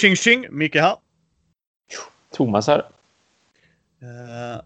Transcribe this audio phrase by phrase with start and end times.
[0.00, 0.46] Tjing tjing!
[0.50, 0.96] Micke här.
[2.32, 2.78] Thomas här.
[2.78, 4.62] Uh,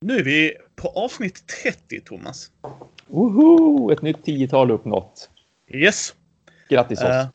[0.00, 2.50] nu är vi på avsnitt 30, Thomas.
[3.06, 3.92] Woho!
[3.92, 5.30] Ett nytt tiotal uppnått.
[5.68, 6.14] Yes.
[6.68, 7.08] Grattis oss.
[7.08, 7.26] Uh,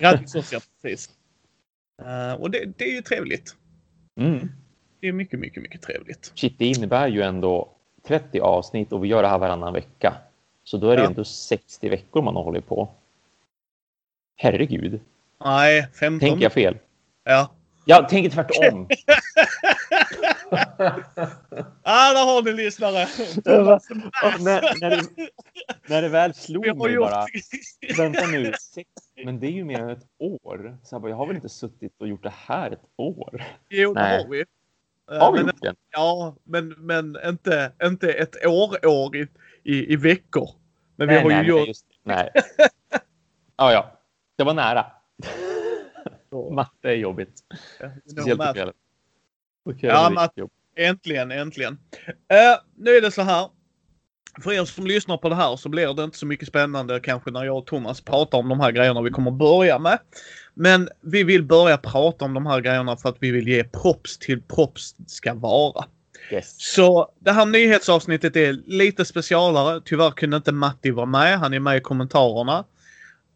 [0.00, 0.60] grattis oss, ja.
[0.82, 1.10] Precis.
[2.02, 3.56] Uh, och det, det, är ju trevligt.
[4.20, 4.48] Mm.
[5.00, 6.32] Det är mycket, mycket, mycket trevligt.
[6.34, 7.68] Shit, det innebär ju ändå
[8.06, 10.14] 30 avsnitt och vi gör det här varannan vecka.
[10.64, 11.08] Så då är det ja.
[11.08, 12.88] ändå 60 veckor man hållit på.
[14.36, 15.00] Herregud.
[15.44, 16.28] Nej, 15.
[16.28, 16.78] Tänker jag fel?
[17.24, 17.52] Ja.
[17.88, 18.88] Jag tänker tvärtom.
[21.82, 23.06] ah, där har ni lyssnare.
[24.38, 25.02] när, när, det,
[25.86, 27.10] när det väl slog mig gjort...
[27.10, 27.26] bara.
[27.96, 28.52] Vänta nu.
[29.24, 30.78] Men det är ju mer än ett år.
[30.82, 33.44] Så jag, bara, jag har väl inte suttit och gjort det här ett år?
[33.68, 34.44] Jo, det har vi.
[35.06, 35.74] Har vi men, gjort det?
[35.90, 39.28] Ja, men, men inte, inte ett år, år i,
[39.62, 40.50] i, i veckor.
[40.96, 41.68] Men nej, vi har nej, ju gjort...
[41.68, 42.30] Just, nej.
[43.56, 44.00] ja, ja.
[44.36, 44.95] Det var nära.
[46.52, 47.40] Matte är jobbigt.
[48.10, 48.74] Speciellt på kvällen.
[49.64, 50.48] Okay, ja, matte.
[50.76, 51.72] Äntligen, äntligen.
[51.72, 53.48] Uh, nu är det så här.
[54.42, 57.30] För er som lyssnar på det här så blir det inte så mycket spännande kanske
[57.30, 59.98] när jag och Thomas pratar om de här grejerna vi kommer börja med.
[60.54, 64.18] Men vi vill börja prata om de här grejerna för att vi vill ge props
[64.18, 65.84] till props ska vara.
[66.32, 66.54] Yes.
[66.74, 69.80] Så det här nyhetsavsnittet är lite specialare.
[69.84, 71.38] Tyvärr kunde inte Matti vara med.
[71.38, 72.64] Han är med i kommentarerna.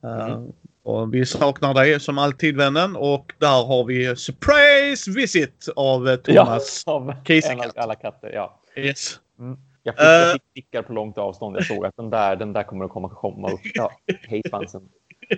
[0.04, 0.32] Mm.
[0.32, 0.48] Uh,
[0.82, 6.16] och vi saknar dig som alltid vännen och där har vi surprise visit av eh,
[6.16, 7.78] Thomas ja, av Kisekatt.
[7.78, 8.30] alla katter.
[8.34, 8.60] Ja.
[8.76, 9.20] Yes.
[9.38, 9.56] Mm.
[9.82, 11.56] Jag fick, jag fick på långt avstånd.
[11.56, 13.60] Jag såg att den där, den där kommer att komma, komma upp.
[13.74, 13.90] Ja,
[14.28, 14.82] hej svansen.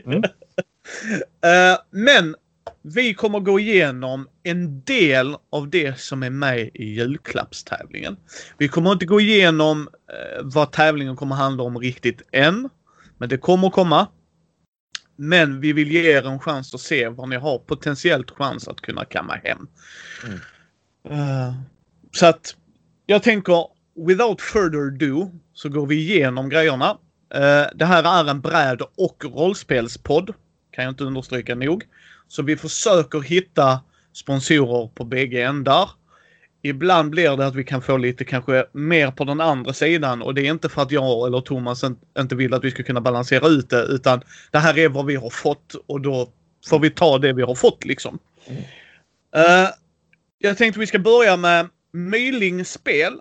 [0.04, 0.18] Mm.
[0.18, 2.34] Uh, men
[2.82, 8.16] vi kommer gå igenom en del av det som är med i julklappstävlingen.
[8.58, 12.68] Vi kommer inte gå igenom uh, vad tävlingen kommer handla om riktigt än.
[13.18, 14.06] Men det kommer komma.
[15.16, 18.80] Men vi vill ge er en chans att se vad ni har potentiellt chans att
[18.80, 19.66] kunna kamma hem.
[20.24, 20.38] Mm.
[21.10, 21.54] Uh,
[22.12, 22.56] så att
[23.06, 23.66] jag tänker
[24.06, 26.90] without further ado så går vi igenom grejerna.
[27.34, 30.34] Uh, det här är en bräd och rollspelspodd.
[30.70, 31.84] Kan jag inte understryka nog.
[32.28, 33.80] Så vi försöker hitta
[34.12, 35.90] sponsorer på bägge ändar.
[36.62, 40.34] Ibland blir det att vi kan få lite kanske mer på den andra sidan och
[40.34, 41.84] det är inte för att jag eller Thomas
[42.18, 45.14] inte vill att vi ska kunna balansera ut det utan det här är vad vi
[45.16, 46.28] har fått och då
[46.68, 48.18] får vi ta det vi har fått liksom.
[48.46, 48.62] Mm.
[49.36, 49.68] Uh,
[50.38, 53.20] jag tänkte vi ska börja med Mylingspel.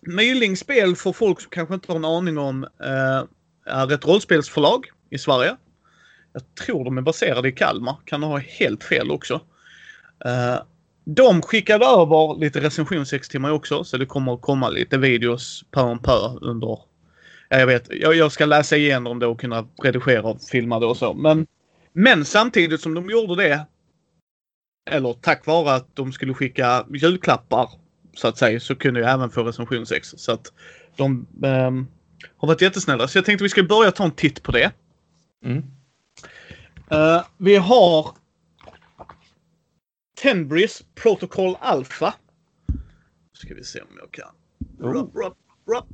[0.00, 3.24] Mylingspel för folk som kanske inte har en aning om uh,
[3.66, 5.56] är ett rollspelsförlag i Sverige.
[6.32, 7.96] Jag tror de är baserade i Kalmar.
[8.04, 9.34] Kan ha helt fel också.
[10.26, 10.62] Uh,
[11.16, 15.64] de skickade över lite recension 6 timmar också, så det kommer att komma lite videos
[15.70, 16.78] per om per under...
[17.48, 20.86] Ja, jag vet, jag, jag ska läsa igenom det och kunna redigera och filma det
[20.86, 21.14] och så.
[21.14, 21.46] Men,
[21.92, 23.66] men samtidigt som de gjorde det,
[24.90, 27.70] eller tack vare att de skulle skicka julklappar
[28.14, 30.14] så att säga, så kunde jag även få recension 6.
[30.16, 30.52] Så att
[30.96, 31.70] de eh,
[32.36, 33.08] har varit jättesnälla.
[33.08, 34.70] Så jag tänkte vi ska börja ta en titt på det.
[35.44, 35.58] Mm.
[36.92, 38.10] Uh, vi har
[40.22, 42.14] Tenbris Protocol Alpha.
[43.32, 44.30] Ska vi se om jag kan.
[44.92, 45.36] Rup, rup,
[45.66, 45.84] rup.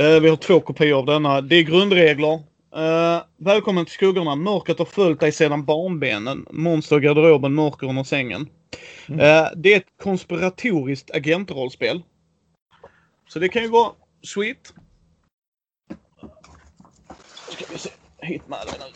[0.00, 1.40] Uh, vi har två kopior av denna.
[1.40, 2.34] Det är grundregler.
[2.34, 4.34] Uh, välkommen till skuggorna.
[4.34, 6.46] Mörkret har följt dig sedan barnbenen.
[6.50, 8.48] Monster garderoben, mörker under sängen.
[9.08, 9.20] Mm.
[9.20, 12.02] Uh, det är ett konspiratoriskt agentrollspel.
[13.28, 13.92] Så det kan ju vara
[14.22, 14.74] sweet.
[17.50, 17.90] Ska vi se.
[18.18, 18.88] Hit med den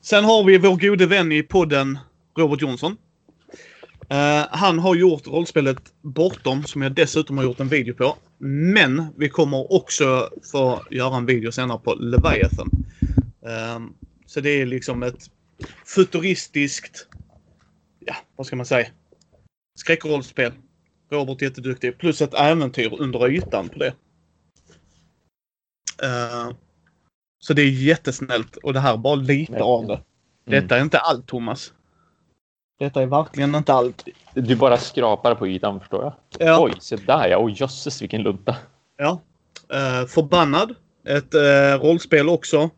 [0.00, 1.98] Sen har vi vår gode vän i podden
[2.38, 2.96] Robert Jonsson.
[4.12, 8.16] Uh, han har gjort rollspelet Bortom som jag dessutom har gjort en video på.
[8.38, 12.70] Men vi kommer också få göra en video senare på Leviathan.
[13.46, 13.88] Uh,
[14.26, 15.30] så det är liksom ett
[15.86, 17.06] futuristiskt,
[18.00, 18.88] ja vad ska man säga,
[19.78, 20.52] skräckrollspel.
[21.10, 21.98] Robert är jätteduktig.
[21.98, 23.94] Plus ett äventyr under ytan på det.
[26.02, 26.52] Uh,
[27.38, 30.00] så det är jättesnällt och det här är bara lite av det.
[30.44, 31.72] Detta är inte allt Thomas.
[32.78, 34.08] Detta är verkligen inte allt.
[34.34, 36.12] Du bara skrapar på ytan förstår jag.
[36.48, 36.64] Ja.
[36.64, 37.38] Oj, se där ja.
[37.38, 38.56] Oj jösses vilken lunta.
[38.96, 39.20] Ja.
[39.74, 40.74] Uh, förbannad.
[41.04, 42.70] Ett uh, rollspel också.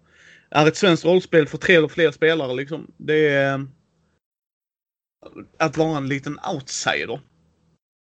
[0.50, 2.86] Är ett svenskt rollspel för tre eller fler spelare liksom.
[2.96, 3.64] Det är uh,
[5.58, 7.20] att vara en liten outsider.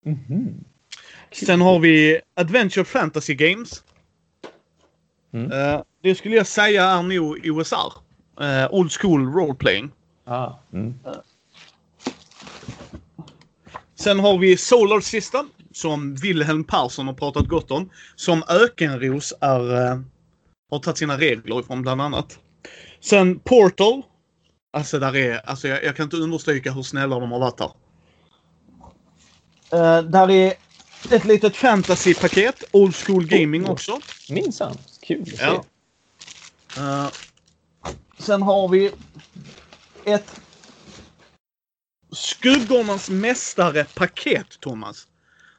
[0.05, 0.53] Mm -hmm.
[1.45, 3.83] Sen har vi Adventure Fantasy Games.
[5.33, 5.81] Mm.
[6.01, 7.93] Det skulle jag säga är nog OSR.
[8.41, 9.91] Uh, old School Role Playing.
[10.25, 10.51] Ah.
[10.73, 10.93] Mm.
[14.03, 17.89] Sen har vi Solar System som Wilhelm Persson har pratat gott om.
[18.15, 20.01] Som Ökenros är, uh,
[20.71, 22.39] har tagit sina regler ifrån bland annat.
[23.01, 24.01] Sen Portal.
[24.73, 27.71] Alltså, där är, alltså jag, jag kan inte understryka hur snälla de har varit här.
[29.73, 30.53] Uh, där är
[31.11, 32.63] ett litet fantasy-paket.
[32.71, 33.99] Old school gaming också.
[34.29, 34.77] Minsann.
[35.01, 35.43] Kul att se.
[35.43, 35.63] Ja.
[36.77, 37.07] Uh,
[38.19, 38.91] sen har vi
[40.05, 40.41] ett
[42.13, 45.07] Skuggornas mästare-paket, Thomas.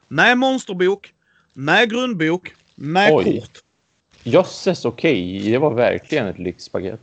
[0.07, 1.13] Med monsterbok,
[1.53, 3.23] med grundbok, med Oj.
[3.23, 3.61] kort.
[4.23, 5.39] Jösses, okej.
[5.39, 5.51] Okay.
[5.51, 6.99] Det var verkligen ett lyxpaket.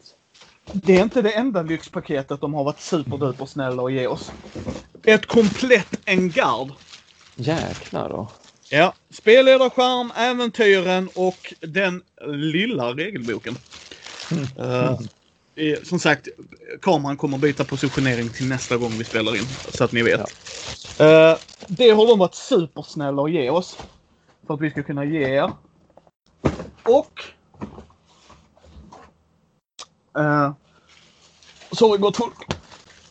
[0.72, 4.32] Det är inte det enda lyxpaketet de har varit superduper snälla att ge oss.
[5.04, 6.69] Ett komplett Engard.
[7.37, 8.28] Jäklar då.
[8.70, 8.94] Ja.
[9.10, 13.56] Spelledarskärm, äventyren och den lilla regelboken.
[14.31, 14.49] Mm.
[14.58, 15.00] Uh,
[15.82, 16.28] som sagt,
[16.82, 19.46] kameran kommer byta positionering till nästa gång vi spelar in.
[19.75, 20.20] Så att ni vet.
[20.99, 21.32] Ja.
[21.32, 23.78] Uh, det har de varit supersnälla att ge oss.
[24.46, 25.52] För att vi ska kunna ge er.
[26.82, 27.25] Och...
[30.19, 30.52] Uh,
[31.72, 32.34] så har vi gått folk.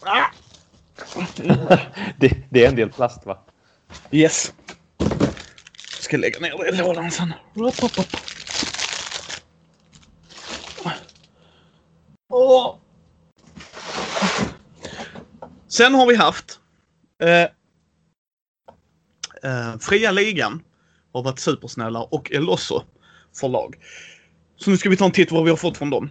[0.01, 0.25] Ah!
[2.17, 3.37] det, det, är en del plast va?
[4.11, 4.53] Yes.
[4.97, 7.33] Jag ska lägga ner det i lådan sen.
[7.55, 8.30] Upp, upp, upp.
[12.31, 12.75] Oh.
[15.67, 16.59] Sen har vi haft
[17.23, 17.41] eh,
[19.43, 20.63] eh, Fria Ligan
[21.13, 22.83] har varit supersnälla och Elosso
[23.39, 23.75] förlag.
[24.55, 26.09] Så nu ska vi ta en titt vad vi har fått från dem.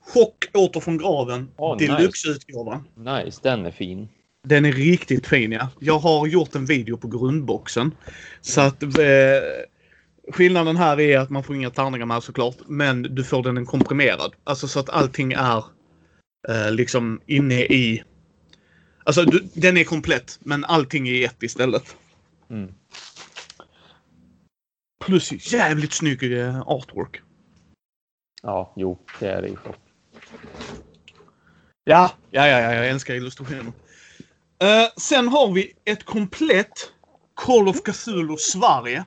[0.00, 1.50] Chock åter från graven.
[1.56, 2.84] Oh, Deluxe-utgåvan.
[2.94, 3.24] Nice.
[3.24, 4.08] nice, den är fin.
[4.42, 5.68] Den är riktigt fin ja.
[5.80, 7.94] Jag har gjort en video på grundboxen.
[8.40, 8.88] Så att eh,
[10.32, 12.56] Skillnaden här är att man får inga tärningar med såklart.
[12.66, 14.34] Men du får den en komprimerad.
[14.44, 15.64] Alltså så att allting är
[16.48, 18.04] eh, liksom inne i...
[19.04, 21.96] Alltså du, den är komplett men allting är i ett istället.
[22.50, 22.74] Mm.
[25.04, 27.20] Plus jävligt snygg eh, artwork.
[28.42, 29.56] Ja, jo, det är det ju.
[31.84, 33.72] Ja, ja, ja, jag älskar illustrationer.
[34.62, 36.92] Uh, sen har vi ett komplett
[37.34, 39.04] Call of Cthulhu Sverige.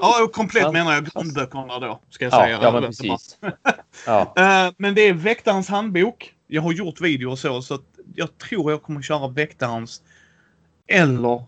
[0.00, 0.72] Ja, komplett ja.
[0.72, 2.00] menar jag grundböckerna då.
[2.10, 2.58] Ska jag ja, säga.
[2.62, 3.38] Ja, men precis.
[4.06, 4.34] ja.
[4.38, 6.34] Uh, men det är Väktarens handbok.
[6.46, 7.78] Jag har gjort video och så, så
[8.14, 10.02] jag tror jag kommer köra Väktarens
[10.88, 11.44] eller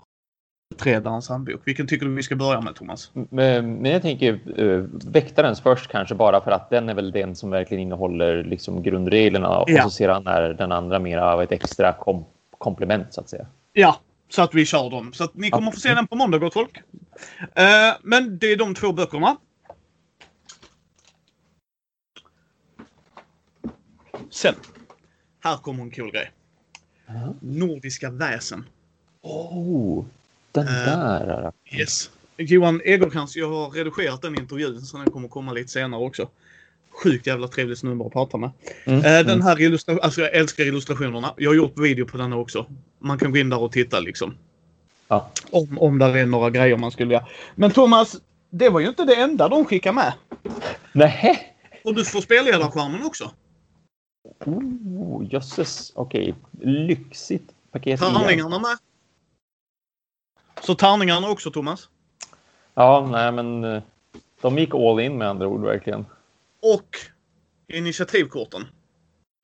[0.74, 1.60] Utredarens handbok.
[1.64, 3.10] Vilken tycker du vi ska börja med, Thomas?
[3.30, 7.50] Men, jag tänker uh, Väktarens först kanske bara för att den är väl den som
[7.50, 12.24] verkligen innehåller liksom grundreglerna och så sedan är den andra mer av ett extra kom
[12.58, 13.46] komplement så att säga.
[13.72, 13.96] Ja,
[14.28, 15.12] så att vi kör dem.
[15.12, 16.82] Så att ni kommer få se den på måndag gott folk.
[17.42, 19.36] Uh, men det är de två böckerna.
[24.30, 24.54] Sen.
[25.40, 26.32] Här kommer en cool grej.
[27.08, 27.34] Uh -huh.
[27.40, 28.64] Nordiska väsen.
[29.22, 30.04] Oh,
[30.52, 31.52] den uh, där.
[31.72, 32.10] Yes.
[32.36, 36.28] Johan Egerkrans, jag har redigerat den intervjun så den kommer komma lite senare också
[36.92, 38.50] sjukt jävla trevlig snubbe att prata med.
[38.84, 39.42] Mm, eh, den mm.
[39.42, 41.34] här illustrationen, alltså jag älskar illustrationerna.
[41.36, 42.66] Jag har gjort video på den också.
[42.98, 44.34] Man kan gå in där och titta liksom.
[45.12, 45.30] Ja.
[45.50, 47.26] Om, om där är några grejer man skulle göra.
[47.54, 48.16] Men Thomas,
[48.50, 50.12] det var ju inte det enda de skickade med.
[50.92, 51.56] Nej.
[51.84, 53.30] Och du får spelledarskärmen också.
[54.44, 55.92] Oh, jösses.
[55.94, 56.34] Okej.
[56.52, 56.72] Okay.
[56.72, 58.00] Lyxigt paket.
[58.00, 58.78] Tärningarna med.
[60.60, 61.88] Så tärningarna också, Thomas?
[62.74, 63.82] Ja, nej men eh,
[64.40, 66.04] de gick all in med andra ord verkligen
[66.62, 66.96] och
[67.68, 68.66] initiativkorten.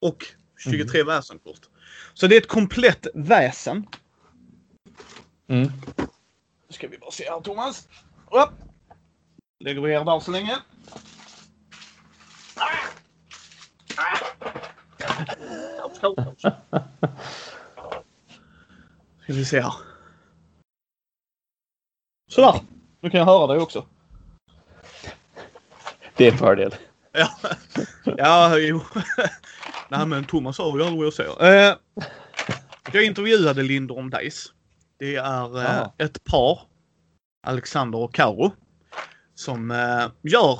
[0.00, 0.24] Och
[0.64, 1.06] 23 mm.
[1.06, 1.60] väsenkort.
[2.14, 3.86] Så det är ett komplett väsen.
[5.48, 5.72] Mm.
[6.68, 7.88] Nu ska vi bara se här Thomas.
[8.30, 8.50] Upp.
[9.60, 10.58] Lägger vi er där så länge.
[12.56, 12.68] Ah!
[16.02, 16.58] Ah!
[19.22, 19.72] Ska vi se här.
[22.30, 22.60] Sådär.
[23.00, 23.86] Nu kan jag höra dig också.
[26.16, 26.74] Det är en fördel.
[27.12, 27.30] Ja,
[28.16, 28.80] ja jo.
[29.88, 31.70] Nej men Thomas har ju aldrig vad jag säger.
[31.70, 31.76] Eh,
[32.92, 34.52] jag intervjuade Lindorm Dice.
[34.98, 36.60] Det är eh, ett par,
[37.46, 38.52] Alexander och Karo,
[39.34, 40.58] som eh, gör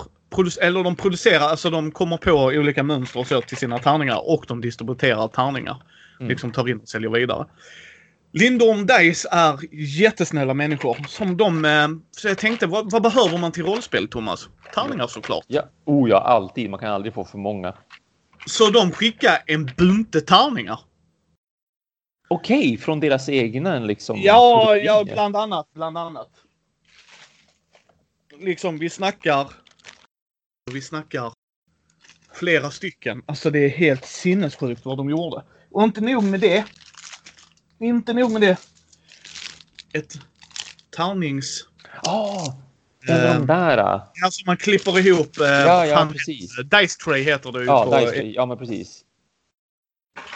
[0.60, 4.44] eller de producerar, alltså de kommer på olika mönster och så till sina tärningar och
[4.48, 5.82] de distribuerar tärningar.
[6.20, 6.28] Mm.
[6.28, 7.46] Liksom tar in och säljer vidare.
[8.32, 10.96] Lindorm Dice är jättesnälla människor.
[11.08, 11.64] Som de...
[11.64, 14.48] Eh, så jag tänkte, vad, vad, behöver man till rollspel, Thomas?
[14.74, 15.44] Tärningar såklart.
[15.46, 16.70] Ja, oh ja, alltid.
[16.70, 17.74] Man kan aldrig få för många.
[18.46, 20.80] Så de skickar en bunte tärningar.
[22.28, 24.20] Okej, okay, från deras egna liksom?
[24.20, 25.68] Ja, ja, bland annat.
[25.74, 26.30] Bland annat.
[28.40, 29.52] Liksom, vi snackar...
[30.72, 31.32] Vi snackar
[32.32, 33.22] flera stycken.
[33.26, 35.44] Alltså det är helt sinnessjukt vad de gjorde.
[35.70, 36.64] Och inte nog med det.
[37.80, 38.56] Inte nog med det.
[39.92, 40.14] Ett
[40.96, 41.68] tärnings...
[42.04, 42.54] Oh,
[43.08, 43.78] Ja, de där.
[44.24, 45.30] Alltså man klipper ihop.
[45.38, 46.56] ja, ja, precis.
[46.56, 47.64] Dice Tray heter det ju.
[47.64, 48.32] Ja, på, Dice Tray.
[48.32, 49.04] Ja, men precis.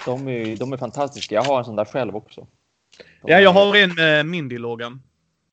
[0.06, 1.34] De är, de är fantastiska.
[1.34, 2.46] Jag har en sån där själv också.
[3.22, 5.00] De ja, jag har en med Mindy-loggan.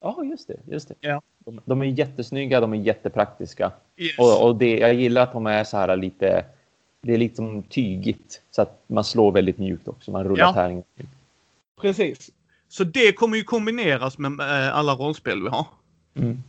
[0.01, 0.60] Ja, just det.
[0.68, 0.96] Just det.
[1.00, 1.22] Ja.
[1.39, 3.72] De, de är jättesnygga, de är jättepraktiska.
[3.98, 4.18] Yes.
[4.18, 6.46] Och, och det, jag gillar att de är så här lite...
[7.01, 10.12] Det är lite som tygigt så att man slår väldigt mjukt också.
[10.12, 10.53] Man rullar ja.
[10.53, 10.84] tärningen.
[11.82, 12.32] Precis.
[12.68, 15.68] Så det kommer ju kombineras med äh, alla rollspel vi har.
[16.15, 16.44] Mm.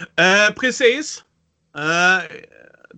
[0.00, 1.24] Uh, precis.
[1.76, 2.38] Uh,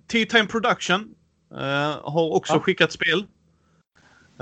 [0.07, 1.15] T-Time Production
[1.51, 1.57] uh,
[2.03, 2.59] har också ja.
[2.59, 3.25] skickat spel.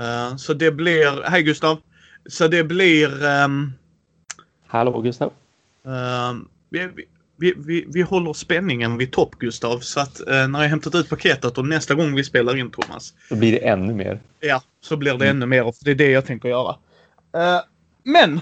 [0.00, 1.22] Uh, så det blir...
[1.22, 1.78] Hej Gustav!
[2.26, 3.24] Så det blir...
[3.24, 3.72] Um,
[4.66, 5.32] Hallå Gustav!
[5.82, 6.88] Um, vi,
[7.36, 9.78] vi, vi, vi håller spänningen vid topp Gustav.
[9.78, 13.14] Så att uh, när jag hämtat ut paketet och nästa gång vi spelar in Thomas.
[13.28, 14.20] Då blir det ännu mer.
[14.40, 15.36] Ja, så blir det mm.
[15.36, 15.62] ännu mer.
[15.62, 16.70] För det är det jag tänker göra.
[17.36, 17.60] Uh,
[18.04, 18.40] men!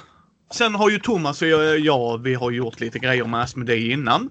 [0.50, 4.30] Sen har ju Thomas och jag, jag, vi har gjort lite grejer med Asmodee innan.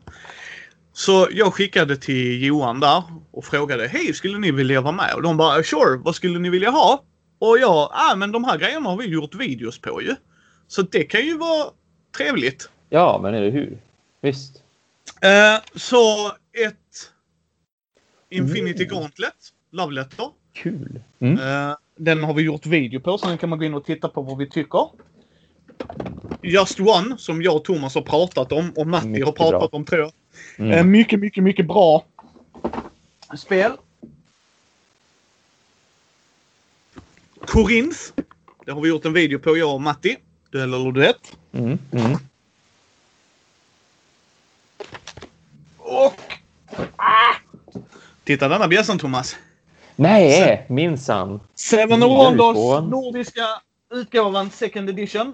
[0.94, 5.14] Så jag skickade till Johan där och frågade Hej, skulle ni vilja vara med?
[5.14, 7.04] Och de bara Sure, vad skulle ni vilja ha?
[7.40, 10.16] Och jag, ah men de här grejerna har vi gjort videos på ju.
[10.68, 11.70] Så det kan ju vara
[12.18, 12.70] trevligt.
[12.90, 13.78] Ja, men eller hur?
[14.22, 14.64] Visst.
[15.26, 16.28] Uh, så
[16.66, 17.12] ett
[18.30, 18.96] Infinity mm.
[18.96, 19.34] Gauntlet,
[19.72, 20.30] Love Letter.
[20.54, 21.02] Kul.
[21.20, 21.40] Mm.
[21.40, 24.10] Uh, den har vi gjort video på, så den kan man gå in och titta
[24.10, 24.90] på vad vi tycker.
[26.42, 29.78] Just One, som jag och Thomas har pratat om och Matti mycket har pratat bra.
[29.78, 30.12] om tror jag.
[30.58, 30.80] Mm.
[30.80, 32.06] Uh, mycket, mycket, mycket bra
[33.38, 33.72] spel.
[37.48, 38.00] Korinth.
[38.66, 40.18] Det har vi gjort en video på, jag och Matti.
[40.52, 41.38] Duell eller duett.
[41.52, 41.80] Mm.
[41.92, 42.18] Mm.
[45.78, 46.22] Och...
[46.96, 47.36] Ah!
[48.24, 49.36] Titta denna bjässan Thomas.
[49.96, 51.40] Nej, minsann.
[51.56, 53.46] Seven Wonders nordiska
[53.94, 55.34] utgåvan second edition.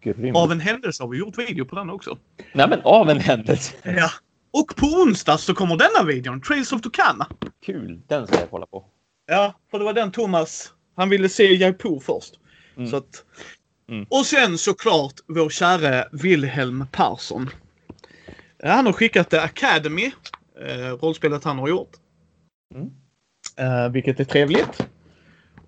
[0.00, 0.36] Grym.
[0.36, 2.18] Av en händelse har vi gjort video på den också.
[2.52, 3.74] Nej men av en händelse.
[3.82, 4.10] Ja.
[4.50, 7.26] Och på onsdag så kommer denna videon, Trails of Tucana.
[7.62, 8.84] Kul, den ska jag kolla på.
[9.26, 12.34] Ja, för det var den Thomas, han ville se Jaipur först.
[12.76, 12.90] Mm.
[12.90, 13.24] Så att,
[13.88, 14.06] mm.
[14.10, 17.50] Och sen såklart vår käre Wilhelm Persson.
[18.62, 20.12] Han har skickat The Academy,
[20.60, 21.92] eh, rollspelet han har gjort.
[22.74, 22.90] Mm.
[23.56, 24.86] Eh, vilket är trevligt.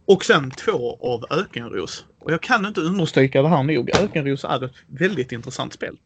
[0.05, 2.05] Och sen två av Ökenros.
[2.19, 3.91] Och jag kan inte understryka det här nog.
[3.97, 5.97] Ökenros är ett väldigt intressant spel.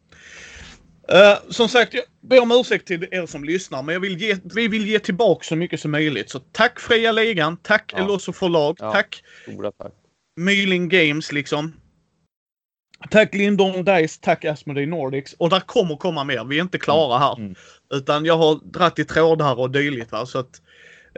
[1.11, 4.37] Uh, som sagt, jag ber om ursäkt till er som lyssnar, men jag vill ge,
[4.43, 6.29] vi vill ge tillbaka så mycket som möjligt.
[6.29, 8.03] Så tack Fria Ligan, tack ja.
[8.03, 8.91] Elosso förlag, ja.
[8.91, 9.93] tack Stora tack.
[10.35, 11.73] Myling Games liksom.
[13.09, 15.33] Tack Lindholm Dice, tack Asmodee Nordics.
[15.33, 16.43] Och där kommer komma mer.
[16.43, 17.37] Vi är inte klara här.
[17.37, 17.55] Mm.
[17.93, 20.11] Utan jag har dratt i trådar och dylikt.
[20.11, 20.25] Va?
[20.25, 20.61] Så att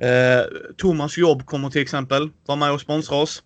[0.01, 0.46] eh,
[0.77, 3.44] Thomas jobb kommer till exempel vara med och sponsra oss.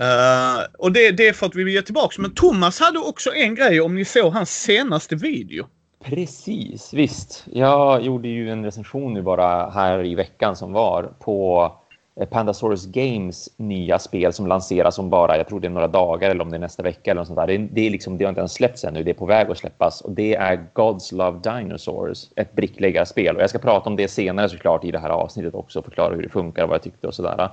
[0.00, 2.22] Uh, och det, det, är för att vi vill ge tillbaka.
[2.22, 5.66] Men Thomas hade också en grej om ni såg hans senaste video.
[6.04, 7.44] Precis, visst.
[7.52, 11.72] Jag gjorde ju en recension nu bara här i veckan som var på
[12.20, 16.30] eh, Pandasaurus Games nya spel som lanseras om bara, jag tror det är några dagar
[16.30, 17.46] eller om det är nästa vecka eller något sånt där.
[17.46, 19.58] Det, det, är liksom, det har inte ens släppts ännu, det är på väg att
[19.58, 24.08] släppas och det är Gods Love Dinosaurs, ett brickläggarspel och jag ska prata om det
[24.08, 27.06] senare såklart i det här avsnittet också, förklara hur det funkar och vad jag tyckte
[27.06, 27.50] och sådär.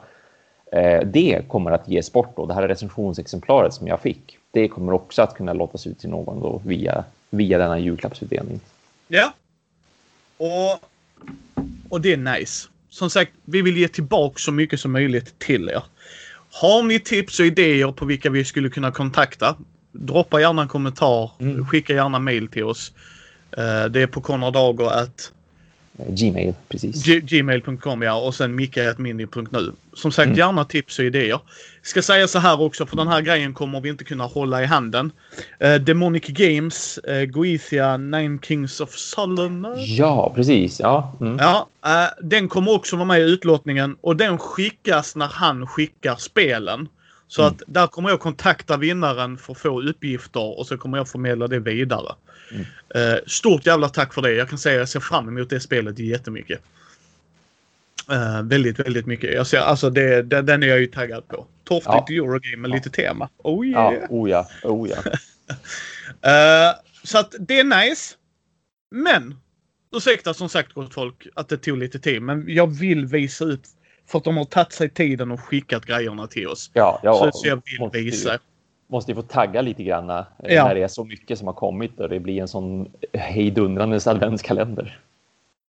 [0.74, 2.46] Eh, det kommer att ge sport då.
[2.46, 4.38] Det här recensionsexemplaret som jag fick.
[4.52, 8.60] Det kommer också att kunna låtas ut till någon då via, via denna julklappsutdelning.
[9.08, 9.34] Ja.
[10.38, 10.84] Och,
[11.90, 12.68] och det är nice.
[12.90, 15.84] Som sagt, vi vill ge tillbaka så mycket som möjligt till er.
[16.52, 19.56] Har ni tips och idéer på vilka vi skulle kunna kontakta?
[19.92, 21.32] Droppa gärna en kommentar.
[21.40, 21.66] Mm.
[21.66, 22.92] Skicka gärna mail till oss.
[23.58, 25.04] Eh, det är på konradager
[25.98, 27.04] Gmail, precis.
[27.06, 29.72] Gmail.com ja och sen micke.mini.nu.
[29.94, 30.38] Som sagt mm.
[30.38, 31.40] gärna tips och idéer.
[31.82, 34.66] Ska säga så här också för den här grejen kommer vi inte kunna hålla i
[34.66, 35.12] handen.
[35.64, 39.76] Uh, Demonic Games, uh, Goethia, Nine Kings of Solomon.
[39.78, 41.18] Ja precis, ja.
[41.22, 41.38] Mm.
[41.40, 46.16] Ja, uh, den kommer också vara med i utlottningen och den skickas när han skickar
[46.16, 46.88] spelen.
[47.34, 47.54] Så mm.
[47.54, 51.48] att där kommer jag kontakta vinnaren för att få uppgifter och så kommer jag förmedla
[51.48, 52.16] det vidare.
[52.52, 52.66] Mm.
[52.96, 54.34] Uh, stort jävla tack för det.
[54.34, 56.62] Jag kan säga att jag ser fram emot det spelet jättemycket.
[58.12, 59.34] Uh, väldigt, väldigt mycket.
[59.34, 61.46] Jag ser, alltså det, det, den är jag ju taggad på.
[61.64, 62.16] Torftigt ja.
[62.16, 62.76] Eurogame med ja.
[62.76, 63.30] lite tema.
[63.38, 63.94] Oh yeah!
[63.94, 64.98] Ja, oh ja, oh ja.
[66.68, 68.16] uh, så att det är nice.
[68.92, 69.40] Men
[69.96, 72.22] ursäkta som sagt gott folk att det tog lite tid.
[72.22, 73.70] Men jag vill visa ut
[74.14, 76.72] för att de har tagit sig tiden och skickat grejerna till oss.
[76.74, 78.40] Ja, ja, så, så jag vill visa.
[78.88, 80.68] Måste ju få tagga lite grann eh, ja.
[80.68, 85.00] när det är så mycket som har kommit och det blir en sån hejdundrande adventskalender.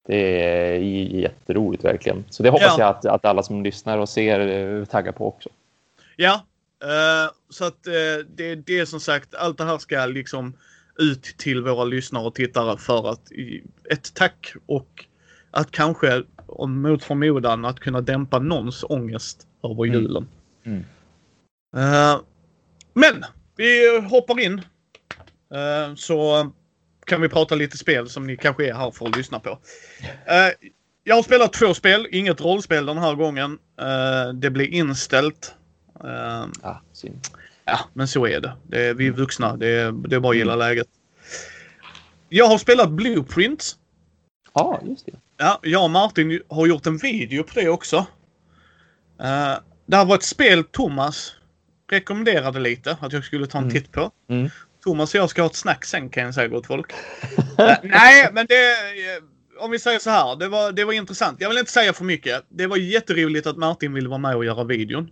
[0.07, 2.25] Det är jätteroligt verkligen.
[2.31, 2.85] Så det hoppas ja.
[2.85, 5.49] jag att, att alla som lyssnar och ser eh, taggar på också.
[6.17, 6.45] Ja,
[6.85, 10.53] uh, så att uh, det, det är som sagt allt det här ska liksom
[10.99, 13.33] ut till våra lyssnare och tittare för att
[13.91, 15.05] ett tack och
[15.51, 20.01] att kanske om mot förmodan att kunna dämpa någons ångest över Mm.
[20.01, 20.29] julen.
[20.65, 20.85] Mm.
[21.77, 22.21] Eh,
[22.95, 23.25] men
[23.57, 24.59] vi hoppar in.
[25.55, 26.51] Eh, så
[27.07, 29.59] kan vi prata lite spel som ni kanske är här för att lyssna på.
[30.27, 30.69] Eh,
[31.05, 33.59] jag har spelat två spel, inget rollspel den här gången.
[34.35, 35.55] Det blir inställt.
[36.63, 37.21] Ah, synd.
[37.65, 38.53] Ja, men så är det.
[38.63, 39.57] det är, vi är vuxna.
[39.57, 40.87] Det är, det är bara att gilla läget.
[42.29, 43.77] Jag har spelat Blueprint.
[44.53, 45.13] Ja, just det.
[45.37, 47.97] Ja, jag och Martin har gjort en video på det också.
[47.97, 51.33] Uh, det här var ett spel Thomas
[51.91, 53.75] rekommenderade lite att jag skulle ta en Mm.
[53.75, 54.11] titt på.
[54.29, 54.51] Mm.
[54.85, 56.93] Thomas och jag ska ha ett snack sen kan jag säga gott folk.
[57.59, 58.71] Eh, nej, men det...
[58.73, 60.37] eh, Om vi säger så här.
[60.37, 61.41] Det var, det var intressant.
[61.41, 62.45] Jag vill inte säga för mycket.
[62.49, 65.11] Det var jätteroligt att Martin ville vara med och göra videon.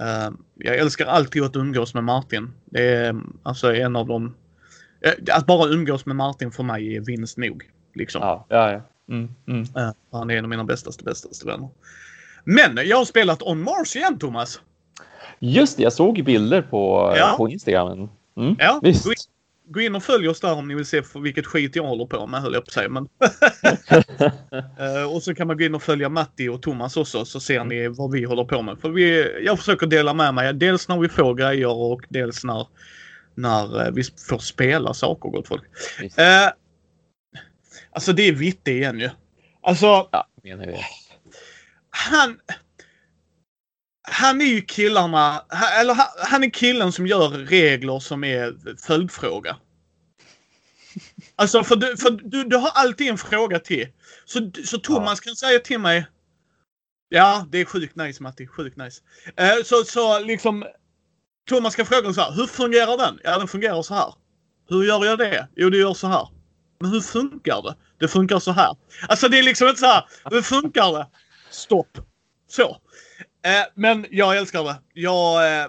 [0.00, 2.52] Eh, jag älskar alltid att umgås med Martin.
[2.64, 4.34] Det är alltså en av de...
[5.32, 7.70] att bara umgås med Martin för mig är vinst nog.
[7.94, 8.22] Liksom.
[8.22, 8.82] Ja, ja, ja.
[9.10, 9.62] Mm, mm.
[9.76, 11.68] Eh, han är en av mina bästaste, bästaste vänner.
[12.44, 14.60] Men jag har spelat On Mars igen Thomas.
[15.38, 17.34] Just det, jag såg bilder på, Ja.
[17.38, 18.08] på Instagram.
[18.36, 18.56] Mm.
[18.58, 19.04] Ja, Visst.
[19.04, 19.16] gå in-
[19.66, 22.06] Gå in och följ oss där om ni vill se för vilket skit jag håller
[22.06, 22.88] på med höll jag på att säga.
[22.88, 23.08] Men
[24.78, 27.64] Eh, och så kan man gå in och följa Matti och Thomas också så ser
[27.64, 28.78] ni vad vi håller på med.
[28.80, 32.66] För vi, jag försöker dela med mig dels när vi får grejer och dels när,
[33.34, 35.62] när eh, vi får spela saker gott folk.
[36.00, 36.18] Visst.
[36.18, 36.24] Uh,
[37.92, 39.10] alltså det är vitt det igen ju.
[39.62, 40.76] Alltså Ja, menar vi.
[41.90, 42.40] han...
[44.04, 45.44] Han är ju killarna,
[45.80, 49.56] eller han, han är killen som gör regler som är följdfråga.
[51.36, 53.88] Alltså för, du, för du, du har alltid en fråga till.
[54.24, 56.06] Så, så Thomas kan säga till mig.
[57.08, 59.02] Ja, det är sjukt nice Matti, sjukt nice.
[59.36, 60.64] Eh, så, så liksom.
[61.48, 62.32] Thomas ska fråga så här.
[62.32, 63.18] Hur fungerar den?
[63.24, 64.14] Ja, den fungerar så här.
[64.68, 65.48] Hur gör jag det?
[65.56, 66.28] Jo, det gör så här.
[66.82, 67.74] Men hur funkar det?
[67.98, 68.76] Det funkar så här.
[69.08, 70.04] Alltså det är liksom inte så här.
[70.30, 71.06] Hur funkar det?
[71.50, 71.98] Stopp.
[72.48, 72.70] Så.
[73.44, 74.76] Eh, men jag älskar det.
[74.92, 75.60] Jag...
[75.62, 75.66] Eh,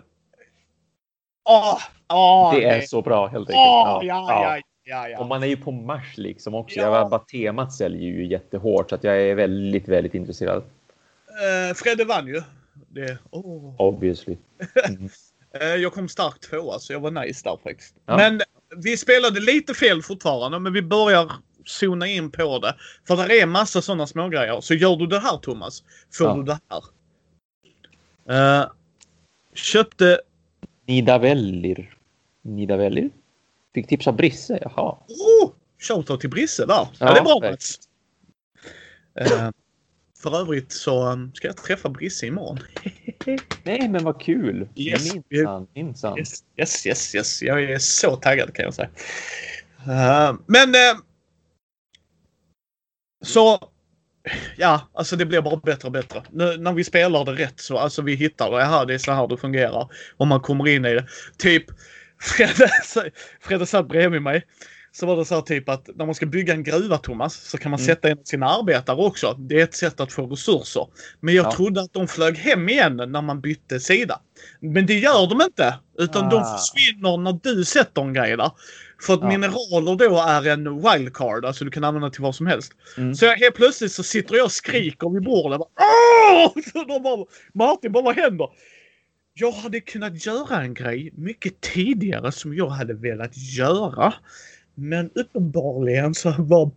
[1.49, 1.77] åh,
[2.13, 3.57] åh, Det är så bra helt enkelt.
[3.57, 5.19] Åh, ja, ja, ja, ja.
[5.19, 6.75] Och man är ju på Mars liksom också.
[6.75, 6.83] Ja.
[6.83, 10.63] Jag var, bara temat säljer ju jättehårt så att jag är väldigt, väldigt intresserad.
[11.27, 12.41] Eh, Fredde vann ju.
[12.89, 13.75] Det, åh.
[13.77, 14.37] Obviously.
[15.59, 17.95] Eh, jag kom starkt tvåa så jag var nice där faktiskt.
[18.05, 18.17] Ja.
[18.17, 18.41] Men
[18.77, 21.31] vi spelade lite fel fortfarande men vi börjar
[21.65, 22.75] zona in på det.
[23.07, 24.61] För det är massa sådana smågrejer.
[24.61, 25.83] Så gör du det här Thomas,
[26.13, 26.35] får Ja.
[26.35, 28.61] du det här.
[28.61, 28.67] Eh,
[29.53, 30.21] köpte...
[30.87, 31.95] Nidavellir.
[32.41, 33.09] Nidavellir?
[33.73, 34.97] Fick tips av Brisse, jaha.
[35.07, 36.73] Oh, shoutout till Brisse där.
[36.73, 37.51] Ja, Ja, det är bra.
[37.51, 37.79] Mats.
[39.19, 39.49] Eh,
[40.23, 42.59] för övrigt så um, ska jag träffa Brisse imorgon.
[43.63, 44.67] Nej, men vad kul!
[44.75, 45.13] Yes.
[45.29, 46.17] Minsann, minsann.
[46.17, 47.41] Yes, yes, yes, yes.
[47.41, 48.89] Jag är så taggad kan jag säga.
[49.87, 50.75] Eh, men...
[50.75, 50.99] eh,
[53.23, 53.69] så...
[54.57, 56.23] Ja, alltså det blir bara bättre och bättre.
[56.31, 58.63] Nu, när vi spelar det rätt så, alltså vi hittar det.
[58.63, 59.89] Här, det är så här det fungerar.
[60.17, 61.07] Om man kommer in i det.
[61.37, 61.65] Typ,
[62.19, 62.69] Fredde,
[63.41, 64.43] Fredde satt bredvid mig.
[64.95, 67.57] Så var det så här typ att när man ska bygga en gruva Thomas så
[67.57, 67.85] kan man Mm.
[67.87, 69.33] sätta in sina arbetare också.
[69.39, 70.87] Det är ett sätt att få resurser.
[71.19, 71.51] Men jag Ja.
[71.51, 74.19] trodde att de flög hem igen när man bytte sida.
[74.59, 75.75] Men det gör de inte.
[75.99, 76.57] Utan de Ah.
[76.57, 78.51] försvinner när du sätter en grej där.
[79.01, 79.27] För att Ja.
[79.27, 82.71] mineraler då är en wildcard, alltså du kan använda till vad som helst.
[82.97, 83.15] Mm.
[83.15, 85.59] Så jag, helt plötsligt så sitter jag och skriker vid bordet.
[85.59, 86.51] Bara, Åh!
[86.73, 88.47] Så de bara, Martin bara, vad händer?
[89.33, 94.13] Jag hade kunnat göra en grej mycket tidigare som jag hade velat göra.
[94.75, 96.63] Men uppenbarligen så var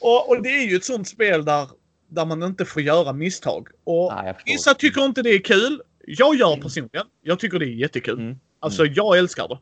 [0.00, 1.68] och, och det är ju ett sånt spel där,
[2.08, 3.68] där man inte får göra misstag.
[3.84, 4.34] Och Nej.
[4.46, 5.82] Vissa tycker inte det är kul.
[6.06, 7.06] Jag gör personligen.
[7.22, 8.18] Jag tycker det är jättekul.
[8.18, 8.38] Mm.
[8.60, 9.58] Alltså jag älskar det.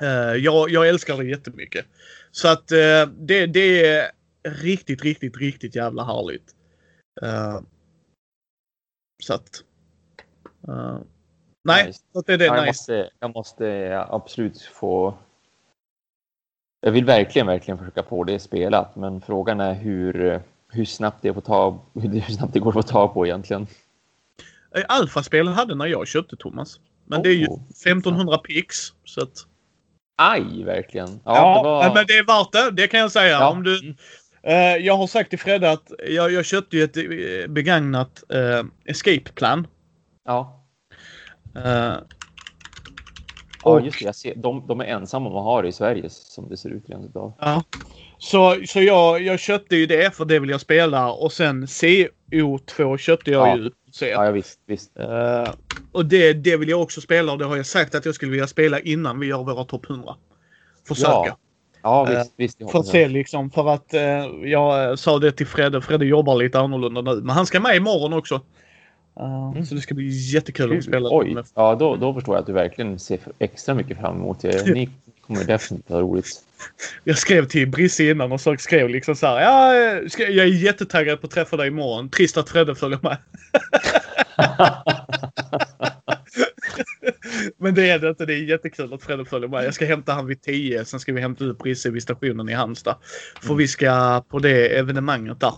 [0.00, 1.86] Eh, jag, jag älskar det jättemycket.
[2.30, 4.10] Så att eh, det, det är
[4.44, 6.54] riktigt, riktigt, riktigt jävla härligt.
[7.22, 7.60] Eh,
[9.22, 9.64] så att...
[11.68, 12.00] eh, nej, Nice.
[12.26, 12.68] det är det Ja, jag, nice.
[12.68, 15.14] måste, jag måste absolut få...
[16.80, 21.34] Jag vill verkligen, verkligen försöka få det spelat, men frågan är hur, hur, snabbt, det
[21.34, 23.66] får ta, hur snabbt det går att få tag på egentligen.
[24.74, 26.80] Eh, Alfa-spel hade när jag köpte Thomas.
[27.06, 28.76] Men det är ju Oh, 1500 pix.
[29.04, 29.46] Så att,
[30.16, 31.08] Aj, verkligen.
[31.24, 31.94] Ja, ja, det var...
[31.94, 32.70] men det är värt det.
[32.82, 33.30] Det kan jag säga.
[33.30, 33.50] Ja.
[33.50, 34.76] Om du, Mm.
[34.76, 38.64] Eh, jag har sagt till Fredde att jag, jag köpte ju ett eh, begagnat uh,
[38.84, 39.66] escape-plan.
[40.24, 40.63] Ja.
[41.56, 41.94] Eh,
[43.64, 44.04] ja, just det.
[44.04, 46.70] Jag ser, de, de är ensamma om att ha det i Sverige som det ser
[46.70, 47.32] ut rent idag.
[47.40, 47.62] ja.
[48.18, 52.96] Så, så jag, jag köpte ju det för det vill jag spela och sen CO2
[52.96, 53.56] köpte jag Ja.
[53.56, 53.70] ju.
[53.92, 54.60] Så, Ja, ja visst.
[54.66, 54.98] visst.
[54.98, 55.50] Eh,
[55.92, 58.30] och det, det vill jag också spela och det har jag sagt att jag skulle
[58.30, 60.14] vilja spela innan vi gör våra topp 100.
[60.88, 61.10] Försöka.
[61.10, 61.36] Ja,
[61.82, 62.34] ja Eh, visst.
[62.36, 64.02] visst jag För att se liksom, för att eh,
[64.44, 65.80] jag sa det till Fredde.
[65.80, 67.14] Fredde jobbar lite annorlunda nu.
[67.14, 68.40] Men han ska med imorgon också.
[69.20, 69.66] Mm.
[69.66, 70.78] Så det ska bli jättekul Kul.
[70.78, 71.08] att spela.
[71.12, 71.44] Oj, med.
[71.54, 74.66] ja, då, då förstår jag att du verkligen ser extra mycket fram emot det.
[74.66, 74.90] Ni
[75.26, 76.26] kommer definitivt ha roligt.
[77.04, 79.40] Jag skrev till Brisse innan och så skrev liksom så här.
[79.40, 82.08] Ja, eh, ska- jag är jättetaggad på att träffa dig imorgon.
[82.10, 83.16] Trist att Fredde följer med.
[87.58, 88.26] Men det är det inte.
[88.26, 89.64] Det är jättekul att Fredde följer med.
[89.64, 90.84] Jag ska hämta han vid 10.
[90.84, 92.96] Sen ska vi hämta ut Brisse vid stationen i Halmstad.
[93.40, 93.58] För Mm.
[93.58, 95.52] vi ska på det evenemanget där.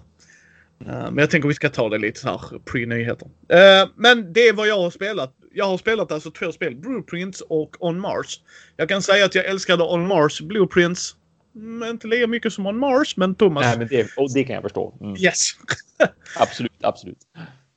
[0.81, 3.29] Eh, Men jag tänker vi ska ta det lite så här pre-nyheter.
[3.49, 5.35] Eh, Men det är vad jag har spelat.
[5.55, 6.77] Jag har spelat alltså två spel.
[6.77, 8.41] Blueprints och On Mars.
[8.77, 11.17] Jag kan säga att jag älskade On Mars Blueprints.
[11.53, 13.65] Men inte lika mycket som On Mars, men Thomas.
[13.65, 14.99] Nej, men det, och det kan jag förstå.
[15.01, 15.17] Mm.
[15.17, 15.51] Yes.
[16.41, 17.19] Absolut, absolut.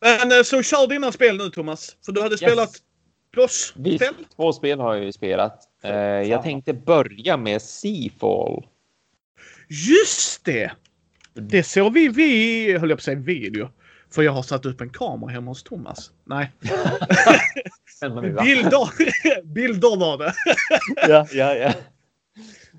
[0.01, 1.95] Men eh, så kör dina spel nu Thomas.
[2.05, 4.13] För du hade spelat Visst, DOS-spel.
[4.35, 5.63] två spel har jag ju spelat.
[6.27, 8.67] Jag tänkte börja med Seafall.
[9.89, 10.71] Just det!
[11.39, 13.69] Det såg vi, vi höll jag på att säga video.
[14.11, 16.11] För jag har satt upp en kamera hemma hos Thomas.
[16.25, 16.51] Nej,
[18.43, 18.89] bilder,
[19.43, 20.33] bilder var det.
[21.07, 21.73] ja, ja, ja.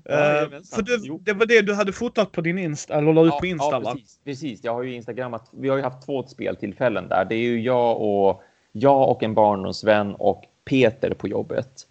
[0.09, 0.75] Jajamensan.
[0.75, 1.19] för det, Jo.
[1.23, 3.91] det var det du hade fotat på din Insta, eller la ut på Insta ja,
[3.93, 4.63] precis, precis.
[4.63, 5.49] Jag har ju Instagrammat.
[5.51, 7.25] Vi har ju haft två speltillfällen där.
[7.25, 11.87] Det är ju jag och jag och en barndomsvän och Peter på jobbet.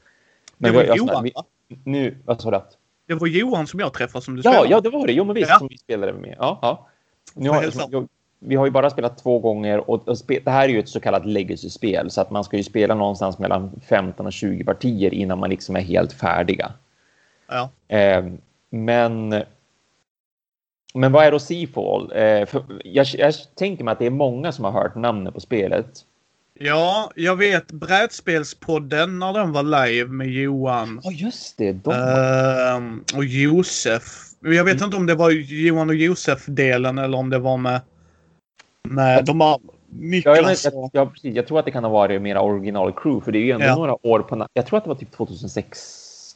[0.58, 1.44] Det vi var Johan va?
[1.84, 2.60] Nu, vad sa du?
[3.14, 4.70] Det var Johan som jag träffade som du Ja, spelade.
[4.70, 5.12] ja, det var det.
[5.12, 5.58] Jo, men visst, Ja.
[5.58, 6.36] som vi spelade med.
[6.38, 6.86] Ja, ja.
[7.34, 10.64] Nu har, jag, vi har ju bara spelat två gånger och, och spe, det här
[10.64, 14.26] är ju ett så kallat legacy-spel så att man ska ju spela någonstans mellan 15
[14.26, 16.72] och 20 partier innan man liksom är helt färdiga.
[17.48, 17.70] Ja.
[17.88, 18.24] Eh,
[18.70, 19.42] men
[20.94, 22.12] men vad är då Seafall?
[22.14, 22.48] Eh,
[22.84, 26.04] jag, jag tänker mig att det är många som har hört namnet på spelet.
[26.62, 31.72] Ja, jag vet Brädspelspodden när den var live med Johan Ja, just det.
[31.72, 31.92] De...
[31.94, 34.02] ehm, och Josef.
[34.40, 34.84] Jag vet Mm.
[34.84, 37.80] inte om det var Johan och Josef-delen eller om det var med,
[38.88, 39.60] med de här Ja,
[40.00, 40.64] jag, Niklas.
[40.64, 41.36] jag, och- jag, precis.
[41.36, 43.66] jag tror att det kan ha varit mera original crew, för det är ju ändå
[43.66, 43.74] Ja.
[43.74, 44.46] några år på.
[44.52, 45.12] Jag tror att det var typ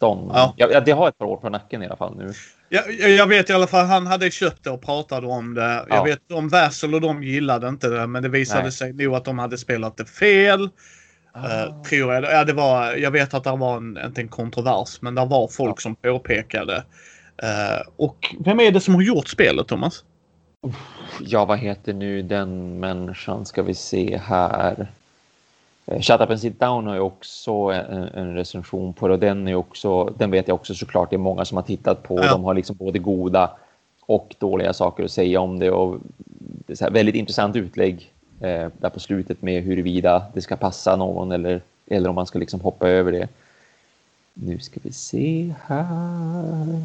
[0.04, 0.30] 2016.
[0.56, 0.68] Ja.
[0.72, 0.80] Ja.
[0.80, 2.32] Det har ett par år på nacken i alla fall nu.
[2.68, 5.84] Jag, jag vet i alla fall, han hade köpt det och pratade om det.
[5.88, 5.96] Ja.
[5.96, 8.72] Jag vet om Vassel och de gillade inte det, men det visade Nej.
[8.72, 10.68] sig nog att de hade spelat det fel.
[11.32, 11.62] Ah.
[11.62, 12.24] Eh, tror jag.
[12.24, 15.48] Ja, det var, jag vet att det var en, inte en kontrovers, men det var
[15.48, 15.82] folk Ja.
[15.82, 16.84] som påpekade.
[17.42, 20.04] Eh, och vem är det som har gjort spelet, Thomas?
[21.20, 23.46] Ja, vad heter nu den människan?
[23.46, 24.92] Ska vi se här.
[25.86, 29.20] Eh, Shut Up and Sit Down har ju också en, en recension på det och
[29.20, 32.18] den är också, den vet jag också såklart det är många som har tittat på.
[32.22, 32.30] Ja.
[32.30, 33.50] De har liksom både goda
[34.06, 35.98] och dåliga saker att säga om det och
[36.66, 41.32] det är väldigt intressant utlägg eh, där på slutet med huruvida det ska passa någon
[41.32, 43.28] eller, eller om man ska liksom hoppa över det.
[44.34, 46.82] Nu ska vi se här.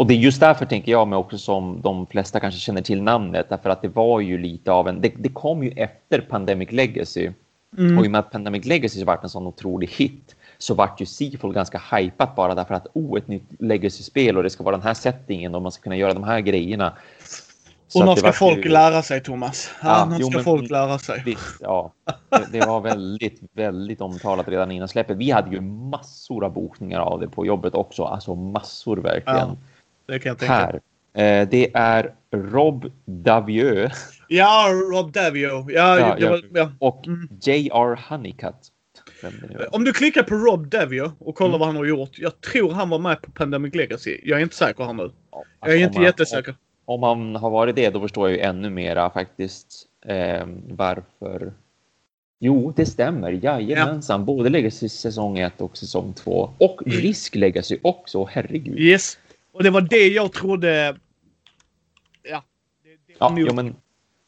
[0.00, 3.02] Och det är just därför tänker jag mig också som de flesta kanske känner till
[3.02, 6.72] namnet därför att det var ju lite av en, det, det kom ju efter Pandemic
[6.72, 7.30] Legacy
[7.78, 7.98] Mm.
[7.98, 11.06] och i och med att Pandemic Legacy varit en sån otrolig hit så vart ju
[11.06, 14.86] Seafall ganska hypat bara därför att oh, ett nytt Legacy-spel och det ska vara den
[14.86, 16.92] här settingen och man ska kunna göra de här grejerna.
[17.88, 19.70] Så Och nu ska folk ju- lära sig, Thomas.
[19.82, 21.22] Ja, Ja, nu ska men- folk lära sig.
[21.26, 21.92] Visst, ja.
[22.30, 25.16] Det, det var väldigt, väldigt omtalat redan innan släppet.
[25.16, 28.04] Vi hade ju massor av bokningar av det på jobbet också.
[28.04, 29.38] Alltså massor verkligen.
[29.48, 29.56] Ja,
[30.10, 30.54] Det kan jag tänka.
[30.54, 30.74] Här.
[31.42, 33.92] Eh, det är Rob Davieux
[34.28, 35.48] Ja, Rob Davio.
[35.70, 36.30] Ja, Ja, ja.
[36.30, 36.72] var, ja.
[36.78, 37.28] och Mm.
[37.42, 38.00] J.R.
[38.08, 38.68] Honeycutt.
[39.70, 41.58] Om du klickar på Rob Davio och kollar Mm.
[41.58, 42.18] vad han har gjort.
[42.18, 44.18] Jag tror han var med på Pandemic Legacy.
[44.24, 45.10] Jag är inte säker här nu.
[45.30, 46.54] Ja, Jag är alltså, inte man- jättesäker.
[46.84, 49.66] Om, om man har varit det, då förstår jag ju ännu mera faktiskt
[50.06, 51.52] eh, varför.
[52.40, 53.32] Jo, det stämmer.
[53.44, 54.24] Jajamensan.
[54.24, 56.50] Både Legacy säsong 1 och säsong 2.
[56.58, 56.98] Och Mm.
[56.98, 58.24] Risk Legacy också.
[58.30, 58.78] Herregud.
[58.78, 59.18] Yes.
[59.52, 60.96] Och det var det jag trodde.
[62.22, 62.42] Ja.
[62.82, 63.76] Det, det Ja, jo, men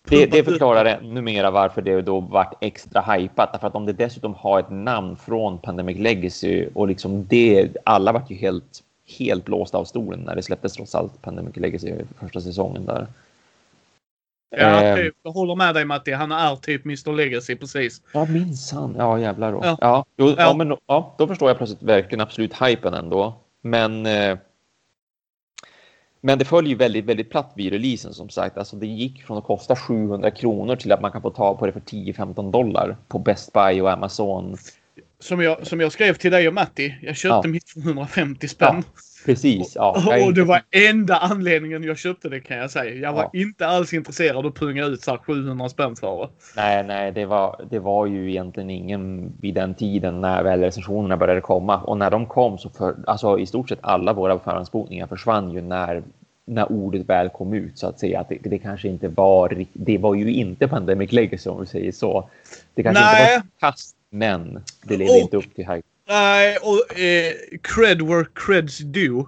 [0.09, 3.53] det, det förklarar ännu mera varför det då vart extra hypat.
[3.53, 8.13] Därför att om det dessutom har ett namn från Pandemic Legacy och liksom det, alla
[8.13, 8.83] vart ju helt,
[9.19, 13.07] helt blåsta av stolen när det släpptes trots allt Pandemic Legacy första säsongen där.
[14.57, 14.97] Ja, Ehm.
[14.97, 15.15] typ.
[15.23, 16.13] Jag håller med dig Matti.
[16.13, 18.03] Han är typ Mr Legacy precis.
[18.15, 18.95] Ja, minsann.
[18.99, 19.61] Ja, jävlar då.
[19.63, 19.79] Ja.
[19.81, 20.05] Ja.
[20.17, 20.35] jo, ja.
[20.39, 20.55] Ja.
[20.55, 23.35] men ja, då förstår jag plötsligt verkligen absolut hypen ändå.
[23.63, 24.39] Men eh,
[26.25, 28.59] men det följer ju väldigt, väldigt platt vid releasen som sagt.
[28.59, 31.67] Alltså det gick från att kosta 700 kronor till att man kan få ta på
[31.67, 34.57] det för 10-15 dollar på Best Buy och Amazon.
[35.21, 36.95] Som jag, som jag skrev till dig och Matti.
[37.03, 37.53] Jag köpte Ja.
[37.53, 38.83] mitt för 150 spänn.
[39.27, 39.73] Precis.
[39.77, 42.95] Ja, och, och det var enda anledningen jag köpte det kan jag säga.
[42.95, 43.41] Jag var Ja.
[43.41, 46.29] inte alls intresserad av att punga ut så här 700 spänn för det.
[46.57, 51.17] Nej, nej, det var, det var ju egentligen ingen vid den tiden när väl recensionerna
[51.17, 51.81] började komma.
[51.81, 55.61] Och när de kom så för, alltså i stort sett alla våra förhandsbokningar försvann ju
[55.61, 56.03] när,
[56.45, 58.21] när ordet väl kom ut så att säga.
[58.21, 61.93] Att det, det kanske inte var, det var ju inte Pandemic Legacy om vi säger
[61.93, 62.29] så.
[62.75, 63.35] Det kanske Nej.
[63.35, 65.83] inte var kast, men det levde Och- inte upp till hype.
[66.13, 69.25] Nej, och eh, cred where creds due.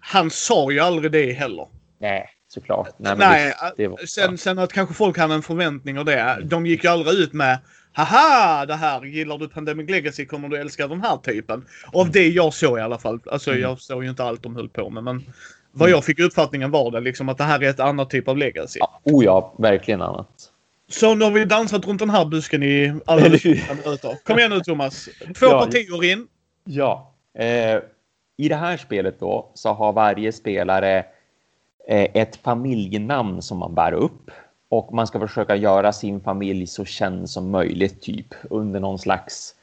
[0.00, 1.66] Han sa ju aldrig det heller.
[2.00, 2.88] Nej, såklart.
[2.98, 6.38] Nej, Nej, visst, det var, sen, sen att kanske folk hade en förväntning och det.
[6.44, 7.58] De gick ju aldrig ut med
[7.92, 9.04] Haha, det här.
[9.04, 11.64] Gillar du Pandemic Legacy kommer du älska den här typen.
[11.92, 13.20] Av det jag såg i alla fall.
[13.26, 13.62] Alltså Mm.
[13.62, 15.04] jag såg ju inte allt de höll på med.
[15.04, 15.24] Men
[15.72, 18.36] vad jag fick uppfattningen var det liksom att det här är ett annat typ av
[18.38, 18.78] Legacy.
[18.80, 20.28] ja, oh ja, verkligen annat.
[20.92, 23.74] Så nu har vi dansat runt den här busken i hur?
[23.84, 24.18] minuter.
[24.24, 25.08] Kom igen nu Thomas.
[25.38, 25.64] Två Ja.
[25.64, 26.26] partier in.
[26.64, 27.14] Ja.
[27.38, 27.78] Eh,
[28.36, 30.98] I det här spelet då så har varje spelare
[31.88, 34.30] eh, ett familjenamn som man bär upp
[34.68, 39.54] och man ska försöka göra sin familj så känd som möjligt typ under någon slags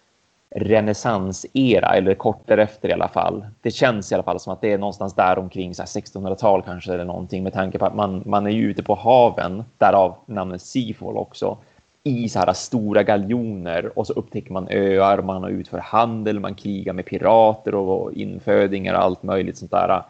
[0.55, 3.45] renässansera eller kort därefter i alla fall.
[3.62, 7.05] Det känns i alla fall som att det är någonstans där omkring 1600-tal kanske eller
[7.05, 11.17] någonting med tanke på att man, man är ju ute på haven, därav namnet Seafall
[11.17, 11.57] också
[12.03, 16.55] i så här stora galjoner och så upptäcker man öar, man har utför handel, man
[16.55, 20.03] krigar med pirater och infödingar och allt möjligt sånt där.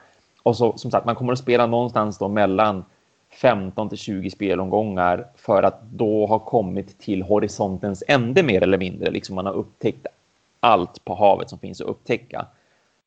[0.44, 2.84] Och så som sagt, man kommer att spela någonstans då mellan
[3.42, 9.12] 15 till 20 spelomgångar för att då ha kommit till horisontens ände mer eller mindre.
[9.12, 10.08] Liksom man har upptäckt
[10.60, 12.46] allt på havet som finns att upptäcka.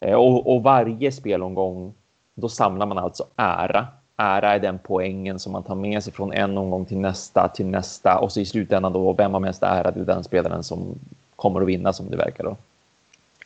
[0.00, 1.94] Eh, och, och varje spelomgång,
[2.34, 3.86] då samlar man alltså ära.
[4.16, 7.66] Ära är den poängen som man tar med sig från en omgång till nästa, till
[7.66, 9.90] nästa och så i slutändan då, vem har mest ära?
[9.90, 10.98] Det är den spelaren som
[11.36, 12.56] kommer att vinna som det verkar då.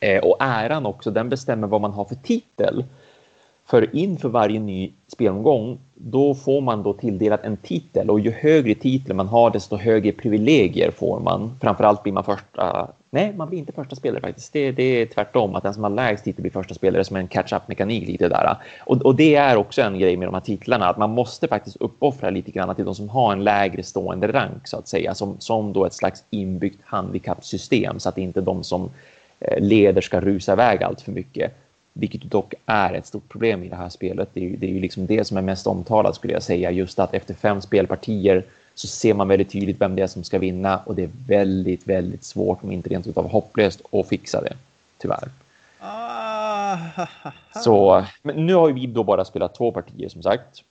[0.01, 2.85] Eh, och äran också, den bestämmer vad man har för titel.
[3.66, 8.75] För inför varje ny spelomgång, då får man då tilldelat en titel och ju högre
[8.75, 11.59] titel man har, desto högre privilegier får man.
[11.61, 14.52] Framförallt blir man första, nej, man blir inte första spelare faktiskt.
[14.52, 17.29] Det, det är tvärtom, att den som har lägst titel blir första spelare som en
[17.29, 18.57] catch-up-mekanik lite där.
[18.81, 21.76] Och, och det är också en grej med de här titlarna, att man måste faktiskt
[21.76, 25.37] uppoffra lite grann till de som har en lägre stående rank så att säga, som,
[25.38, 28.90] som då ett slags inbyggt handikappsystem så att inte de som
[29.40, 31.52] eh, leder ska rusa iväg allt för mycket
[31.98, 34.29] vilket dock är ett stort problem i det här spelet.
[34.33, 36.70] Det är, ju, det är ju liksom det som är mest omtalat skulle jag säga.
[36.70, 38.44] Just att efter fem spelpartier
[38.77, 41.87] så ser man väldigt tydligt vem det är som ska vinna och det är väldigt,
[41.87, 44.53] väldigt svårt, om inte rent utav hopplöst, att fixa det.
[44.99, 45.29] Tyvärr.
[45.81, 46.77] Ah,
[47.55, 50.62] Så, men nu har vi då bara spelat två partier som sagt.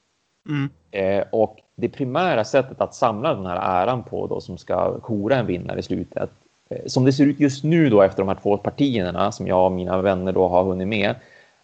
[0.49, 0.69] Mm.
[0.91, 5.35] Eh, och det primära sättet att samla den här äran på då som ska kora
[5.35, 6.29] en vinnare i slutet.
[6.69, 9.65] Eh, som det ser ut just nu då efter de här två partierna som jag
[9.65, 11.15] och mina vänner då har hunnit med.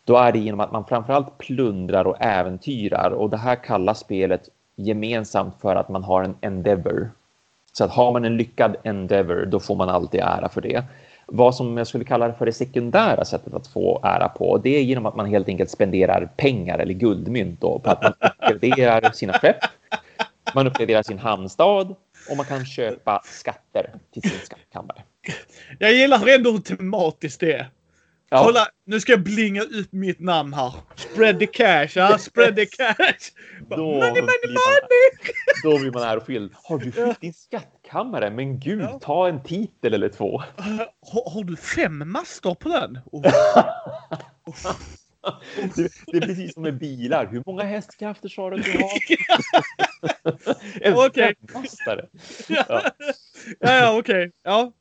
[0.05, 4.49] Då är det genom att man framförallt plundrar och äventyrar och det här kallas spelet
[4.75, 7.11] gemensamt för att man har en endeavor.
[7.73, 10.83] Så att har man en lyckad endeavor då får man alltid ära för det.
[11.25, 14.81] Vad som jag skulle kalla för det sekundära sättet att få ära på, det är
[14.81, 19.33] genom att man helt enkelt spenderar pengar eller guldmynt då, på att man uppgraderar sina
[19.33, 19.63] skepp,
[20.55, 21.95] man uppgraderar sin hamnstad
[22.29, 25.03] och man kan köpa skatter till sin skattkammare.
[25.79, 27.69] Jag gillar ändå hur tematiskt det är.
[28.29, 30.73] Ja, Kolla, nu ska jag blinga upp mitt namn här.
[30.95, 32.17] Spread the cash, ja.
[32.17, 33.31] Spread the cash.
[33.77, 35.33] Då money, money, blir man- money!
[35.63, 36.51] då blir man ärofylld.
[36.63, 38.29] Har du fyllt din skattkammare?
[38.31, 38.99] Men gud, Ja.
[38.99, 40.37] ta en titel eller två.
[41.01, 42.99] Har, har du fem master på den?
[45.23, 45.33] Oh.
[45.75, 47.25] Det, det är precis som med bilar.
[47.25, 48.81] Hur många hästkrafter sa du att du har?
[50.95, 51.33] Okej.
[52.47, 52.81] ja,
[53.59, 53.97] Ja.
[53.99, 54.31] okej.
[54.43, 54.71] Ja.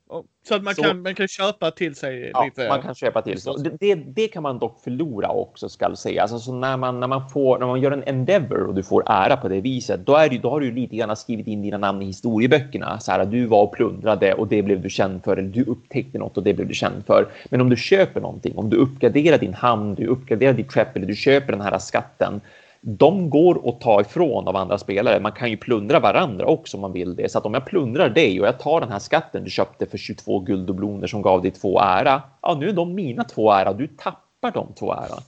[0.48, 2.68] Så att man, Så- Kan, man kan köpa till sig Ja, lite.
[2.68, 3.40] man kan köpa till.
[3.40, 6.22] Så det, det, det kan man dock förlora också ska säga.
[6.22, 9.02] Alltså, så när, man, när, man får, när man gör en endeavor och du får
[9.10, 11.78] ära på det viset, då, är det, då har du lite grann skrivit in dina
[11.78, 13.00] namn i historieböckerna.
[13.00, 15.36] Så här, du var och plundrade och det blev du känd för.
[15.36, 17.28] Eller du upptäckte något och det blev du känd för.
[17.50, 21.06] Men om du köper någonting, om du uppgraderar din hamn, du uppgraderar ditt skepp eller
[21.06, 22.40] du köper den här skatten.
[22.80, 25.20] De går att ta ifrån av andra spelare.
[25.20, 27.32] Man kan ju plundra varandra också om man vill det.
[27.32, 29.98] Så att om jag plundrar dig och jag tar den här skatten du köpte för
[29.98, 32.22] 22 gulddubloner som gav dig två ära.
[32.42, 33.72] Ja, nu är de mina två ära.
[33.72, 35.18] Du tappar de två ära.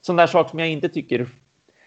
[0.00, 1.26] Sån där sak som jag inte tycker.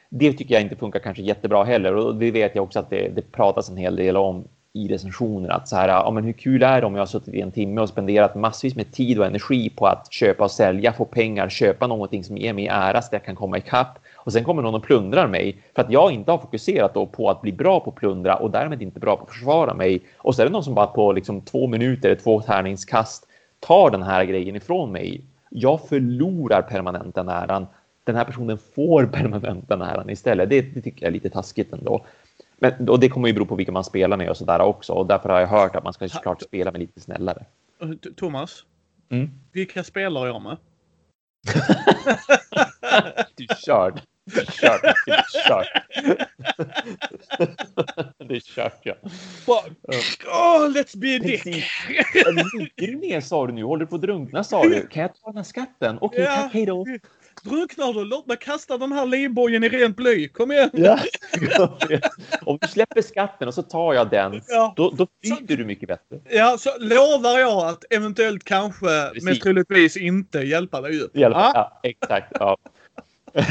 [0.09, 3.09] Det tycker jag inte funkar kanske jättebra heller och det vet jag också att det,
[3.15, 6.63] det pratas en hel del om i recensioner att så här, ja, men hur kul
[6.63, 9.25] är det om jag har suttit i en timme och spenderat massvis med tid och
[9.25, 13.05] energi på att köpa och sälja, få pengar, köpa någonting som ger mig ära så
[13.05, 16.11] att jag kan komma ikapp och sen kommer någon och plundrar mig för att jag
[16.11, 19.23] inte har fokuserat då på att bli bra på plundra och därmed inte bra på
[19.23, 20.01] att försvara mig.
[20.17, 23.27] Och så är det någon som bara på liksom två minuter, två tärningskast
[23.59, 25.21] tar den här grejen ifrån mig.
[25.49, 27.67] Jag förlorar permanenta äran.
[28.03, 30.49] Den här personen får permanenta äran istället.
[30.49, 32.05] Det, det tycker jag är lite taskigt ändå.
[32.59, 34.93] Men, och det kommer ju bero på vilka man spelar med och sådär också.
[34.93, 37.45] Och därför har jag hört att man ska såklart spela med lite snällare.
[38.15, 38.63] Thomas?
[39.09, 39.29] Mm.
[39.51, 40.57] Vilka spelar jag med?
[43.35, 44.01] du är körd.
[44.31, 44.93] Körd.
[45.05, 45.67] Du är körd.
[48.27, 48.93] det är kört ja.
[49.45, 51.45] Oh, let's be a dick.
[51.45, 53.63] Ligger du ner sa du nu?
[53.63, 54.87] Håller du på att drunkna sa du?
[54.87, 55.97] Kan jag ta den här skatten?
[56.01, 56.41] Okej, okay, ja.
[56.41, 56.85] tack, hej då.
[57.43, 58.05] Drunknar du?
[58.05, 60.27] Låt mig kasta den här livbojen i rent bly.
[60.27, 60.69] Kom igen!
[60.73, 60.99] Ja.
[62.41, 64.73] Om du släpper skatten och så tar jag den, ja.
[64.75, 66.19] då, då flyter du mycket bättre.
[66.29, 69.23] Ja, så lovar jag att eventuellt kanske, Precis.
[69.23, 71.17] men troligtvis inte hjälpa dig upp.
[71.17, 71.79] Hjälpa, ja.
[71.83, 72.31] ja exakt.
[72.39, 72.57] Ja.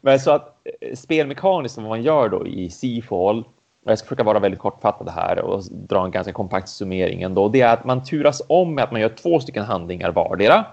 [0.00, 3.44] men så att eh, spelmekaniskt vad man gör då i Seafall
[3.84, 7.48] jag ska försöka vara väldigt kortfattad här och dra en ganska kompakt summering ändå.
[7.48, 10.64] Det är att man turas om med att man gör två stycken handlingar vardera.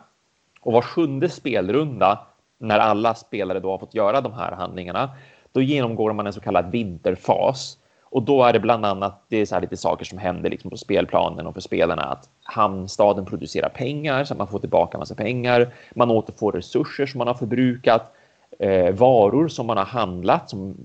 [0.61, 2.25] Och var sjunde spelrunda
[2.59, 5.09] när alla spelare då har fått göra de här handlingarna,
[5.51, 7.77] då genomgår man en så kallad vinterfas.
[8.03, 10.77] Och då är det bland annat det är så lite saker som händer liksom på
[10.77, 15.73] spelplanen och för spelarna att hamnstaden producerar pengar så att man får tillbaka massa pengar.
[15.95, 18.13] Man återfår resurser som man har förbrukat
[18.60, 20.75] eh, varor som man har handlat som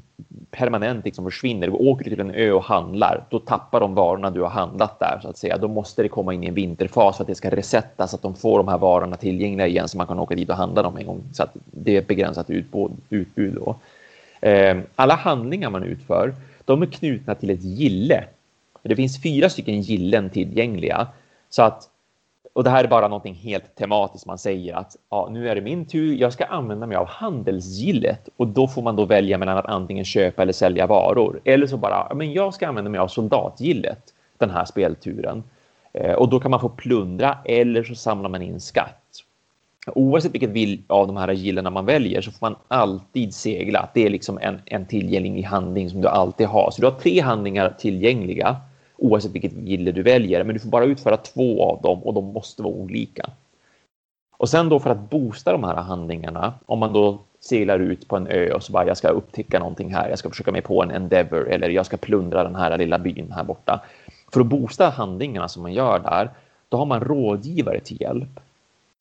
[0.51, 1.67] permanent liksom försvinner.
[1.67, 5.19] Du åker till en ö och handlar, då tappar de varorna du har handlat där
[5.23, 5.59] så att säga.
[5.59, 8.23] Då måste det komma in i en vinterfas för att det ska resettas så att
[8.23, 10.97] de får de här varorna tillgängliga igen så man kan åka dit och handla dem
[10.97, 13.55] en gång så att det är ett begränsat utbud.
[13.55, 13.77] Då.
[14.49, 18.25] Eh, alla handlingar man utför, de är knutna till ett gille.
[18.83, 21.07] Det finns fyra stycken gillen tillgängliga
[21.51, 21.89] så att
[22.53, 24.27] och det här är bara någonting helt tematiskt.
[24.27, 26.15] Man säger att ja, nu är det min tur.
[26.15, 30.05] Jag ska använda mig av handelsgillet och då får man då välja mellan att antingen
[30.05, 31.41] köpa eller sälja varor.
[31.45, 35.43] Eller så bara, men jag ska använda mig av soldatgillet den här spelturen.
[35.93, 38.99] Eh, och då kan man få plundra eller så samlar man in skatt.
[39.87, 43.89] Oavsett vilket vill av de här gillena man väljer så får man alltid segla.
[43.95, 46.71] Det är liksom en, en tillgänglig handling som du alltid har.
[46.71, 48.57] Så du har tre handlingar tillgängliga
[49.03, 50.45] oavsett vilket gille du väljer.
[50.45, 53.31] Men du får bara utföra två av dem och de måste vara olika.
[54.37, 58.17] Och sen då för att boosta de här handlingarna, om man då seglar ut på
[58.17, 60.83] en ö och så bara jag ska upptäcka någonting här, jag ska försöka mig på
[60.83, 63.81] en endeavor eller jag ska plundra den här lilla byn här borta.
[64.33, 66.31] För att boosta handlingarna som man gör där,
[66.69, 68.41] då har man rådgivare till hjälp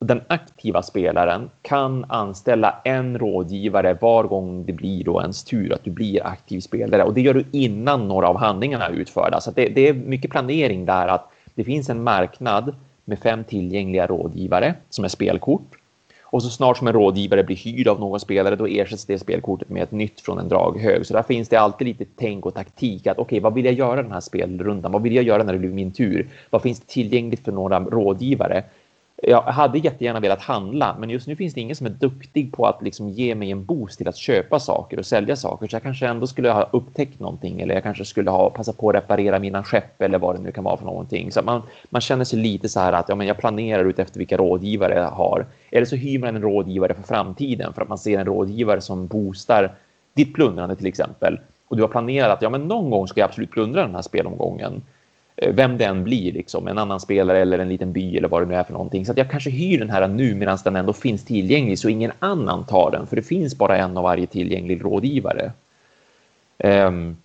[0.05, 5.83] den aktiva spelaren kan anställa en rådgivare var gång det blir då ens tur att
[5.83, 9.41] du blir aktiv spelare och det gör du innan några av handlingarna är utförda.
[9.41, 14.07] Så det, det, är mycket planering där att det finns en marknad med fem tillgängliga
[14.07, 15.75] rådgivare som är spelkort.
[16.23, 19.69] Och så snart som en rådgivare blir hyrd av någon spelare, då ersätts det spelkortet
[19.69, 21.05] med ett nytt från en draghög.
[21.05, 23.73] Så där finns det alltid lite tänk och taktik att okej, okay, vad vill jag
[23.73, 24.91] göra den här spelrundan?
[24.91, 26.29] Vad vill jag göra när det blir min tur?
[26.49, 28.63] Vad finns det tillgängligt för några rådgivare?
[29.23, 32.65] Jag hade jättegärna velat handla, men just nu finns det ingen som är duktig på
[32.65, 35.67] att liksom ge mig en boost till att köpa saker och sälja saker.
[35.67, 38.89] Så jag kanske ändå skulle ha upptäckt någonting eller jag kanske skulle ha passat på
[38.89, 41.31] att reparera mina skepp eller vad det nu kan vara för någonting.
[41.31, 44.17] Så man, man känner sig lite så här att ja, men jag planerar ut efter
[44.19, 45.45] vilka rådgivare jag har.
[45.71, 49.07] Eller så hyr man en rådgivare för framtiden för att man ser en rådgivare som
[49.07, 49.71] boostar
[50.13, 51.39] ditt plundrande till exempel.
[51.67, 54.01] Och du har planerat att ja, men någon gång ska jag absolut plundra den här
[54.01, 54.81] spelomgången.
[55.35, 58.41] Eh, vem det än blir, liksom, en annan spelare eller en liten by eller vad
[58.41, 59.05] det nu är för någonting.
[59.05, 62.11] Så att jag kanske hyr den här nu medan den ändå finns tillgänglig så ingen
[62.19, 65.51] annan tar den, för det finns bara en av varje tillgänglig rådgivare.
[66.63, 67.17] Um,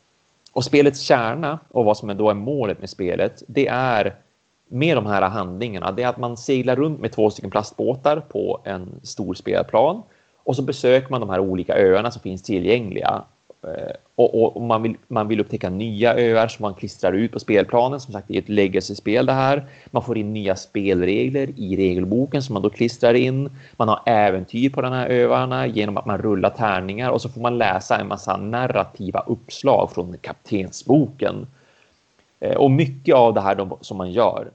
[0.53, 4.14] och spelets kärna och vad som då är målet med spelet, det är
[4.69, 8.61] med de här handlingarna, det är att man seglar runt med två stycken plastbåtar på
[8.64, 10.03] en stor spelplan
[10.45, 13.25] och så besöker man de här olika öarna som finns tillgängliga
[13.62, 17.33] Eh, och, och, och, man, vill, man vill upptäcka nya öar som man klistrar ut
[17.33, 18.01] på spelplanen.
[18.01, 19.64] Som sagt, det är ett legacy-spel det här.
[19.90, 23.51] Man får in nya spelregler i regelboken som man då klistrar in.
[23.77, 27.40] Man har äventyr på de här öarna genom att man rullar tärningar och så får
[27.40, 31.47] man läsa en massa narrativa uppslag från kaptensboken.
[32.40, 34.51] Eh, och mycket av det här som man gör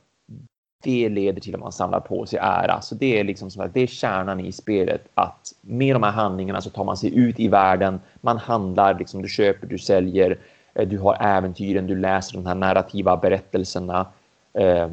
[0.82, 2.82] det leder till att man samlar på sig ära.
[2.82, 6.12] Så det är liksom som att det är kärnan i spelet att med de här
[6.12, 8.00] handlingarna så tar man sig ut i världen.
[8.22, 10.40] Man handlar, liksom, du köper, du säljer,
[10.74, 14.06] eh, du har äventyren, du läser de här narrativa berättelserna.
[14.54, 14.92] Ehm,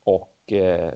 [0.00, 0.94] och, eh,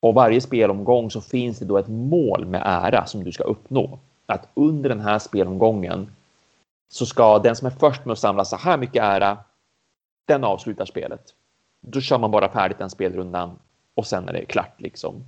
[0.00, 3.98] och varje spelomgång så finns det då ett mål med ära som du ska uppnå.
[4.26, 6.10] Att under den här spelomgången
[6.88, 9.38] så ska den som är först med att samla så här mycket ära,
[10.26, 11.35] den avslutar spelet
[11.86, 13.58] då kör man bara färdigt den spelrundan
[13.94, 15.24] och sen är det klart liksom.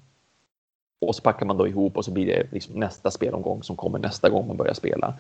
[1.01, 3.99] Och så packar man då ihop och så blir det liksom nästa spelomgång som kommer
[3.99, 5.15] nästa gång man börjar spela.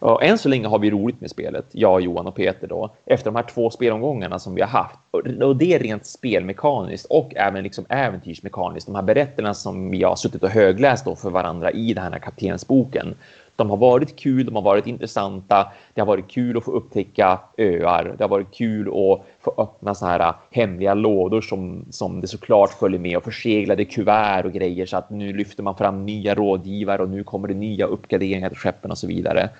[0.00, 3.30] Och än så länge har vi roligt med spelet, jag, Johan och Peter då, efter
[3.30, 4.98] de här två spelomgångarna som vi har haft.
[5.10, 8.86] Och det är rent spelmekaniskt och även liksom äventyrsmekaniskt.
[8.86, 12.18] De här berättelserna som vi har suttit och högläst då för varandra i den här
[12.18, 13.14] kaptensboken.
[13.56, 15.72] De har varit kul, de har varit intressanta.
[15.94, 18.14] Det har varit kul att få upptäcka öar.
[18.18, 22.26] Det har varit kul att få öppna så här äh, hemliga lådor som, som det
[22.26, 26.34] såklart följer med och förseglade kuvert och grejer så att nu lyfter man fram nya
[26.34, 29.50] rådgivare och nu kommer det nya uppgraderingar till skeppen och så vidare.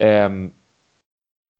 [0.00, 0.52] Um,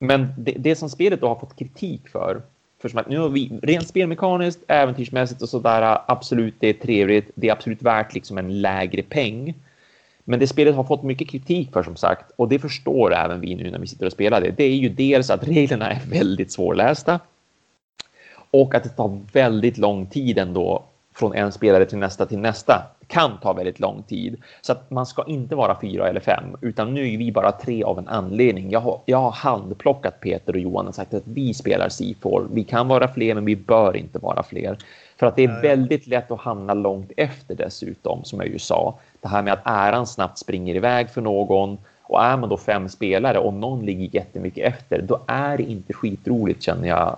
[0.00, 2.42] men det, det, som spelet då har fått kritik för,
[2.82, 6.72] för som att nu har vi rent spelmekaniskt, äventyrsmässigt och sådär, äh, absolut det är
[6.72, 9.54] trevligt, det är absolut värt liksom en lägre peng.
[10.30, 13.54] Men det spelet har fått mycket kritik för som sagt, och det förstår även vi
[13.54, 14.50] nu när vi sitter och spelar det.
[14.50, 17.20] Det är ju dels att reglerna är väldigt svårlästa
[18.50, 20.82] och att det tar väldigt lång tid ändå
[21.14, 24.36] från en spelare till nästa till nästa kan ta väldigt lång tid.
[24.60, 27.82] Så att man ska inte vara fyra eller fem, utan nu är vi bara tre
[27.82, 28.70] av en anledning.
[28.70, 32.48] Jag har, jag har handplockat Peter och Johan och sagt att vi spelar C4.
[32.52, 34.78] Vi kan vara fler, men vi bör inte vara fler.
[35.16, 38.98] För att det är väldigt lätt att hamna långt efter dessutom, som jag ju sa.
[39.20, 42.88] Det här med att äran snabbt springer iväg för någon och är man då fem
[42.88, 47.16] spelare och någon ligger jättemycket efter, då är det inte skitroligt känner jag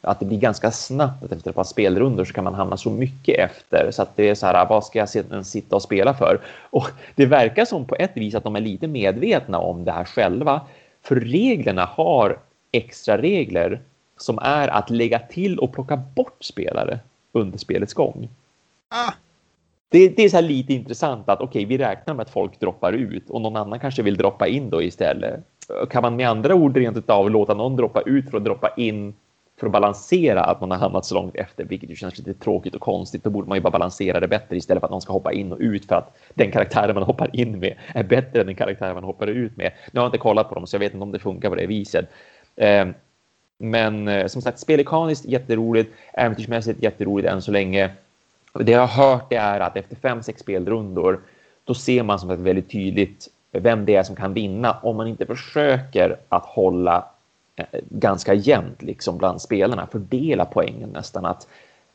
[0.00, 2.90] att det blir ganska snabbt att efter ett par spelrundor så kan man hamna så
[2.90, 6.40] mycket efter så att det är så här, vad ska jag sitta och spela för?
[6.70, 10.04] Och det verkar som på ett vis att de är lite medvetna om det här
[10.04, 10.60] själva,
[11.02, 12.38] för reglerna har
[12.72, 13.80] extra regler
[14.18, 16.98] som är att lägga till och plocka bort spelare
[17.32, 18.28] under spelets gång.
[18.88, 19.12] Ah.
[19.88, 22.92] Det, det, är så lite intressant att okej, okay, vi räknar med att folk droppar
[22.92, 25.40] ut och någon annan kanske vill droppa in då istället.
[25.90, 29.14] Kan man med andra ord rent utav låta någon droppa ut för att droppa in
[29.60, 32.74] för att balansera att man har hamnat så långt efter, vilket ju känns lite tråkigt
[32.74, 33.24] och konstigt.
[33.24, 35.52] Då borde man ju bara balansera det bättre istället för att någon ska hoppa in
[35.52, 38.94] och ut för att den karaktären man hoppar in med är bättre än den karaktär
[38.94, 39.72] man hoppar ut med.
[39.92, 41.54] Nu har jag inte kollat på dem så jag vet inte om det funkar på
[41.54, 42.08] det viset.
[42.56, 42.94] Ehm,
[43.58, 47.90] men eh, som sagt, spelekaniskt jätteroligt, äventyrsmässigt jätteroligt än så länge.
[48.60, 51.20] Det jag har hört är att efter fem, sex spelrundor,
[51.64, 55.06] då ser man som ett väldigt tydligt vem det är som kan vinna om man
[55.06, 57.06] inte försöker att hålla
[57.56, 61.24] eh, ganska jämnt liksom bland spelarna, fördela poängen nästan.
[61.24, 61.46] Att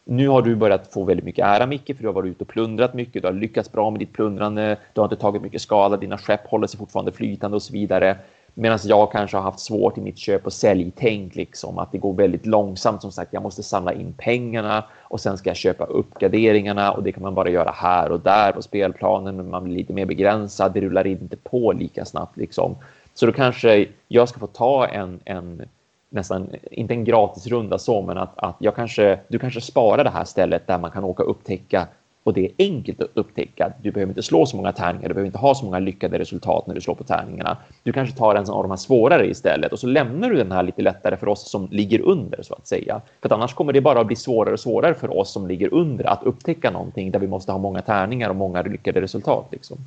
[0.03, 2.47] nu har du börjat få väldigt mycket ära Micke, för du har varit ute och
[2.47, 5.97] plundrat mycket, du har lyckats bra med ditt plundrande, du har inte tagit mycket skada,
[5.97, 8.17] dina skepp håller sig fortfarande flytande och så vidare.
[8.53, 12.13] Medan jag kanske har haft svårt i mitt köp och säljtänk, liksom att det går
[12.13, 13.01] väldigt långsamt.
[13.01, 17.11] Som sagt, jag måste samla in pengarna och sen ska jag köpa uppgraderingarna och det
[17.11, 20.73] kan man bara göra här och där på spelplanen, men man blir lite mer begränsad.
[20.73, 22.75] Det rullar inte på lika snabbt liksom.
[23.13, 25.61] Så då kanske jag ska få ta en, en
[26.09, 30.25] nästan, inte en gratisrunda så, men att, att jag kanske, du kanske sparar det här
[30.25, 31.87] stället där man kan åka och upptäcka
[32.23, 33.73] och det är enkelt att upptäcka.
[33.81, 36.67] Du behöver inte slå så många tärningar, du behöver inte ha så många lyckade resultat
[36.67, 37.57] när du slår på tärningarna.
[37.83, 40.63] Du kanske tar en av de här svårare istället och så lämnar du den här
[40.63, 43.01] lite lättare för oss som ligger under så att säga.
[43.21, 45.73] För att annars kommer det bara att bli svårare och svårare för oss som ligger
[45.73, 49.47] under att upptäcka någonting där vi måste ha många tärningar och många lyckade resultat.
[49.51, 49.77] Liksom.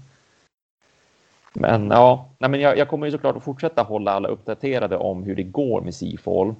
[1.54, 5.22] Men ja, nej, men jag, jag, kommer ju såklart att fortsätta hålla alla uppdaterade om
[5.22, 6.54] hur det går med Seafall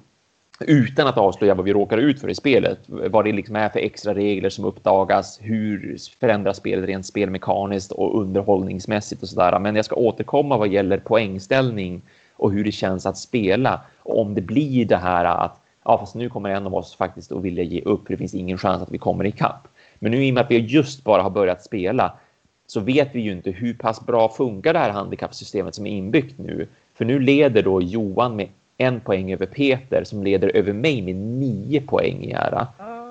[0.59, 2.79] utan att avslöja vad vi råkar ut för i spelet.
[2.87, 8.21] Vad det liksom är för extra regler som uppdagas, hur förändras spelet rent spelmekaniskt och
[8.21, 9.59] underhållningsmässigt och sådär.
[9.59, 12.01] Men jag ska återkomma vad gäller poängställning
[12.33, 16.15] och hur det känns att spela och om det blir det här att ja, fast
[16.15, 18.01] nu kommer en av oss faktiskt att vilja ge upp.
[18.07, 19.67] Det finns ingen chans att vi kommer ikapp.
[19.99, 22.13] Men nu i och med att vi just bara har börjat spela
[22.67, 26.39] så vet vi ju inte hur pass bra funkar det här handikappsystemet som är inbyggt
[26.39, 26.67] nu.
[26.93, 28.47] För nu leder då Johan med
[28.77, 32.67] en poäng över Peter som leder över mig med nio poäng i ära.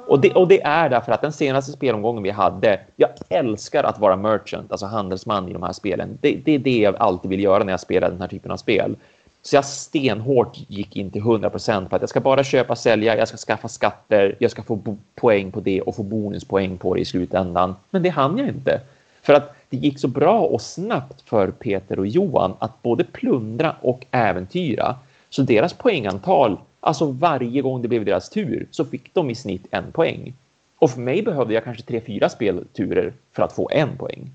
[0.06, 3.98] Och det, och det är därför att den senaste spelomgången vi hade, jag älskar att
[3.98, 6.18] vara merchant, alltså handelsman i de här spelen.
[6.20, 8.56] Det, det är det jag alltid vill göra när jag spelar den här typen av
[8.56, 8.96] spel.
[9.42, 13.16] Så jag stenhårt gick in till 100 procent för att jag ska bara köpa, sälja,
[13.16, 17.00] jag ska skaffa skatter, jag ska få poäng på det och få bonuspoäng på det
[17.00, 17.74] i slutändan.
[17.90, 18.80] Men det hann jag inte.
[19.22, 23.76] För att det gick så bra och snabbt för Peter och Johan att både plundra
[23.80, 24.96] och äventyra.
[25.34, 29.66] Så deras poängantal, alltså varje gång det blev deras tur, så fick de i snitt
[29.70, 30.34] en poäng.
[30.78, 34.30] Och för mig behövde jag kanske tre, fyra spelturer för att få en poäng.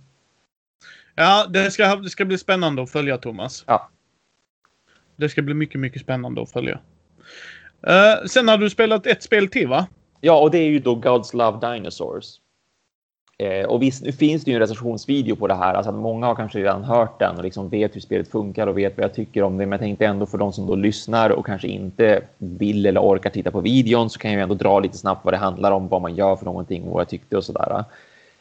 [1.15, 3.63] Ja, det ska, det ska bli spännande att följa Thomas.
[3.67, 3.89] Ja.
[5.15, 6.79] Det ska bli mycket, mycket spännande att följa.
[7.87, 9.87] Uh, sen har du spelat ett spel till, va?
[10.21, 12.25] Ja, och det är ju då Gods Love Dinosaurs.
[13.41, 16.27] Eh, och visst, nu finns det ju en recensionsvideo på det här, alltså att många
[16.27, 19.13] har kanske redan hört den och liksom vet hur spelet funkar och vet vad jag
[19.13, 19.65] tycker om det.
[19.65, 23.29] Men jag tänkte ändå för de som då lyssnar och kanske inte vill eller orkar
[23.29, 26.01] titta på videon så kan jag ändå dra lite snabbt vad det handlar om, vad
[26.01, 27.83] man gör för någonting och vad jag tyckte och sådär.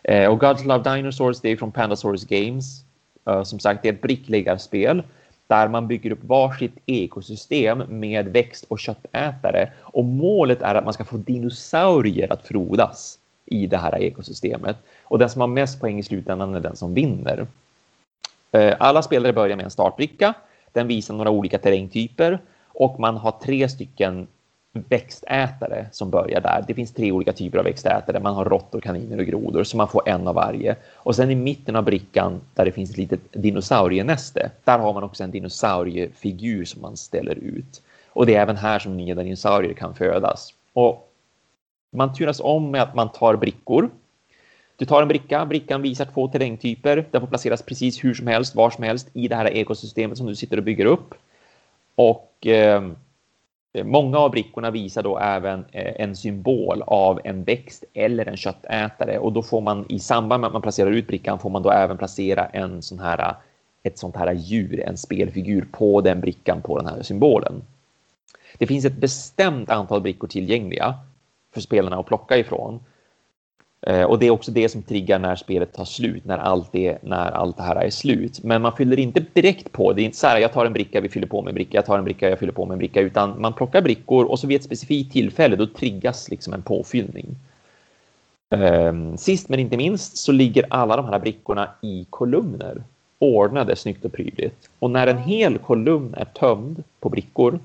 [0.03, 2.85] Eh, och Gods Love Dinosaurs, det är från Pandasaurus Games.
[3.27, 5.03] Eh, som sagt, det är ett brickläggarspel
[5.47, 9.73] där man bygger upp varsitt ekosystem med växt och köttätare.
[9.81, 13.19] Och målet är att man ska få dinosaurier att frodas
[13.51, 14.77] i det här ekosystemet.
[15.03, 17.47] Och den som har mest poäng i slutändan är den som vinner.
[18.53, 20.35] Eh, alla spelare börjar med en startbricka.
[20.73, 24.27] Den visar några olika terrängtyper och man har tre stycken
[24.73, 26.65] växtätare som börjar där.
[26.67, 28.21] Det finns tre olika typer av växtätare.
[28.21, 30.77] Man har råttor, kaniner och grodor, så man får en av varje.
[30.95, 35.03] Och sen i mitten av brickan där det finns ett litet dinosaurienäste, där har man
[35.03, 37.83] också en dinosauriefigur som man ställer ut.
[38.13, 40.55] Och det är även här som nya dinosaurier kan födas.
[40.73, 41.08] Och
[41.91, 43.91] man turas om med att man tar brickor.
[44.77, 47.07] Du tar en bricka, brickan visar två terrängtyper.
[47.11, 50.27] Den får placeras precis hur som helst, var som helst i det här ekosystemet som
[50.27, 51.15] du sitter och bygger upp.
[51.95, 52.83] Och eh,
[53.85, 59.19] Många av brickorna visar då även eh, en symbol av en växt eller en köttätare
[59.19, 61.71] och då får man i samband med att man placerar ut brickan får man då
[61.71, 63.35] även placera en sån här
[63.83, 67.63] ett sånt här djur, en spelfigur på den brickan på den här symbolen.
[68.59, 70.95] Det finns ett bestämt antal brickor tillgängliga
[71.59, 72.81] för spelarna att plocka ifrån
[73.87, 76.99] eh, och det är också det som triggar när spelet tar slut, när allt, det,
[77.03, 78.45] när allt det här är slut.
[78.45, 79.93] Men man fyller inte direkt på.
[79.93, 81.79] Det är inte så här, jag tar en bricka, vi fyller på med en bricka,
[81.79, 84.39] jag tar en bricka, jag fyller på med en bricka, utan man plockar brickor och
[84.39, 87.37] så vid ett specifikt tillfälle, då triggas liksom en påfyllning.
[88.51, 92.83] Ehm, sist men inte minst så ligger alla de här brickorna i kolumner,
[93.19, 94.71] ordnade snyggt och prydligt.
[94.79, 97.61] Och när en hel kolumn är tömd på brickor,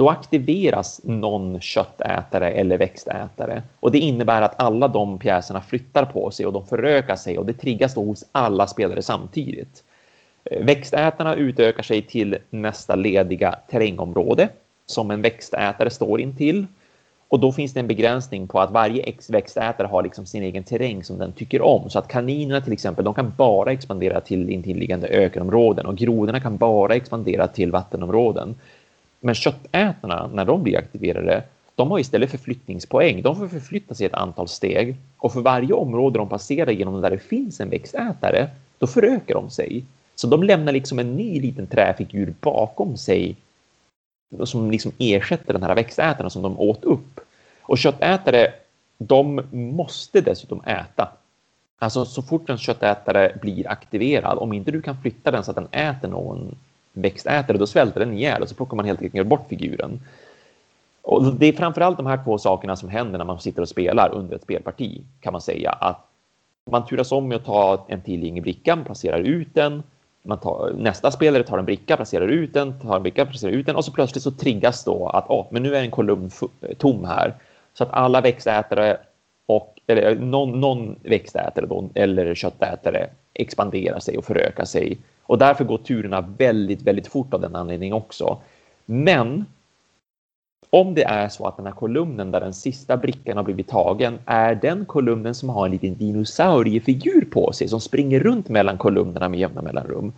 [0.00, 3.62] då aktiveras någon köttätare eller växtätare.
[3.80, 7.46] Och det innebär att alla de pjäserna flyttar på sig och de förökar sig och
[7.46, 9.84] det triggas då hos alla spelare samtidigt.
[10.44, 14.48] Eh, växtätarna utökar sig till nästa lediga terrängområde
[14.86, 16.66] som en växtätare står intill.
[17.28, 21.04] Och då finns det en begränsning på att varje växtätare har liksom sin egen terräng
[21.04, 21.90] som den tycker om.
[21.90, 26.56] Så att kaninerna till exempel, de kan bara expandera till intilliggande ökenområden och grodorna kan
[26.56, 28.54] bara expandera till vattenområden.
[29.20, 31.42] Men köttätarna, när de blir aktiverade,
[31.74, 33.22] de har istället förflyttningspoäng.
[33.22, 37.10] De får förflytta sig ett antal steg och för varje område de passerar genom där
[37.10, 39.84] det finns en växtätare, då förökar de sig.
[40.14, 43.36] Så de lämnar liksom en ny liten träfigur bakom sig
[44.44, 47.20] som liksom ersätter den här växtätaren som de åt upp.
[47.62, 48.52] Och köttätare,
[48.98, 51.08] de måste dessutom äta.
[51.78, 55.56] Alltså så fort en köttätare blir aktiverad, om inte du kan flytta den så att
[55.56, 56.56] den äter någon
[56.92, 60.00] växtätare, då svälter den ihjäl och så plockar man helt enkelt bort figuren.
[61.02, 64.14] Och det är framförallt de här två sakerna som händer när man sitter och spelar
[64.14, 66.06] under ett spelparti kan man säga att
[66.70, 69.82] man turas om med att ta en tillgänglig bricka, brickan, placerar ut den.
[70.22, 73.66] Man tar, nästa spelare tar en bricka, placerar ut den, tar en bricka, placerar ut
[73.66, 76.30] den och så plötsligt så triggas då att oh, men nu är en kolumn
[76.78, 77.34] tom här
[77.74, 78.96] så att alla växtätare
[79.46, 84.98] och eller någon, någon växtätare då, eller köttätare expanderar sig och förökar sig
[85.30, 88.38] och därför går turerna väldigt, väldigt fort av den anledningen också.
[88.86, 89.44] Men
[90.70, 94.18] om det är så att den här kolumnen där den sista brickan har blivit tagen
[94.26, 99.28] är den kolumnen som har en liten dinosauriefigur på sig som springer runt mellan kolumnerna
[99.28, 100.12] med jämna mellanrum.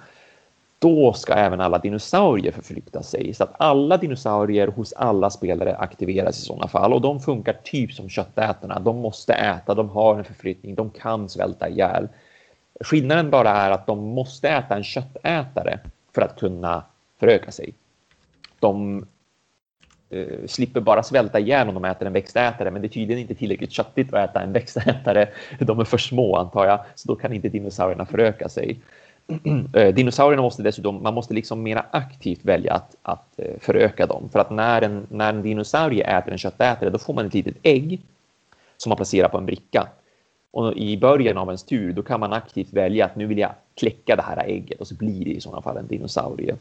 [0.79, 6.39] Då ska även alla dinosaurier förflytta sig så att alla dinosaurier hos alla spelare aktiveras
[6.39, 8.79] i sådana fall och de funkar typ som köttätarna.
[8.79, 12.09] De måste äta, de har en förflyttning, de kan svälta ihjäl.
[12.81, 15.79] Skillnaden bara är att de måste äta en köttätare
[16.15, 16.85] för att kunna
[17.21, 17.75] föröka sig.
[18.61, 19.07] De
[20.11, 23.35] eh, slipper bara svälta ihjäl om de äter en växtätare, men det är tydligen inte
[23.35, 25.29] tillräckligt köttigt att äta en växtätare.
[25.59, 28.81] De är för små antar jag, så då kan inte dinosaurierna föröka sig.
[29.75, 34.29] Eh, dinosaurierna måste dessutom, man måste liksom mera aktivt välja att, att eh, föröka dem.
[34.33, 37.57] För att när en, när en dinosaurie äter en köttätare, då får man ett litet
[37.63, 38.01] ägg
[38.77, 39.89] som man placerar på en bricka.
[40.53, 43.51] Och i början av ens tur, då kan man aktivt välja att nu vill jag
[43.75, 46.57] kläcka det här ägget och så blir det i sådana fall en dinosaurie.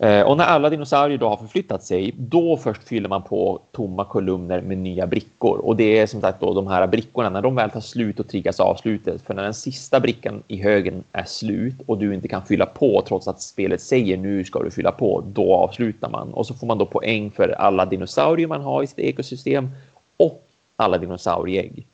[0.00, 4.04] Eh, och när alla dinosaurier då har förflyttat sig, då först fyller man på tomma
[4.04, 5.58] kolumner med nya brickor.
[5.58, 8.28] Och det är som sagt då de här brickorna, när de väl tar slut och
[8.28, 9.22] triggas avslutet.
[9.22, 13.02] För när den sista brickan i högen är slut och du inte kan fylla på
[13.08, 16.34] trots att spelet säger nu ska du fylla på, då avslutar man.
[16.34, 19.70] Och så får man då poäng för alla dinosaurier man har i sitt ekosystem
[20.16, 20.44] och
[20.76, 21.86] alla dinosaurieägg.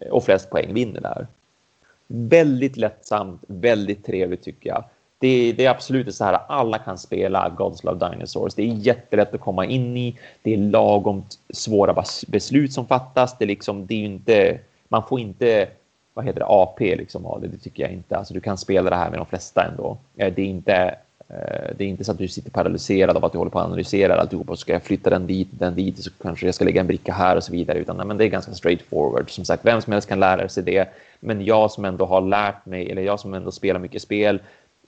[0.00, 1.26] Eh, och flest poäng vinner där.
[2.06, 4.84] Väldigt lättsamt, väldigt trevligt tycker jag.
[5.20, 8.54] Det, det är absolut så här alla kan spela Gods Love Dinosaurs.
[8.54, 10.18] Det är jättelätt att komma in i.
[10.42, 13.38] Det är lagom svåra beslut som fattas.
[13.38, 15.68] Det är liksom, det är inte, man får inte,
[16.14, 17.48] vad heter det, AP liksom av det.
[17.48, 18.16] Det tycker jag inte.
[18.16, 19.98] Alltså du kan spela det här med de flesta ändå.
[20.16, 20.98] Eh, det är inte
[21.30, 23.66] Eh, det är inte så att du sitter paralyserad av att du håller på att
[23.66, 24.56] analysera alltihopa.
[24.56, 27.36] Ska jag flytta den dit, den dit, så kanske jag ska lägga en bricka här
[27.36, 27.78] och så vidare.
[27.78, 29.30] Utan nej, men det är ganska straightforward.
[29.30, 30.88] Som sagt, vem som helst kan lära sig det.
[31.20, 34.40] Men jag som ändå har lärt mig, eller jag som ändå spelar mycket spel,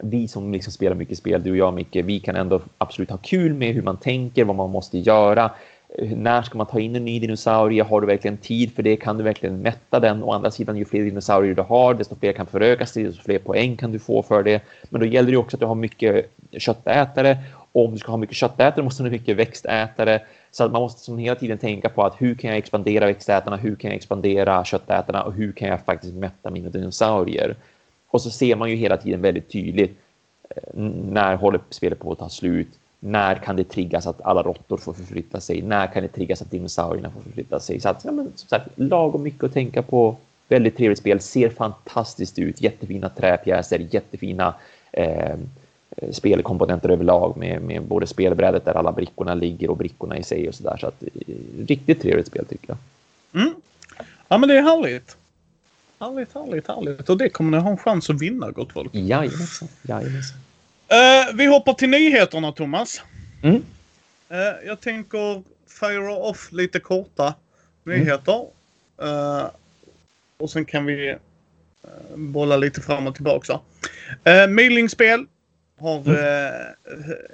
[0.03, 3.19] vi som liksom spelar mycket spel, du och jag Micke, vi kan ändå absolut ha
[3.19, 5.51] kul med hur man tänker, vad man måste göra.
[5.99, 7.83] När ska man ta in en ny dinosaurie?
[7.83, 8.97] Har du verkligen tid för det?
[8.97, 10.23] Kan du verkligen mätta den?
[10.23, 12.93] Å andra sidan, ju fler dinosaurier du har, desto fler kan förökas.
[12.93, 14.63] desto fler poäng kan du få för det.
[14.89, 17.39] Men då gäller det också att du har mycket köttätare.
[17.73, 20.21] Och om du ska ha mycket köttätare måste du ha mycket växtätare.
[20.51, 23.57] Så att man måste som hela tiden tänka på att hur kan jag expandera växtätarna?
[23.57, 25.23] Hur kan jag expandera köttätarna?
[25.23, 27.57] Och hur kan jag faktiskt mätta mina dinosaurier?
[28.11, 29.99] Och så ser man ju hela tiden väldigt tydligt
[30.51, 32.80] eh, när håller spelet på att ta slut?
[33.01, 35.63] När kan det triggas att alla råttor får förflytta sig?
[35.63, 37.81] När kan det triggas att dinosaurierna får förflytta sig?
[37.81, 40.17] Så att, ja, men, som sagt, lagom mycket att tänka på.
[40.49, 42.61] Väldigt trevligt spel, ser fantastiskt ut.
[42.61, 44.55] Jättefina träpjäser, jättefina
[44.93, 45.37] eh,
[46.11, 50.55] spelkomponenter överlag med, med både spelbrädet där alla brickorna ligger och brickorna i sig och
[50.55, 50.77] så där.
[50.77, 51.09] Så att eh,
[51.67, 52.79] riktigt trevligt spel tycker jag.
[53.43, 53.55] Mm.
[54.29, 55.17] Ja, men det är härligt.
[56.01, 57.09] Härligt, härligt, härligt.
[57.09, 58.95] Och det kommer ni ha en chans att vinna, gott folk.
[58.95, 59.69] Jajamensan.
[59.83, 60.39] Jajamensan.
[60.93, 63.03] Uh, vi hoppar till nyheterna, Thomas.
[63.43, 63.57] Mm.
[63.57, 65.43] Uh, jag tänker
[65.81, 67.35] fire off lite korta
[67.85, 68.47] nyheter.
[69.03, 69.15] Mm.
[69.15, 69.51] Uh,
[70.39, 71.17] och sen kan vi
[72.15, 73.61] bolla lite fram och tillbaka.
[74.29, 75.27] Uh, Milingspel
[75.79, 76.65] har mm.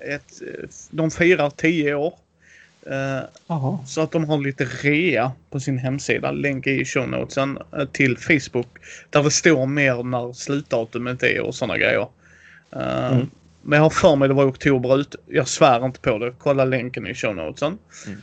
[0.06, 0.42] ett...
[0.90, 2.14] De firar 10 år.
[2.90, 6.30] Uh, så att de har lite rea på sin hemsida.
[6.30, 7.58] Länk i show notesen
[7.92, 8.68] till Facebook.
[9.10, 12.08] Där det står mer när slutdatumet är och sådana grejer.
[12.76, 13.30] Uh, mm.
[13.68, 15.14] Men jag har för mig det var oktober ut.
[15.26, 16.34] Jag svär inte på det.
[16.38, 17.78] Kolla länken i show notesen.
[18.06, 18.22] Mm.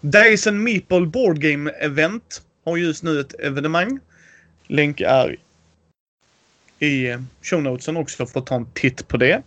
[0.00, 4.00] Days and Meeple Board Game Event har just nu ett evenemang.
[4.66, 5.36] Länk är
[6.78, 9.42] i show notesen också för att ta en titt på det.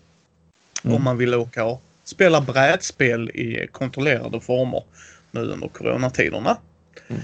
[0.83, 0.95] Mm.
[0.95, 4.83] Om man vill åka och spela brädspel i kontrollerade former
[5.31, 6.57] nu under coronatiderna.
[7.07, 7.21] Mm.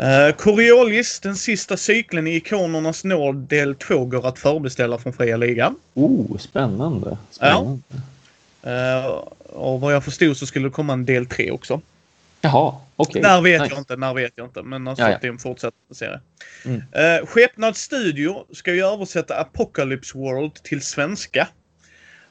[0.00, 5.36] Uh, Coriolis, den sista cykeln i Ikonernas nåd del 2 går att förbeställa från Fria
[5.36, 5.76] Ligan.
[5.94, 7.16] Oh, spännande.
[7.30, 7.82] spännande.
[8.62, 9.04] Ja.
[9.04, 9.06] Uh,
[9.56, 11.80] och vad jag förstod så skulle det komma en del 3 också.
[12.40, 13.20] Jaha, okej.
[13.20, 13.22] Okay.
[13.22, 13.74] När vet nice.
[13.74, 14.62] jag inte, när vet jag inte.
[14.62, 16.20] Men alltså det är en fortsatt serie.
[16.64, 16.76] Mm.
[16.76, 21.48] Uh, Skepnad Studio ska ju översätta Apocalypse World till svenska.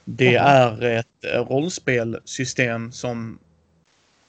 [0.04, 0.46] Det mm.
[0.46, 3.40] är ett rollspelsystem som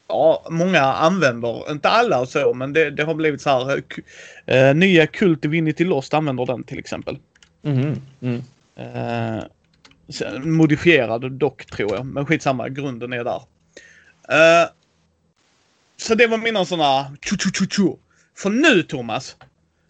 [0.09, 3.77] ja, många använder, inte alla och så, men det, det har blivit så här.
[3.77, 7.19] Uh, nya Kult Divinity Lost använder den till exempel.
[7.65, 8.03] Mm.
[8.21, 8.43] Mm.
[8.79, 9.45] Uh,
[10.45, 13.43] modifierad dock tror jag, men skitsamma, grunden är där.
[14.33, 14.71] Uh,
[15.97, 17.17] så det var mina sådana
[18.37, 19.37] För nu Thomas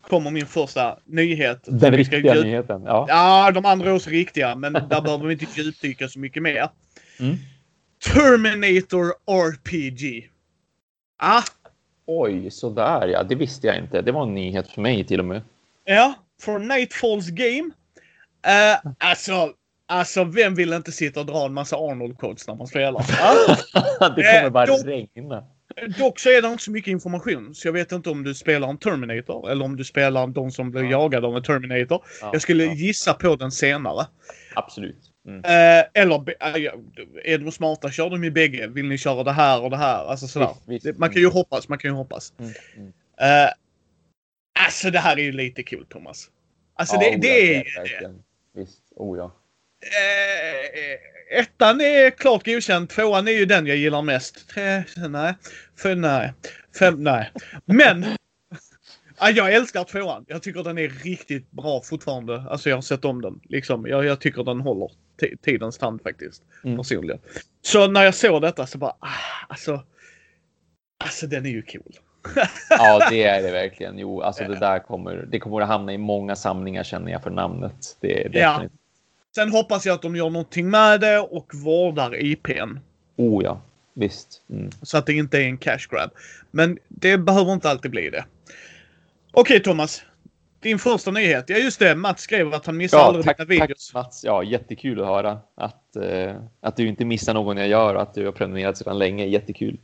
[0.09, 1.61] kommer min första nyhet.
[1.65, 2.83] Den riktiga nyheten?
[2.85, 3.07] Ja.
[3.09, 6.69] ja, de andra är också riktiga, men där behöver vi inte djupdyka så mycket mer.
[7.21, 7.37] Mm.
[8.05, 10.31] Terminator RPG.
[11.19, 11.43] Ah.
[12.07, 13.23] Oj, sådär ja.
[13.23, 14.03] Det visste jag inte.
[14.03, 15.43] Det var en nyhet för mig till och med.
[15.85, 17.71] Ja, från Nightfalls Game.
[18.47, 19.53] Uh, alltså,
[19.87, 23.01] alltså, vem vill inte sitta och dra en massa Arnold-codes när man spelar?
[24.01, 24.09] Ah.
[24.09, 25.45] det kommer bara uh, regna.
[25.99, 28.69] Dock så är det inte så mycket information, så jag vet inte om du spelar
[28.69, 30.91] en Terminator eller om du spelar de som blir ja.
[30.91, 32.05] jagade av en Terminator.
[32.21, 32.73] Ja, jag skulle ja.
[32.73, 34.07] gissa på den senare.
[34.55, 35.13] Absolut.
[35.27, 35.45] Mm.
[35.45, 36.73] Eh, eller eh,
[37.25, 38.67] är de smarta kör de ju bägge.
[38.67, 40.05] Vill ni köra det här och det här?
[40.05, 40.55] Alltså sådär.
[40.67, 40.99] Visst, visst.
[40.99, 42.33] Man kan ju hoppas, man kan ju hoppas.
[42.39, 42.53] Mm.
[42.77, 42.93] Mm.
[43.21, 43.51] Eh,
[44.61, 46.31] alltså det här är ju lite kul Thomas.
[46.75, 47.63] Alltså ja, det, det är ju
[48.01, 48.15] det.
[48.55, 49.33] Visst, oh ja.
[49.83, 52.89] Eh, ettan är klart godkänd.
[52.89, 54.49] Tvåan är ju den jag gillar mest.
[54.49, 55.35] Tre, nej.
[55.83, 56.33] Fem, nej.
[56.79, 57.31] Fem, nej.
[57.65, 58.07] Men
[59.21, 60.25] jag älskar tvåan.
[60.29, 62.45] Jag tycker den är riktigt bra fortfarande.
[62.51, 63.41] Alltså jag har sett om den.
[63.45, 64.91] Liksom, jag, jag tycker den håller
[65.43, 66.43] tidens tand faktiskt.
[66.65, 66.77] Mm.
[66.77, 67.19] Personligen.
[67.63, 69.09] Så när jag såg detta så bara, ah,
[69.49, 69.83] alltså.
[70.99, 71.93] Alltså den är ju cool.
[72.71, 73.99] ja, det är det verkligen.
[73.99, 77.31] Jo, alltså det där kommer, det kommer att hamna i många samlingar känner jag för
[77.31, 77.97] namnet.
[78.01, 78.63] Det är ja.
[79.35, 82.79] Sen hoppas jag att de gör någonting med det och vårdar IPn.
[83.17, 83.61] Oh ja,
[83.95, 84.43] visst.
[84.51, 84.71] Mm.
[84.83, 86.11] Så att det inte är en cash grab.
[86.51, 88.25] Men det behöver inte alltid bli det.
[89.39, 90.03] Okej Thomas.
[90.61, 91.45] Din första nyhet.
[91.49, 93.89] Ja just det, Mats skrev att han missar ja, aldrig tack, dina videos.
[93.89, 94.25] Tack Mats.
[94.25, 98.15] Ja, jättekul att höra att, uh, att du inte missar någon jag gör och att
[98.15, 99.25] du har prenumererat sedan länge.
[99.25, 99.79] Jättekul.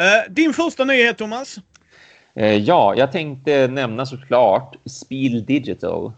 [0.00, 1.58] Uh, din första nyhet Thomas?
[2.40, 6.12] Uh, ja, jag tänkte nämna såklart Spiel Digital.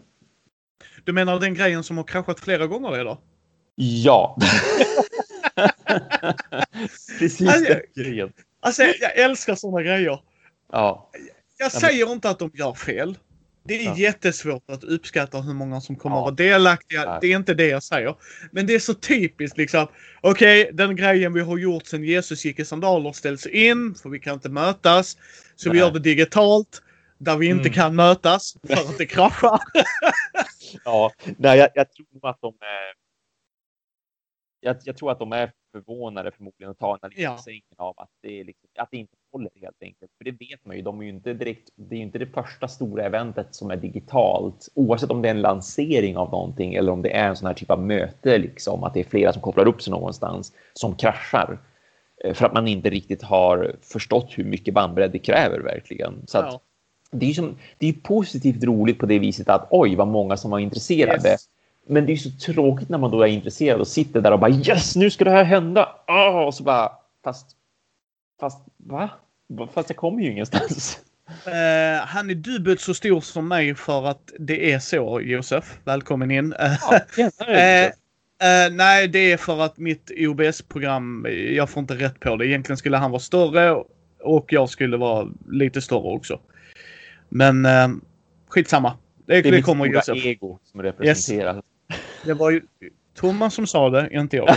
[1.04, 3.16] Du menar den grejen som har kraschat flera gånger redan?
[3.74, 4.36] Ja.
[7.18, 8.32] Precis alltså, den grejen.
[8.60, 10.20] Alltså, jag älskar sådana grejer.
[10.72, 11.10] Ja.
[11.62, 13.18] Jag säger inte att de gör fel.
[13.64, 13.96] Det är ja.
[13.96, 16.20] jättesvårt att uppskatta hur många som kommer ja.
[16.20, 17.04] att vara delaktiga.
[17.04, 17.18] Ja.
[17.20, 18.14] Det är inte det jag säger.
[18.50, 19.86] Men det är så typiskt liksom.
[20.20, 23.94] Okej, okay, den grejen vi har gjort sedan Jesus gick i sandaler ställs in.
[23.94, 25.16] För vi kan inte mötas.
[25.56, 25.72] Så Nej.
[25.72, 26.82] vi gör det digitalt.
[27.18, 27.72] Där vi inte mm.
[27.72, 28.56] kan mötas.
[28.66, 29.60] För att det kraschar.
[30.84, 33.01] ja, nej, jag, jag tror att de är.
[34.64, 37.38] Jag, jag, tror att de är förvånade förmodligen att ta en ja.
[37.76, 40.12] av att det, liksom, att det inte håller helt enkelt.
[40.18, 40.82] För det vet man ju.
[40.82, 41.70] De är ju inte direkt.
[41.74, 45.34] Det är ju inte det första stora eventet som är digitalt, oavsett om det är
[45.34, 48.84] en lansering av någonting eller om det är en sån här typ av möte, liksom
[48.84, 51.58] att det är flera som kopplar upp sig någonstans som kraschar
[52.24, 56.26] eh, för att man inte riktigt har förstått hur mycket bandbredd det kräver verkligen.
[56.26, 56.60] Så att, ja.
[57.10, 60.50] det är som, det är positivt roligt på det viset att oj, vad många som
[60.50, 61.28] var intresserade.
[61.28, 61.48] Yes.
[61.86, 64.50] Men det är så tråkigt när man då är intresserad och sitter där och bara
[64.50, 65.88] yes, nu ska det här hända.
[66.08, 66.92] Oh, och så bara
[67.24, 67.46] fast.
[68.40, 69.10] Fast va?
[69.72, 71.00] Fast jag kommer ju ingenstans.
[71.46, 75.78] Uh, han är dubbelt så stor som mig för att det är så, Josef.
[75.84, 76.54] Välkommen in.
[76.58, 82.36] Ja, uh, uh, nej, det är för att mitt OBS-program, jag får inte rätt på
[82.36, 82.46] det.
[82.46, 83.84] Egentligen skulle han vara större
[84.20, 86.40] och jag skulle vara lite större också.
[87.28, 87.88] Men uh,
[88.48, 88.96] skitsamma.
[89.26, 90.24] Det, det, det kommer Josef.
[90.24, 91.56] ego som representeras.
[91.56, 91.64] Yes.
[92.24, 92.62] Det var ju
[93.14, 94.48] Thomas som sa det, inte jag.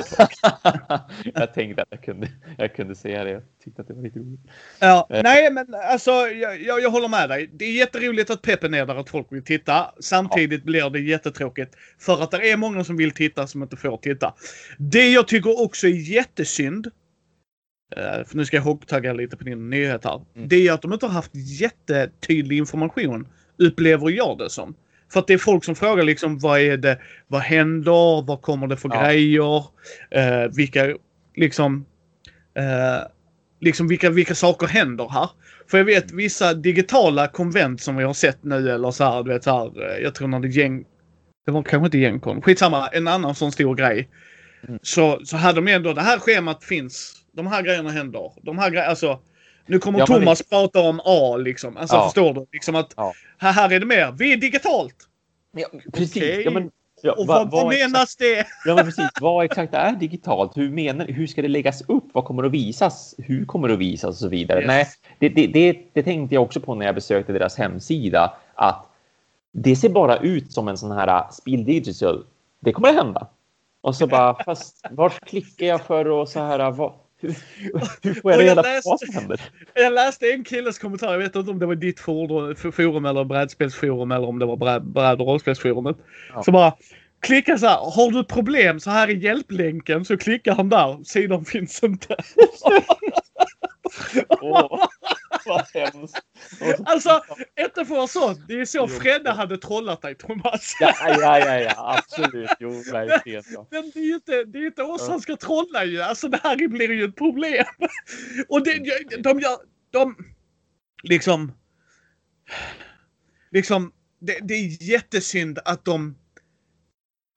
[1.34, 3.32] jag tänkte att jag kunde, jag kunde säga det.
[3.32, 4.39] Jag tyckte att det var lite roligt.
[4.80, 5.24] Ja, eh.
[5.24, 7.49] nej, men alltså jag, jag, jag, håller med dig.
[7.53, 9.91] Det är jätteroligt att peppen är där, att folk vill titta.
[9.99, 10.66] Samtidigt ja.
[10.66, 14.34] blir det jättetråkigt för att det är många som vill titta som inte får titta.
[14.78, 16.88] Det jag tycker också är jättesynd.
[17.97, 20.26] Uh, för nu ska jag hoggtagga lite på din nyhet här.
[20.36, 20.47] Mm.
[20.47, 24.76] Det är att de inte har haft jättetydlig information, upplever jag det som.
[25.14, 28.68] För att det är folk som frågar liksom vad är det, vad händer, vad kommer
[28.68, 29.06] det för ja.
[29.06, 29.58] grejer,
[30.12, 30.97] eh, vilka
[31.36, 31.86] liksom,
[32.58, 33.08] eh,
[33.62, 35.30] liksom vilka, vilka saker händer här.
[35.68, 39.34] För jag vet vissa digitala konvent som vi har sett nu eller så här, du
[39.34, 40.86] vet så här, eh, jag tror när det gäng,
[41.45, 44.10] det var kanske inte gängkon, skitsamma, en annan sån stor grej.
[44.68, 44.80] Mm.
[44.82, 48.70] Så, så hade de ändå, det här schemat finns, de här grejerna händer, de här
[48.70, 49.20] grejerna, alltså
[49.66, 50.49] nu kommer ja, Thomas det...
[50.49, 51.78] prata om A liksom.
[51.78, 52.03] Alltså ja.
[52.03, 52.45] förstår du?
[52.51, 53.13] Liksom att ja.
[53.38, 54.11] här, här är det mer.
[54.11, 54.95] Vi är digitalt.
[55.51, 56.18] Ja, precis.
[56.18, 56.49] Okay.
[56.49, 56.72] Men,
[57.18, 58.45] och vad, vad, vad menas det?
[58.66, 59.09] Ja, men precis.
[59.22, 60.57] Vad exakt är digitalt?
[60.57, 62.03] Hur, menar, hur ska det läggas upp?
[62.13, 63.16] Vad kommer att visas?
[63.18, 64.09] Hur kommer det att visas?
[64.09, 64.59] Och så vidare.
[64.59, 64.68] Yes.
[64.68, 64.88] Nej,
[65.20, 68.34] det, det, det, det tänkte jag också på när jag besökte deras hemsida.
[68.55, 68.86] Att
[69.51, 72.26] det ser bara ut som en sån här uh, Spiel Digital.
[72.59, 73.28] Det kommer att hända.
[73.82, 76.59] Och så bara, fast vart klickar jag för och så här?
[76.59, 76.93] Uh, vad,
[78.01, 79.41] hur, får jag reda på vad som händer?
[79.73, 84.11] Jag läste en killes kommentar, jag vet inte om det var ditt forum eller brädspelsforum
[84.11, 85.97] eller om det var bräd, och rollspelsforumet.
[86.34, 86.43] Ja.
[86.43, 86.73] Så bara
[87.19, 91.45] klicka så här, har du problem så här är hjälplänken så klickar han där, sidan
[91.45, 92.15] finns inte.
[94.41, 94.86] oh.
[95.46, 96.22] Vad hemskt.
[96.86, 97.24] Alltså,
[97.60, 98.34] inte för så.
[98.48, 100.78] Det är så Fredde hade trollat dig, Thomas.
[100.80, 102.50] Ja, ja, ja, ja absolut.
[102.60, 103.43] Jo, verkligen.
[103.54, 103.68] Ja.
[103.72, 106.02] Men det är ju inte, det är inte oss han ska trolla ju.
[106.02, 107.66] Alltså, det här blir ju ett problem.
[108.50, 108.74] Och det,
[109.20, 109.58] de gör,
[109.91, 110.16] de,
[111.04, 111.54] liksom,
[113.52, 116.16] liksom, det, det är jättesynd att de,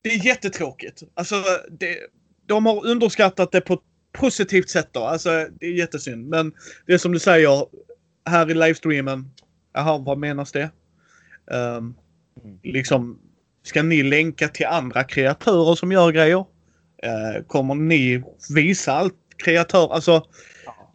[0.02, 1.02] det är jättetråkigt.
[1.14, 1.98] Alltså, det,
[2.46, 3.80] de har underskattat det på ett
[4.12, 5.00] positivt sätt då.
[5.04, 6.28] Alltså, det är jättesynd.
[6.28, 6.52] Men
[6.86, 7.66] det är som du säger,
[8.28, 9.30] här i livestreamen.
[9.72, 10.70] Jaha, vad menas det?
[11.46, 11.94] Um,
[12.62, 13.18] liksom,
[13.62, 16.38] ska ni länka till andra kreatörer som gör grejer?
[16.38, 18.22] Uh, kommer ni
[18.54, 19.14] visa allt
[19.44, 19.92] kreatör?
[19.92, 20.22] Alltså.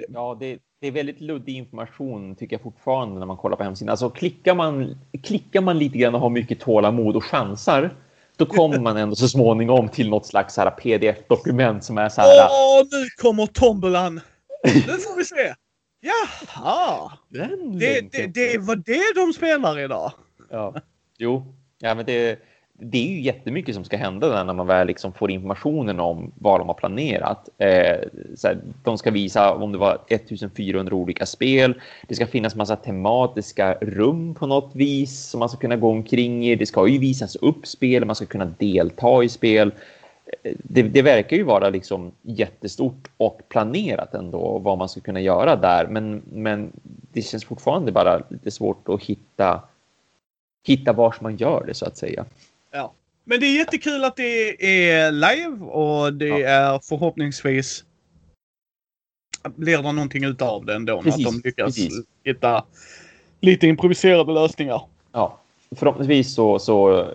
[0.07, 3.91] Ja, det, det, är väldigt luddig information tycker jag fortfarande när man kollar på hemsidan.
[3.91, 7.91] Alltså klickar man, klickar man lite grann och har mycket tålamod och chansar
[8.37, 12.47] då kommer man ändå så småningom till något slags pdf-dokument som är så här.
[12.49, 14.21] Åh, nu kommer tombolan!
[14.63, 15.55] Nu får vi se!
[16.03, 17.11] Jaha!
[17.29, 20.11] Den det, det, det var det de spelar idag?
[20.49, 20.73] Ja,
[21.17, 21.43] jo.
[21.79, 22.39] Ja, men det,
[22.73, 26.31] det är ju jättemycket som ska hända där när man väl liksom får informationen om
[26.35, 27.49] vad de har planerat.
[27.57, 27.97] Eh,
[28.35, 31.81] så här, de ska visa om det var 1400 olika spel.
[32.07, 36.45] Det ska finnas massa tematiska rum på något vis som man ska kunna gå omkring
[36.45, 36.55] i.
[36.55, 39.71] Det ska ju visas upp spel, man ska kunna delta i spel
[40.63, 45.55] det, det, verkar ju vara liksom jättestort och planerat ändå vad man ska kunna göra
[45.55, 45.87] där.
[45.87, 46.71] Men, men
[47.13, 49.63] det känns fortfarande bara lite svårt att hitta,
[50.67, 52.25] hitta var man gör det så att säga.
[52.71, 56.47] Ja, men det är jättekul att det är live och det ja.
[56.47, 57.83] är förhoppningsvis
[59.55, 61.01] blir det någonting utav det ändå.
[61.01, 61.93] Precis, att de lyckas precis.
[62.23, 62.65] hitta
[63.41, 64.81] lite improviserade lösningar.
[65.11, 65.42] Ja,
[65.75, 67.05] förhoppningsvis så, så,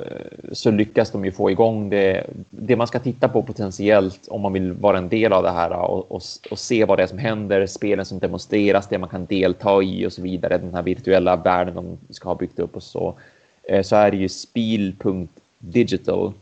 [0.52, 2.26] så, lyckas de ju få igång det.
[2.50, 5.70] Det man ska titta på potentiellt om man vill vara en del av det här
[5.70, 9.26] och, och, och, se vad det är som händer, spelen som demonstreras, det man kan
[9.26, 12.82] delta i och så vidare, den här virtuella världen de ska ha byggt upp och
[12.82, 13.14] så.
[13.62, 16.32] Eh, så är det ju Spiel.digital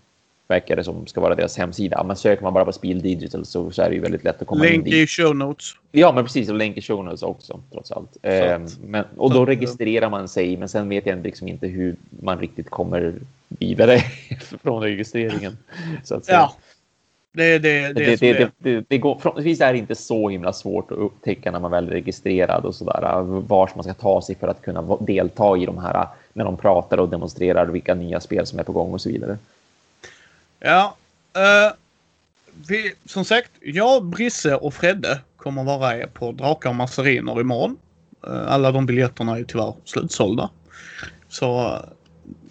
[0.48, 2.04] verkar det som ska vara deras hemsida.
[2.04, 4.48] Men söker man bara på Spiel Digital så, så är det ju väldigt lätt att
[4.48, 5.10] komma Link in i dit.
[5.10, 5.66] show notes.
[5.92, 6.48] Ja, men precis.
[6.48, 8.16] Och länk i show notes också, trots allt.
[8.22, 12.38] Ehm, men, och då registrerar man sig, men sen vet jag liksom inte hur man
[12.38, 13.14] riktigt kommer
[13.48, 13.98] vidare
[14.62, 15.58] från registreringen.
[16.04, 16.28] Så att.
[16.28, 16.54] Ja.
[17.32, 20.98] Det, det, det, Det, det, det, går, förhoppningsvis är det inte så himla svårt att
[20.98, 23.22] upptäcka när man väl är registrerad och sådär.
[23.22, 26.98] Vart man ska ta sig för att kunna delta i de här när de pratar
[26.98, 29.38] och demonstrerar vilka nya spel som är på gång och så vidare.
[30.66, 30.96] Ja.
[31.36, 31.74] Uh,
[32.68, 37.76] vi, som sagt, jag, Brisse och Fredde kommer vara på Drakar och Masseriner imorgon.
[38.28, 40.50] Uh, alla de biljetterna är tyvärr slutsålda.
[41.28, 41.80] Så eh,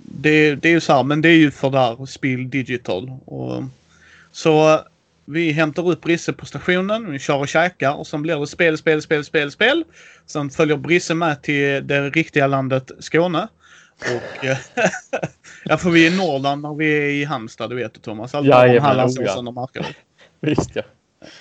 [0.02, 3.12] det, det är ju så här, men det är ju för där Spill Digital.
[3.26, 3.64] Och,
[4.32, 4.80] så
[5.26, 8.78] vi hämtar upp Brisse på stationen, vi kör och käkar och sen blir det spel,
[8.78, 9.84] spel, spel, spel, spel.
[10.26, 13.48] Sen följer Brisse med till det riktiga landet Skåne.
[14.02, 14.58] Och eh,
[15.66, 18.36] ja, för vi är i Norrland när vi är i Halmstad, du vet du Thomas.
[18.36, 19.48] Allt Jajamän, om Hallandsåsen ja.
[19.48, 19.96] och Markaryd.
[20.42, 20.84] Visst ja.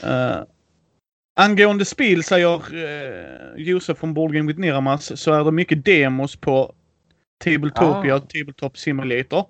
[0.05, 0.45] Uh,
[1.41, 6.37] angående spel säger uh, Josef från Board Game with Niramas så är det mycket demos
[6.37, 6.75] på
[7.45, 8.17] Tabletopia Ah.
[8.17, 9.45] och Tabletop Simulator.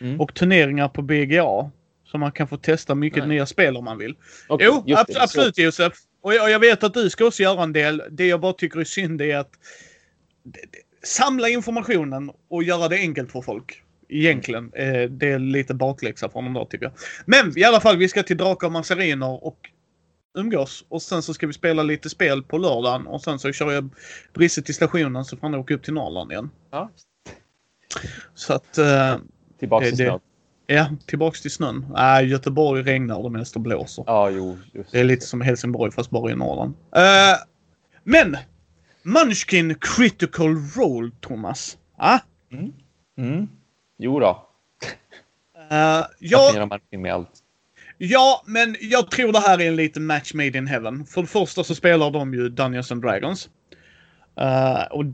[0.00, 0.20] Mm.
[0.20, 1.70] Och turneringar på BGA.
[2.04, 3.28] Så man kan få testa mycket Nej.
[3.28, 4.14] nya spel om man vill.
[4.48, 5.92] Okej, Jo, ab- det, så- absolut Josef.
[6.22, 8.02] Och jag, och jag vet att du ska också göra en del.
[8.10, 9.50] Det jag bara tycker är synd är att
[10.44, 13.82] det- det- samla informationen och göra det enkelt för folk.
[14.08, 14.72] Egentligen.
[14.74, 16.92] Eh, det är lite bakläxa från dem då tycker jag.
[17.26, 19.58] Men i alla fall, vi ska till Drakar och Massariner och
[20.38, 20.84] umgås.
[20.88, 23.88] Och sen så ska vi spela lite spel på lördagen och sen så kör jag
[24.34, 26.50] Brisse till stationen så får han åka upp till Norrland igen.
[26.70, 26.90] Ja,
[28.34, 29.16] Så att, eh,
[29.58, 30.20] tillbaka Det- till det- snön.
[30.66, 31.86] ja, tillbaks till snön.
[31.94, 34.04] Nej, Göteborg regnar det mest och blåser.
[34.06, 36.74] Ja, jo, just Det är lite som Helsingborg fast bara i Norrland.
[36.96, 37.02] Eh,
[38.04, 38.36] men!
[39.02, 41.76] Munchkin Critical Role, Thomas.
[41.96, 42.18] Ah,
[43.16, 43.48] Mm.
[43.98, 44.46] Jo då.
[45.70, 47.28] eh, Jag med allt.
[47.98, 51.06] ja, men jag tror det här är en liten match made in heaven.
[51.06, 53.48] För det första så spelar de ju Dungeons and Dragons.
[54.40, 55.04] Eh, och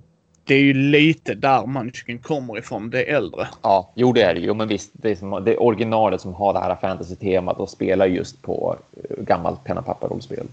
[0.45, 3.49] det är ju lite där Munchkin kommer ifrån, det äldre.
[3.63, 4.55] Ja, jo det är det ju.
[4.55, 8.07] Men visst, det är, som, det är originalet som har det här fantasy-temat och spelar
[8.07, 8.77] just på
[9.11, 10.47] uh, gammalt penna pappa-rollspel.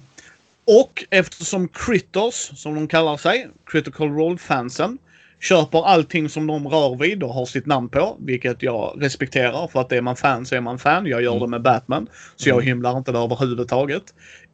[0.65, 4.97] Och eftersom Critters, som de kallar sig, Critical Role-fansen,
[5.39, 9.81] köper allting som de rör vid och har sitt namn på, vilket jag respekterar för
[9.81, 11.05] att är man fan så är man fan.
[11.05, 12.67] Jag gör det med Batman, så jag Mm.
[12.67, 14.03] hymlar inte där överhuvudtaget.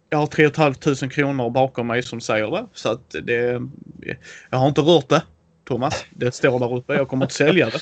[0.09, 3.61] Jag har 3 500 kronor bakom mig som säger det, så att det...
[4.49, 5.21] Jag har inte rört det,
[5.67, 6.05] Thomas.
[6.09, 6.93] Det står där uppe.
[6.93, 7.79] Jag kommer inte sälja det.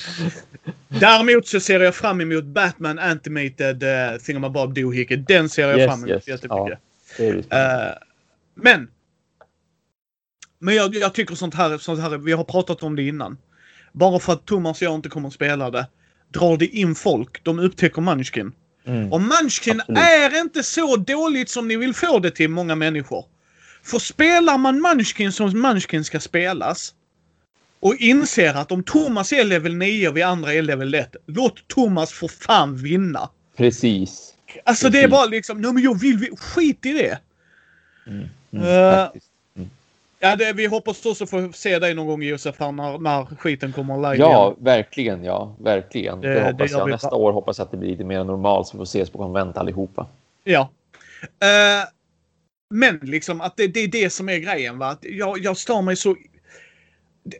[1.00, 5.16] Däremot så ser jag fram emot Batman Animated uh, Thingamabob Doohickey.
[5.16, 6.28] Den ser jag Yes, fram emot yes.
[6.28, 6.78] jättemycket.
[7.16, 7.56] Det det.
[7.56, 8.07] Eh,
[8.62, 8.88] men.
[10.58, 13.38] Men jag, jag tycker sånt här, sånt här, vi har pratat om det innan.
[13.92, 15.86] Bara för att Thomas och jag inte kommer att spela det.
[16.32, 18.52] Drar det in folk, de upptäcker Munchkin.
[18.86, 19.12] Mm.
[19.12, 19.98] Och Munchkin Absolut.
[20.02, 23.24] är inte så dåligt som ni vill få det till många människor.
[23.82, 26.94] För spelar man Munchkin som Munchkin ska spelas
[27.80, 31.68] och inser att om Thomas är level 9 och vi andra är level 1, låt
[31.68, 33.30] Thomas för fan vinna.
[33.56, 34.34] Precis.
[34.64, 35.10] Alltså det är Precis.
[35.10, 37.18] bara liksom, nej men jag vill, vi- skit i det.
[38.08, 39.26] Mm, Eh, faktiskt.
[40.20, 43.72] Ja, det, vi hoppas också få se dig någon gång Josef här när, när skiten
[43.72, 44.64] kommer live Ja, igen.
[44.64, 45.24] verkligen.
[45.24, 46.20] Ja, verkligen.
[46.20, 46.88] Det, Det- det hoppas gör jag.
[46.90, 49.18] Nästa år hoppas jag att det blir lite mer normalt så vi får ses på
[49.18, 50.06] konvent allihopa.
[50.44, 50.70] Ja.
[51.22, 51.88] Eh,
[52.74, 54.86] men liksom att det, det är det som är grejen va.
[54.86, 56.16] Att jag, jag stör mig så...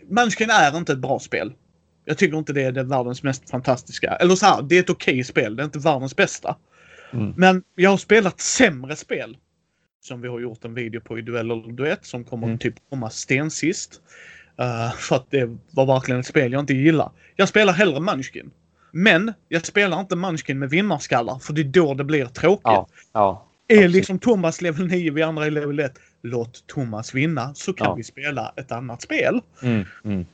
[0.09, 1.53] Munchkin är inte ett bra spel.
[2.05, 4.11] Jag tycker inte det är det världens mest fantastiska.
[4.21, 5.57] Eller så här, det är ett okej spel.
[5.57, 6.57] Det är inte världens bästa.
[7.13, 7.35] Mm.
[7.37, 9.37] Men jag har spelat sämre spel.
[10.01, 12.59] Som vi har gjort en video på i Duell eller Duett som kommer Mm.
[12.59, 14.01] typ komma stensist.
[14.61, 17.11] Uh, för att det var verkligen ett spel jag inte gillar.
[17.37, 18.51] Jag spelar hellre Munchkin.
[18.93, 22.61] Men jag spelar inte Munchkin med vinnarskallar för det är då det blir tråkigt.
[22.65, 23.47] Ja, ja.
[23.69, 25.93] är liksom Thomas level 9, vi andra är level 1.
[26.23, 27.95] Låt Thomas vinna så kan Ja.
[27.95, 29.41] vi spela ett annat spel.
[29.63, 30.27] Mm, mm.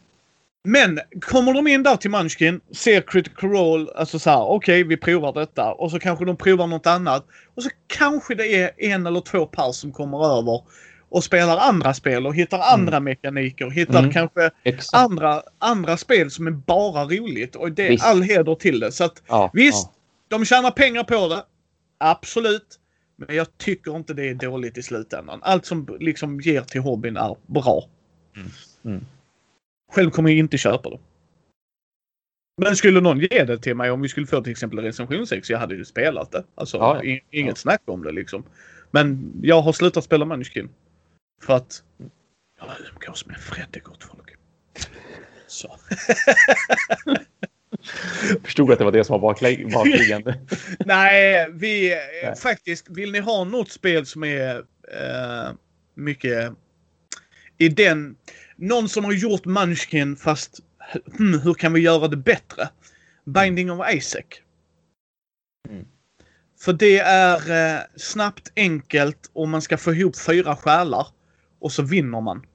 [0.66, 4.96] Men kommer de in där till Munchkin, ser Critical Role, alltså så här, okej vi
[4.96, 7.26] provar detta och så kanske de provar något annat.
[7.54, 10.62] Och så kanske det är en eller två par som kommer över
[11.08, 13.70] och spelar andra spel och hittar andra mekaniker.
[13.70, 14.12] Hittar Mm.
[14.12, 14.94] kanske Exakt.
[15.04, 18.04] andra, andra spel som är bara roligt och det är Visst.
[18.04, 18.92] all heder till det.
[18.92, 20.36] Så att Ja, visst, ja.
[20.38, 21.44] de tjänar pengar på det.
[21.98, 22.78] Absolut.
[23.16, 25.38] Men jag tycker inte det är dåligt i slutändan.
[25.42, 27.84] Allt som liksom ger till hobbyn är bra.
[28.84, 29.04] Mm.
[29.92, 30.98] Själv kommer jag inte köpa det.
[32.62, 35.50] Men skulle någon ge det till mig om vi skulle få till exempel recension 6,
[35.50, 36.44] jag hade ju spelat det.
[36.54, 37.18] Alltså Ja, ja.
[37.30, 37.54] inget Ja.
[37.54, 38.44] snack om det liksom.
[38.90, 40.68] Men jag har slutat spela Munchkin.
[41.42, 41.82] För att
[42.58, 44.30] jag umgås med Fredde gott folk.
[45.46, 45.76] Så.
[48.42, 49.34] Förstod att det var det som var
[49.72, 50.40] bakliggande.
[50.86, 51.88] Nej, vi
[52.22, 52.36] Nej.
[52.36, 54.56] faktiskt, vill ni ha något spel som är
[54.92, 55.52] eh,
[55.94, 56.52] mycket
[57.58, 58.16] i den,
[58.64, 60.60] någon som har gjort Munchkin fast
[61.18, 62.68] hmm, hur kan vi göra det bättre?
[63.24, 64.24] Binding of Isaac.
[65.68, 65.84] Mm.
[66.60, 71.06] För det är eh, snabbt, enkelt och man ska få ihop fyra själar.
[71.60, 72.46] Och så vinner man.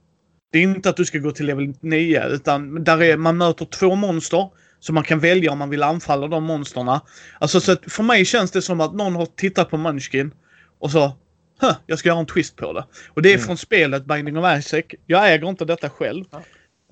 [0.51, 3.65] Det är inte att du ska gå till level 9 utan där är, man möter
[3.65, 4.49] två monster.
[4.79, 7.01] Så man kan välja om man vill anfalla de monsterna.
[7.39, 10.33] Alltså så för mig känns det som att någon har tittat på Munchkin
[10.79, 11.17] och så
[11.61, 12.85] Huh, jag ska göra en twist på det.
[13.07, 13.45] Och det är mm.
[13.45, 14.83] från spelet Binding of Isaac.
[15.05, 16.25] Jag äger inte detta själv.
[16.31, 16.39] Ja.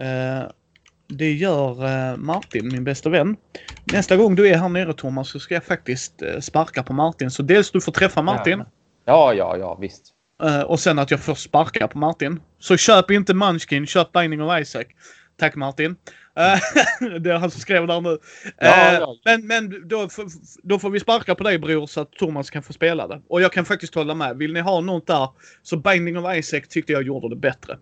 [0.02, 0.50] Uh,
[1.08, 3.38] det gör uh, Martin, min bästa vän.
[3.92, 7.32] Nästa gång du är här nere Thomas så ska jag faktiskt uh, sparka på Martin.
[7.32, 8.64] Så dels du får träffa Martin.
[9.06, 10.14] Ja, ja, ja, visst.
[10.66, 12.40] och sen att jag får sparka på Martin.
[12.60, 14.86] Så köp inte Munchkin, köp Binding of Isaac.
[15.40, 15.96] Tack Martin.
[17.20, 18.18] det är han som skrev där nu.
[18.58, 19.16] Ja, ja.
[19.26, 20.08] Men, men då,
[20.64, 23.22] då får vi sparka på dig bror så att Thomas kan få spela det.
[23.28, 24.38] Och jag kan faktiskt hålla med.
[24.38, 25.30] Vill ni ha något där
[25.64, 27.78] så Binding of Isaac tyckte jag gjorde det bättre.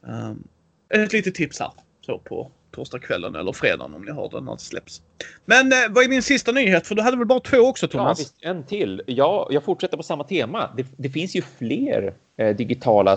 [0.00, 0.48] Um,
[0.94, 1.70] ett litet tips här.
[2.06, 5.02] Så på torsdagskvällen eller fredagen om ni har den när det släpps.
[5.44, 6.86] Men eh, vad är din sista nyhet?
[6.86, 8.18] För du hade väl bara två också Thomas?
[8.18, 9.02] Ja, visst, en till.
[9.06, 10.70] Ja, jag fortsätter på samma tema.
[10.76, 13.16] Det, det finns ju fler eh, digitala Eh,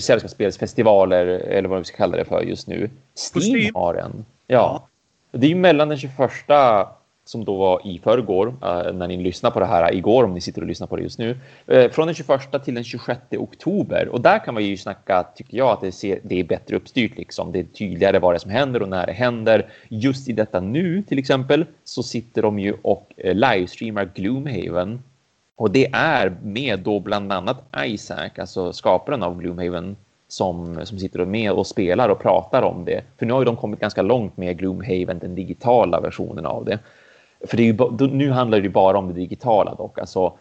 [0.00, 2.90] sällskapsspelsfestivaler eller vad vi ska kalla det för just nu.
[3.34, 3.74] Steam, Steam.
[3.74, 4.24] har en.
[4.46, 4.88] Ja.
[5.32, 6.30] Det är ju mellan den 21
[7.24, 10.40] som då var i förrgår, uh, när ni lyssnar på det här igår, om ni
[10.40, 11.38] sitter och lyssnar på det just nu,
[11.72, 14.08] uh, från den 21 till den 26 oktober.
[14.08, 17.16] Och där kan man ju snacka, tycker jag, att det, ser, det är bättre uppstyrt.
[17.16, 17.52] Liksom.
[17.52, 19.66] Det är tydligare vad det är som händer och när det händer.
[19.88, 25.02] Just i detta nu, till exempel, så sitter de ju och livestreamar Gloomhaven
[25.56, 29.96] och det är med då bland annat Isaac, alltså skaparen av Gloomhaven,
[30.28, 33.02] som, som sitter med och spelar och pratar om det.
[33.18, 36.78] För nu har ju de kommit ganska långt med Gloomhaven, den digitala versionen av det.
[37.46, 40.32] För det är ju, nu handlar det ju bara om det digitala dock, alltså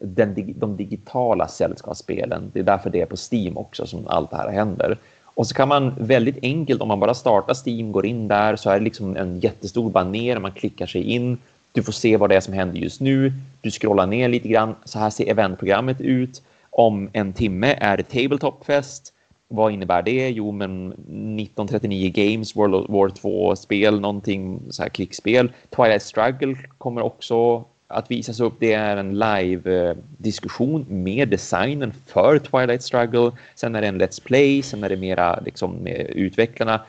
[0.00, 2.50] den, de digitala sällskapsspelen.
[2.52, 4.98] Det är därför det är på Steam också som allt det här händer.
[5.34, 8.70] Och så kan man väldigt enkelt, om man bara startar Steam, går in där, så
[8.70, 11.38] är det liksom en jättestor baner, man klickar sig in
[11.72, 13.32] du får se vad det är som händer just nu.
[13.60, 14.74] Du scrollar ner lite grann.
[14.84, 16.42] Så här ser eventprogrammet ut.
[16.70, 19.12] Om en timme är det Tabletopfest.
[19.48, 20.28] Vad innebär det?
[20.28, 25.52] Jo, men 1939 Games, World of War 2-spel, någonting så här krigsspel.
[25.70, 28.54] Twilight Struggle kommer också att visas upp.
[28.60, 33.32] Det är en live-diskussion eh, med designen för Twilight Struggle.
[33.54, 36.80] Sen är det en Let's Play, sen är det mera liksom med utvecklarna.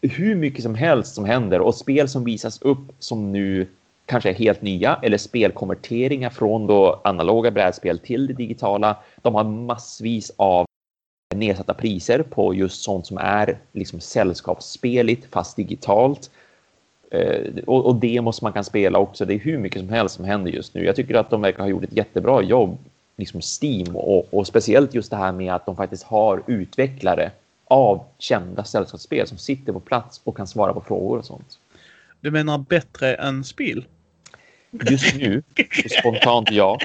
[0.00, 3.66] Hur mycket som helst som händer och spel som visas upp som nu
[4.12, 8.96] kanske är helt nya eller spelkonverteringar från då analoga brädspel till det digitala.
[9.22, 10.66] De har massvis av
[11.34, 16.30] nedsatta priser på just sånt som är liksom sällskapsspeligt fast digitalt.
[17.10, 19.24] Eh, och, och demos man kan spela också.
[19.24, 20.84] Det är hur mycket som helst som händer just nu.
[20.84, 22.78] Jag tycker att de verkar ha gjort ett jättebra jobb,
[23.16, 27.30] liksom Steam och, och speciellt just det här med att de faktiskt har utvecklare
[27.64, 31.58] av kända sällskapsspel som sitter på plats och kan svara på frågor och sånt.
[32.20, 33.84] Du menar bättre än spel?
[34.90, 35.42] Just nu,
[36.00, 36.78] spontant ja.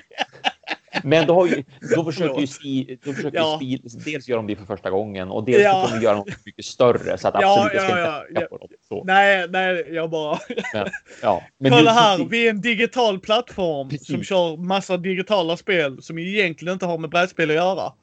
[1.04, 1.64] Men då, har ju,
[1.96, 3.56] då försöker ju, si, då försöker ja.
[3.56, 5.82] Spil, dels göra de det för första gången och dels ja.
[5.82, 8.58] försöker de göra något mycket större så att ja, absolut ja, jag ska inte på
[8.58, 8.70] dem.
[8.88, 9.04] Så.
[9.04, 10.40] Nej, nej, jag bara...
[10.74, 10.88] Men,
[11.22, 11.44] ja.
[11.58, 14.08] Men Kolla här, vi är en digital plattform Precis.
[14.08, 17.94] som kör massa digitala spel som egentligen inte har med brädspel att göra.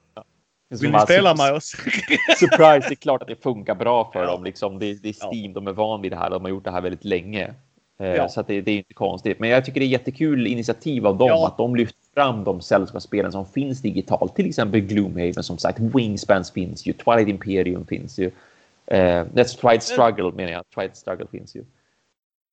[0.81, 1.65] Vill ni spela med oss?
[2.39, 4.45] Surprise, det är klart att det funkar bra för dem.
[4.45, 4.79] Liksom.
[4.79, 6.31] Det, det är Steam, de är van vid det här.
[6.31, 7.55] De har gjort det här väldigt länge.
[7.99, 8.29] Eh, ja.
[8.29, 9.39] Så det, det, är inte konstigt.
[9.41, 11.47] Men jag tycker det är jättekul initiativ av dem ja.
[11.47, 14.37] att de lyfter fram de sällskapsspelen som finns digitalt.
[14.37, 15.79] Till exempel Gloomhaven som sagt.
[15.81, 16.93] Wingspans finns ju.
[16.93, 18.27] Twilight Imperium finns ju.
[18.93, 20.65] Uh, that's Twilight Struggle menar jag.
[20.75, 21.65] Twilight Struggle finns ju.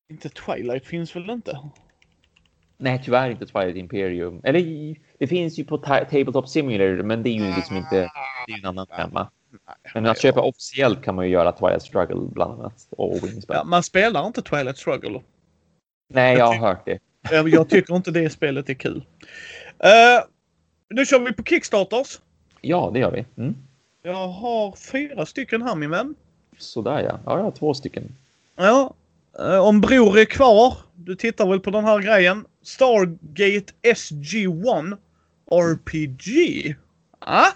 [0.09, 1.59] Inte Twilight finns väl inte?
[2.77, 4.41] Nej, tyvärr inte Twilight Imperium.
[4.43, 7.95] Eller det finns ju på Tabletop Simulator, men det är ju liksom inte.
[8.47, 9.27] Det är en annan femma.
[9.93, 12.87] Men att köpa officiellt kan man ju göra Twilight Struggle bland annat.
[12.89, 13.57] Och Wingspan.
[13.57, 15.21] Ja, man spelar inte Twilight Struggle.
[16.13, 16.99] Nej, jag, har hört det.
[17.49, 18.97] jag tycker inte det spelet är kul.
[18.97, 20.23] Uh,
[20.89, 22.19] nu kör vi på Kickstarters.
[22.61, 23.25] Ja, det gör vi.
[23.37, 23.55] Mm.
[24.03, 26.15] Jag har fyra stycken här min vän.
[26.57, 27.19] Sådär ja.
[27.25, 28.15] Ja, jag har två stycken.
[28.55, 28.93] Ja.
[29.39, 30.77] Uh, om Bror är kvar.
[30.95, 32.45] Du tittar väl på den här grejen.
[32.63, 34.97] Stargate SG-1
[35.51, 36.75] RPG.
[37.19, 37.47] Ah?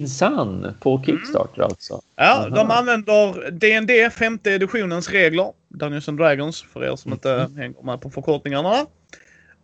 [0.00, 1.64] Minsann, på Kickstarter mm.
[1.64, 2.02] alltså.
[2.16, 2.48] Ja, Aha.
[2.48, 5.52] de använder D&D femte editionens regler.
[5.68, 7.56] Dungeons and Dragons för er som inte mm.
[7.56, 8.86] hänger med på förkortningarna.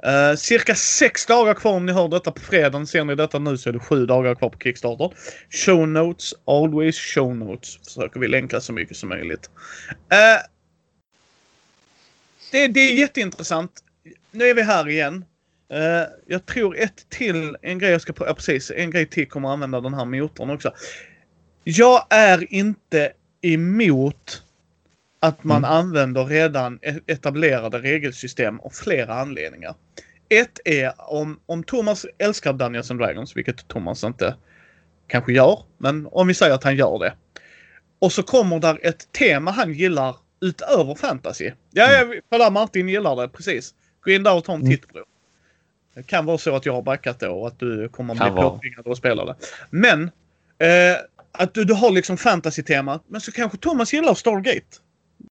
[0.07, 2.87] Uh, cirka sex dagar kvar om ni hör detta på fredagen.
[2.87, 5.11] Ser ni detta nu så är det sju dagar kvar på Kickstarter.
[5.51, 7.77] Show notes, always show notes.
[7.85, 9.51] Försöker vi länka så mycket som möjligt.
[9.91, 10.43] Uh,
[12.53, 13.73] det, det är jätteintressant.
[14.31, 15.25] Nu är vi här igen.
[15.73, 19.49] Uh, jag tror ett till, en grej jag ska, ja, precis, en grej till kommer
[19.49, 20.73] använda den här motorn också.
[21.65, 23.13] Jag är inte
[23.43, 24.43] emot
[25.21, 25.71] att man mm.
[25.71, 29.75] använder redan e-, etablerade regelsystem av flera anledningar.
[30.29, 34.35] Ett är om, om Thomas älskar Dungeons and Dragons, vilket Thomas inte
[35.07, 37.15] kanske gör, men om vi säger att han gör det.
[37.99, 41.51] Och så kommer där ett tema han gillar utöver fantasy.
[41.71, 42.21] Ja, mm.
[42.31, 43.75] kolla Martin gillar det precis.
[44.01, 44.71] Gå in där och ta en mm.
[44.71, 45.05] titt på
[45.97, 46.03] det.
[46.03, 48.89] Kan vara så att jag har backat då och att du kommer att bli påtvingad
[48.89, 49.35] att spela det.
[49.71, 50.03] Men
[50.59, 50.97] eh,
[51.33, 54.77] att du, du har liksom fantasy-tema, men så kanske Thomas gillar Stargate.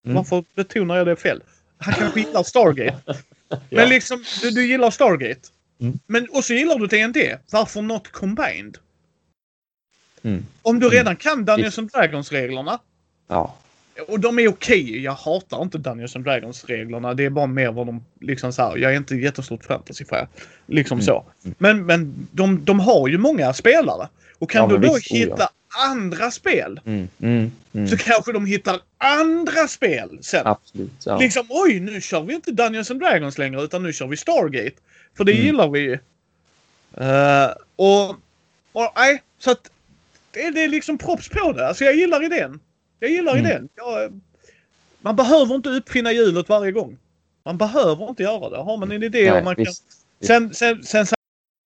[0.05, 0.15] Mm.
[0.15, 1.43] Varför betonar jag det fel?
[1.77, 2.97] Han kanske gillar Stargate.
[3.49, 3.57] ja.
[3.69, 5.49] Men liksom, du, du gillar Stargate.
[5.79, 5.99] Mm.
[6.07, 7.37] Men, och så gillar du TNT.
[7.51, 8.77] Varför not combined?
[10.23, 10.45] Mm.
[10.61, 12.79] Om du redan kan Dungeons and Dragons-reglerna.
[13.27, 13.55] Ja.
[14.07, 14.83] Och de är okej.
[14.83, 15.01] Okay.
[15.01, 17.13] Jag hatar inte Dungeons and Dragons-reglerna.
[17.13, 20.27] Det är bara mer vad de liksom så här, Jag är inte jättestort fantasy-fan.
[20.67, 21.05] Liksom mm.
[21.05, 21.25] så.
[21.57, 24.07] Men, men de, de har ju många spelare.
[24.39, 25.49] Och kan ja, du då visst, hitta oh, ja.
[25.91, 26.79] andra spel.
[26.85, 27.87] Mm, mm, mm.
[27.87, 30.47] Så kanske de hittar andra spel sen.
[30.47, 30.91] Absolut.
[31.05, 31.17] Ja.
[31.17, 34.75] Liksom oj, nu kör vi inte Dungeons and Dragons längre utan nu kör vi Stargate.
[35.17, 35.45] För det mm.
[35.45, 35.93] gillar vi ju.
[37.01, 38.09] Uh, och,
[38.71, 39.69] och nej, så att
[40.31, 41.67] det, det är liksom props på det.
[41.67, 42.59] Alltså jag gillar idén.
[42.99, 43.45] Jag gillar mm.
[43.45, 43.69] idén.
[43.75, 44.21] Jag,
[45.01, 46.97] man behöver inte uppfinna hjulet varje gång.
[47.43, 48.57] Man behöver inte göra det.
[48.57, 49.83] Har man en idé Nej, och man visst,
[50.19, 50.27] kan...
[50.27, 51.15] Sen, sen, sen, sen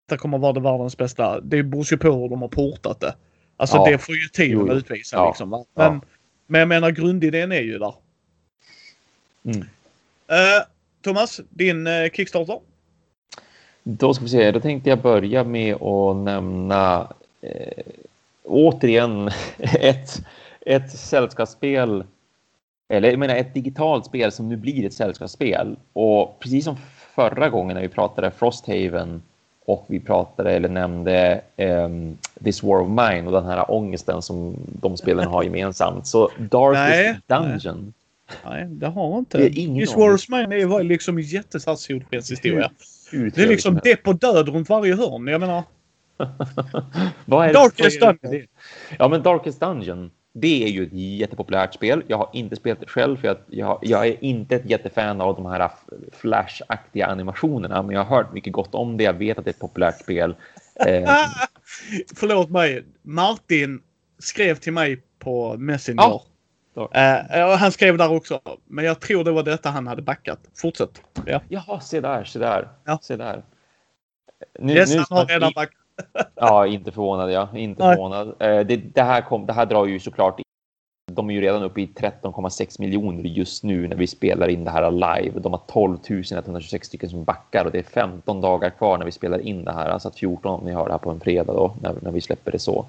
[0.09, 1.41] det kommer vara det världens bästa.
[1.41, 3.15] Det beror ju på hur de har portat det.
[3.57, 3.85] Alltså ja.
[3.91, 5.27] det får ju tiden utvisa ja.
[5.29, 5.49] liksom.
[5.49, 6.01] Men, ja.
[6.47, 7.93] men jag menar grundidén är ju där.
[9.45, 9.59] Mm.
[9.61, 9.65] Uh,
[11.01, 12.59] Thomas, din uh, Kickstarter?
[13.83, 17.83] Då ska vi se, då tänkte jag börja med att nämna eh,
[18.43, 20.21] återigen ett,
[20.65, 22.03] ett sällskapsspel,
[22.89, 25.75] eller jag menar ett digitalt spel som nu blir ett sällskapsspel.
[25.93, 26.77] Och precis som
[27.15, 29.21] förra gången när vi pratade Frosthaven
[29.65, 34.55] och vi pratade eller nämnde um, This War of Mine och den här ångesten som
[34.67, 36.07] de spelen har gemensamt.
[36.07, 37.93] Så Darkest nej, Dungeon.
[38.45, 38.65] Nej.
[38.65, 39.37] det har inte.
[39.37, 42.71] Det This War of Mine är liksom en jättesatsgjord-historia.
[43.11, 45.27] Det är liksom depp och död runt varje hörn.
[45.27, 45.63] Jag menar.
[47.25, 48.47] Vad är Darkest Dungeon.
[48.97, 50.11] Ja, men Darkest Dungeon.
[50.33, 52.03] Det är ju ett jättepopulärt spel.
[52.07, 55.35] Jag har inte spelat det själv för att jag, jag är inte ett jättefan av
[55.35, 55.71] de här
[56.11, 57.83] flashaktiga animationerna.
[57.83, 59.03] Men jag har hört mycket gott om det.
[59.03, 60.35] Jag vet att det är ett populärt spel.
[60.85, 61.09] Eh...
[62.15, 62.83] Förlåt mig.
[63.01, 63.81] Martin
[64.19, 66.21] skrev till mig på Messenger.
[66.73, 66.89] Ja.
[66.93, 68.41] Eh, han skrev där också.
[68.65, 70.39] Men jag tror det var detta han hade backat.
[70.55, 71.01] Fortsätt.
[71.25, 71.41] Ja.
[71.47, 72.69] Jaha, se där, se där.
[72.85, 72.99] Ja.
[73.01, 73.43] Se där.
[74.59, 75.78] Nu, yes, nu, han har redan backat
[76.35, 77.31] ja, inte förvånad.
[77.31, 77.47] Ja.
[77.55, 78.27] Inte förvånad.
[78.27, 80.39] Eh, det, det, här kom, det här drar ju såklart
[81.11, 84.71] de är ju redan uppe i 13,6 miljoner just nu när vi spelar in det
[84.71, 85.39] här live.
[85.39, 85.97] De har 12
[86.31, 89.71] 126 stycken som backar och det är 15 dagar kvar när vi spelar in det
[89.71, 89.89] här.
[89.89, 92.21] Alltså att 14 om ni hör det här på en fredag då, när, när vi
[92.21, 92.85] släpper det så.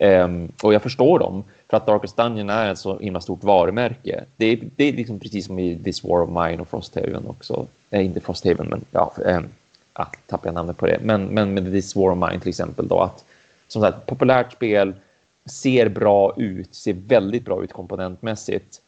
[0.00, 4.24] Um, och jag förstår dem, för att Darkest Dungeon är ett så himla stort varumärke.
[4.36, 7.66] Det är, det är liksom precis som i This War of Mine och Frosthaven också.
[7.90, 9.48] Eh, inte Frosthaven, men ja, um,
[9.94, 12.88] ah, tappar jag namnet på det, men, men med This War of Mine till exempel
[12.88, 13.24] då att
[13.68, 14.94] som sagt, populärt spel
[15.50, 18.80] ser bra ut, ser väldigt bra ut komponentmässigt.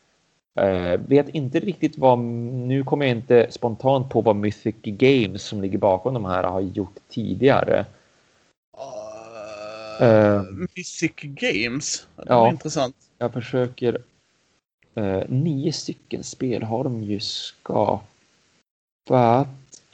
[0.61, 5.63] Uh, vet inte riktigt vad, nu kommer jag inte spontant på vad Mythic Games som
[5.63, 7.87] ligger bakom de här har gjort tidigare.
[10.01, 12.07] Uh, uh, Mythic Games?
[12.17, 12.97] Det ja, intressant.
[13.19, 13.99] Jag försöker.
[14.99, 18.05] Uh, nio stycken spel har de ju skapat.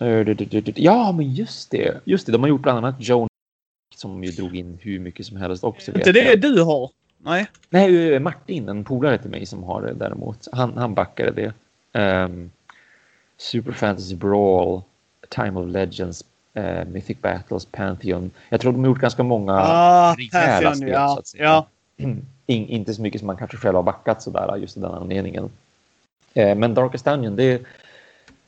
[0.01, 2.01] Eh, ja, men just det.
[2.05, 3.28] Just det, de har gjort bland annat Joan
[3.97, 5.92] som ju drog in hur mycket som helst också.
[5.95, 6.91] Inte det du har?
[7.18, 7.46] Nej.
[7.71, 10.49] Nej, eh, Martin, en polare till mig som har det däremot.
[10.53, 11.53] Han, han backade det.
[12.00, 12.50] Um,
[13.37, 14.83] Super Fantasy Brawl,
[15.29, 16.25] Time of Legends,
[16.58, 18.30] uh, Mythic Battles, Pantheon.
[18.49, 20.88] Jag tror de har gjort ganska många ah, rejäla spel.
[20.88, 21.45] Ja, så att säga.
[21.45, 21.66] Ja.
[22.46, 25.45] In, inte så mycket som man kanske själv har backat sådär just av den anledningen.
[26.37, 27.62] Uh, men Darkest Dungeon, det,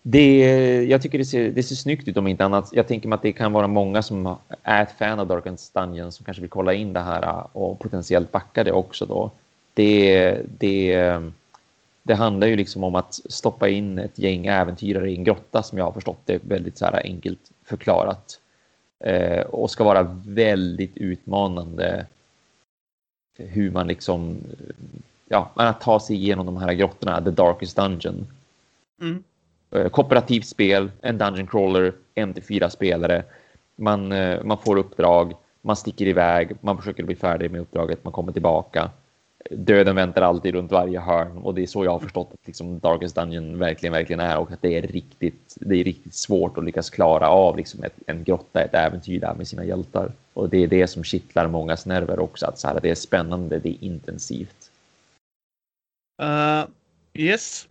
[0.06, 2.68] det, jag tycker det ser, det ser snyggt ut om inte annat.
[2.72, 6.12] Jag tänker mig att det kan vara många som är ett fan av Darkest Dungeon
[6.12, 9.30] som kanske vill kolla in det här och potentiellt backa det också då.
[9.74, 11.20] Det, det,
[12.02, 15.78] det handlar ju liksom om att stoppa in ett gäng äventyrare i en grotta som
[15.78, 18.40] jag har förstått det väldigt så här enkelt förklarat.
[19.04, 22.06] Eh, och ska vara väldigt utmanande
[23.38, 24.38] hur man liksom,
[25.28, 28.26] ja, att ta sig igenom de här grottorna, The Darkest Dungeon.
[29.00, 29.24] Mm.
[29.74, 33.24] Eh, kooperativt spel, en dungeon crawler, en till fyra spelare.
[33.76, 35.32] Man, eh, man får uppdrag,
[35.62, 38.90] man sticker iväg, man försöker bli färdig med uppdraget, man kommer tillbaka.
[39.50, 42.78] döden väntar alltid runt varje hörn och det är så jag har förstått att liksom
[42.78, 46.64] Darkest Dungeon verkligen, verkligen är och att det är riktigt, det är riktigt svårt att
[46.64, 50.12] lyckas klara av liksom ett, en grotta, ett äventyr där med sina hjältar.
[50.32, 53.58] Och det är det som kittlar mångas nerver också, att så här, det är spännande,
[53.58, 54.70] det är intensivt.
[56.22, 56.64] Uh,
[57.14, 57.68] yes.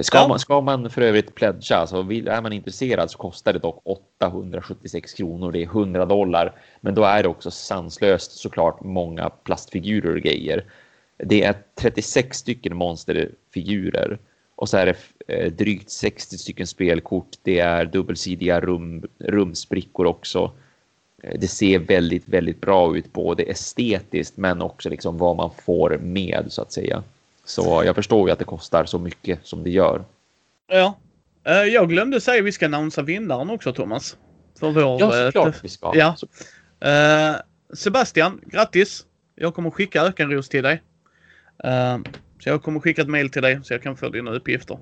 [0.00, 0.28] Ska, ja.
[0.28, 5.12] man, ska man för övrigt pledga, alltså är man intresserad så kostar det dock 876
[5.12, 5.52] kronor.
[5.52, 10.64] Det är 100 dollar, men då är det också sanslöst såklart många plastfigurer och grejer.
[11.16, 14.18] Det är 36 stycken monsterfigurer
[14.54, 14.96] och så är det
[15.34, 17.28] eh, drygt 60 stycken spelkort.
[17.42, 20.52] Det är dubbelsidiga rum, rumsbrickor också.
[21.22, 25.98] Eh, det ser väldigt, väldigt bra ut, både estetiskt men också liksom vad man får
[25.98, 27.02] med så att säga.
[27.44, 30.04] Så jag förstår ju att det kostar så mycket som det gör.
[30.72, 30.98] Ja.
[31.44, 34.16] Eh, jag glömde säga att vi ska annonsera vinnaren också Thomas.
[34.60, 35.92] För vår, ja, såklart vi ska.
[35.94, 36.16] Ja.
[36.84, 37.36] Uh,
[37.74, 39.06] Sebastian, grattis!
[39.34, 40.82] Jag kommer skicka ökenros till dig.
[42.38, 44.78] Så jag kommer skicka ett mail till dig så jag kan få dina uppgifter.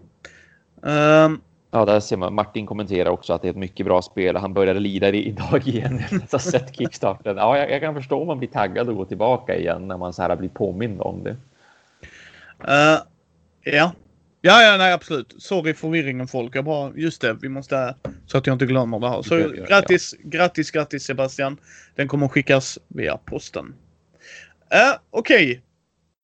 [1.70, 2.34] Ja, där ser man.
[2.34, 4.36] Martin kommenterar också att det är ett mycket bra spel.
[4.36, 7.36] Han började lida idag igen efter att ha sett kickstarten.
[7.36, 10.12] Ja, jag, jag, kan förstå om man blir taggad och går tillbaka igen när man
[10.12, 11.36] så här blir påmind om det.
[12.68, 13.02] Uh,
[13.64, 13.92] ja.
[14.42, 15.34] Ja, ja, nej absolut.
[15.38, 16.56] Sorry förvirringen folk.
[16.56, 17.94] Jag bara, just det, vi måste,
[18.26, 19.22] så att jag inte glömmer det här.
[19.22, 20.28] Så ja, ja, grattis, ja.
[20.30, 21.56] grattis, grattis Sebastian.
[21.94, 23.66] Den kommer skickas via posten.
[23.66, 25.50] Uh, Okej.
[25.50, 25.60] Okay.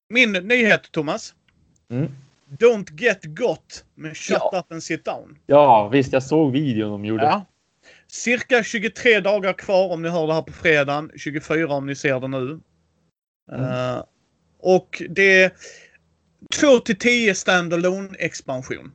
[0.09, 1.35] Min nyhet Thomas.
[1.91, 2.13] Mm.
[2.59, 4.59] Don't get got med Shut ja.
[4.59, 5.39] up and sit down.
[5.47, 6.13] Ja, visst.
[6.13, 7.25] Jag såg videon de gjorde.
[7.25, 7.47] Ja.
[8.09, 11.11] Cirka 23 dagar kvar om ni hör det här på fredagen.
[11.17, 12.61] 24 om ni ser det nu.
[13.53, 13.65] Mm.
[13.65, 14.03] Uh,
[14.59, 15.55] och det
[16.55, 18.93] 2 till 10 standalone expansion.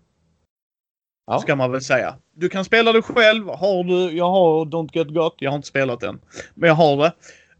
[1.27, 1.39] Ja.
[1.39, 2.15] Ska man väl säga.
[2.35, 3.47] Du kan spela det själv.
[3.47, 5.35] Har du, jag har Don't Get Got.
[5.37, 6.21] Jag har inte spelat den.
[6.53, 7.13] Men jag har det.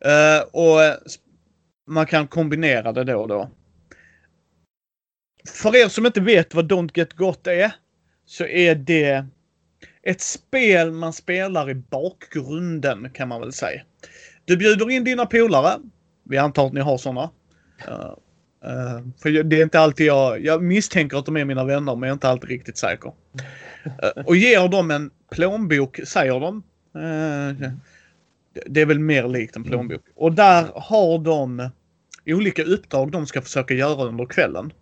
[0.05, 0.97] Uh, och
[1.87, 3.49] man kan kombinera det då och då.
[5.49, 7.71] För er som inte vet vad Don't Get Got är.
[8.25, 9.25] Så är det
[10.03, 13.81] ett spel man spelar i bakgrunden kan man väl säga.
[14.45, 15.79] Du bjuder in dina polare.
[16.23, 17.29] Vi antar att ni har sådana.
[17.87, 18.13] Uh,
[18.65, 22.07] Uh, för det är inte alltid jag, jag misstänker att de är mina vänner men
[22.07, 23.11] jag är inte alltid riktigt säker.
[23.85, 26.63] Uh, och ger dem en plånbok, säger de.
[26.95, 27.71] Uh,
[28.65, 30.01] det är väl mer likt en plånbok.
[30.15, 31.69] Och där har de
[32.25, 34.73] olika uppdrag de ska försöka göra under kvällen.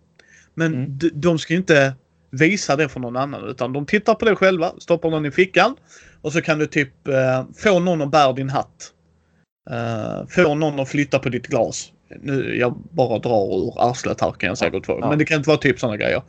[0.54, 0.98] Men mm.
[0.98, 1.94] de, de ska inte
[2.30, 5.76] visa det för någon annan utan de tittar på det själva, stoppar den i fickan
[6.20, 6.92] och så kan du typ
[7.56, 8.92] få någon att bära din hatt.
[10.28, 14.48] få någon att flytta på ditt glas nu, jag bara drar ur arslet här kan
[14.48, 14.98] jag säkert få.
[15.00, 15.08] Ja.
[15.08, 16.22] Men det kan inte vara typ sådana grejer.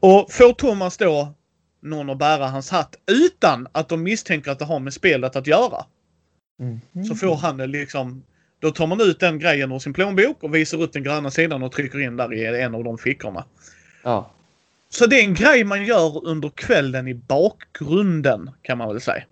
[0.00, 1.34] Och får Thomas då
[1.82, 2.96] någon att bära hans hatt
[3.26, 5.84] utan att de misstänker att det har med spelet att göra.
[6.60, 7.04] Mm.
[7.04, 8.22] Så får han det liksom.
[8.60, 11.62] Då tar man ut den grejen ur sin plånbok och visar upp den gröna sidan
[11.62, 13.44] och trycker in där i en av de fickorna.
[14.02, 14.30] Ja.
[14.88, 19.24] Så det är en grej man gör under kvällen i bakgrunden kan man väl säga.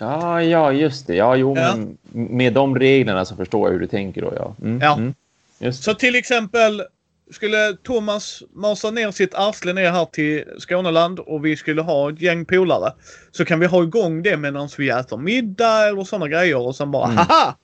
[0.00, 1.14] Ja, ja, just det.
[1.14, 1.76] Ja, jo, ja.
[1.76, 4.54] men med de reglerna så förstår jag hur du tänker då, ja.
[4.62, 4.96] Mm, ja.
[4.96, 6.82] Mm, så till exempel
[7.30, 12.20] skulle Thomas masa ner sitt arsle ner här till Skåneland och vi skulle ha ett
[12.20, 12.92] gäng polare.
[13.32, 16.90] Så kan vi ha igång det medan vi äter middag eller sådana grejer och sen
[16.90, 17.16] bara mm.
[17.16, 17.56] haha!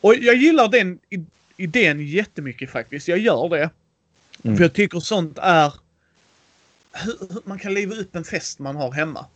[0.00, 0.98] Och jag gillar den
[1.56, 3.08] idén jättemycket faktiskt.
[3.08, 3.70] Jag gör det.
[4.44, 4.56] Mm.
[4.56, 5.72] För jag tycker sånt är
[6.92, 9.26] hur, man kan leva upp en fest man har hemma.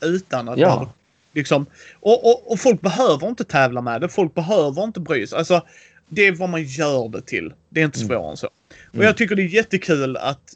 [0.00, 0.92] Utan att ja.
[1.32, 1.66] Liksom.
[2.00, 4.08] Och, och, och, folk behöver inte tävla med det.
[4.08, 5.38] Folk behöver inte bry sig.
[5.38, 5.62] Alltså,
[6.08, 7.52] det är vad man gör det till.
[7.68, 8.08] Det är inte mm.
[8.08, 8.30] svårare mm.
[8.30, 8.46] än så.
[8.88, 9.06] Och mm.
[9.06, 10.54] jag tycker det är jättekul att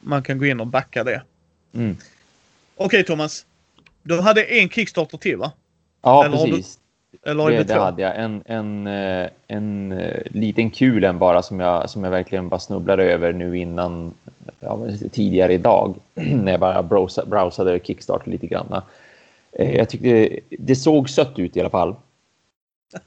[0.00, 1.22] man kan gå in och backa det.
[1.74, 1.96] Mm.
[2.76, 3.46] Okej okay, Thomas.
[4.02, 5.52] Du hade en Kickstarter till va?
[6.02, 6.78] Ja, eller precis.
[7.22, 8.16] Du, eller det, det hade jag.
[8.16, 12.60] En, en, eh, en, en eh, liten kulen bara som jag, som jag verkligen bara
[12.60, 14.14] snubblade över nu innan
[14.60, 14.80] ja,
[15.12, 15.94] tidigare idag.
[16.14, 18.82] när jag bara browsade, browsade Kickstarter lite grann.
[19.58, 21.96] Eh, jag tyckte det såg sött ut i alla fall.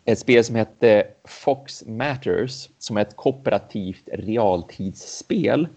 [0.06, 5.68] Ett spel som hette Fox Matters som är ett kooperativt realtidsspel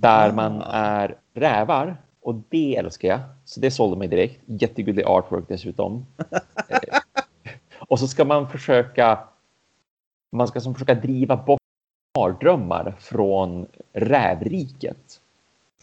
[0.00, 0.72] där man ah.
[0.72, 3.20] är rävar och det älskar jag.
[3.44, 4.42] Så det sålde mig direkt.
[4.46, 6.06] Jättegullig artwork dessutom.
[6.68, 6.78] Eh,
[7.78, 9.18] och så ska man försöka.
[10.32, 11.60] Man ska som försöka driva bort
[12.18, 15.20] mardrömmar från rävriket.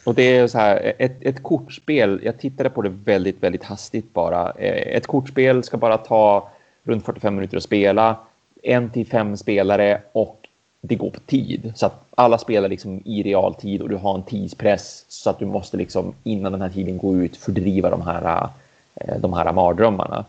[0.04, 4.14] Och det är så här, ett, ett kortspel, jag tittade på det väldigt, väldigt hastigt
[4.14, 4.52] bara.
[4.52, 6.50] Eh, ett kortspel ska bara ta
[6.84, 8.18] runt 45 minuter att spela,
[8.64, 10.48] en till fem spelare och
[10.82, 11.74] det går på tid.
[11.76, 15.46] Så att alla spelar liksom i realtid och du har en tidspress så att du
[15.46, 18.50] måste liksom innan den här tiden gå ut fördriva de här,
[18.96, 20.26] eh, de här mardrömmarna.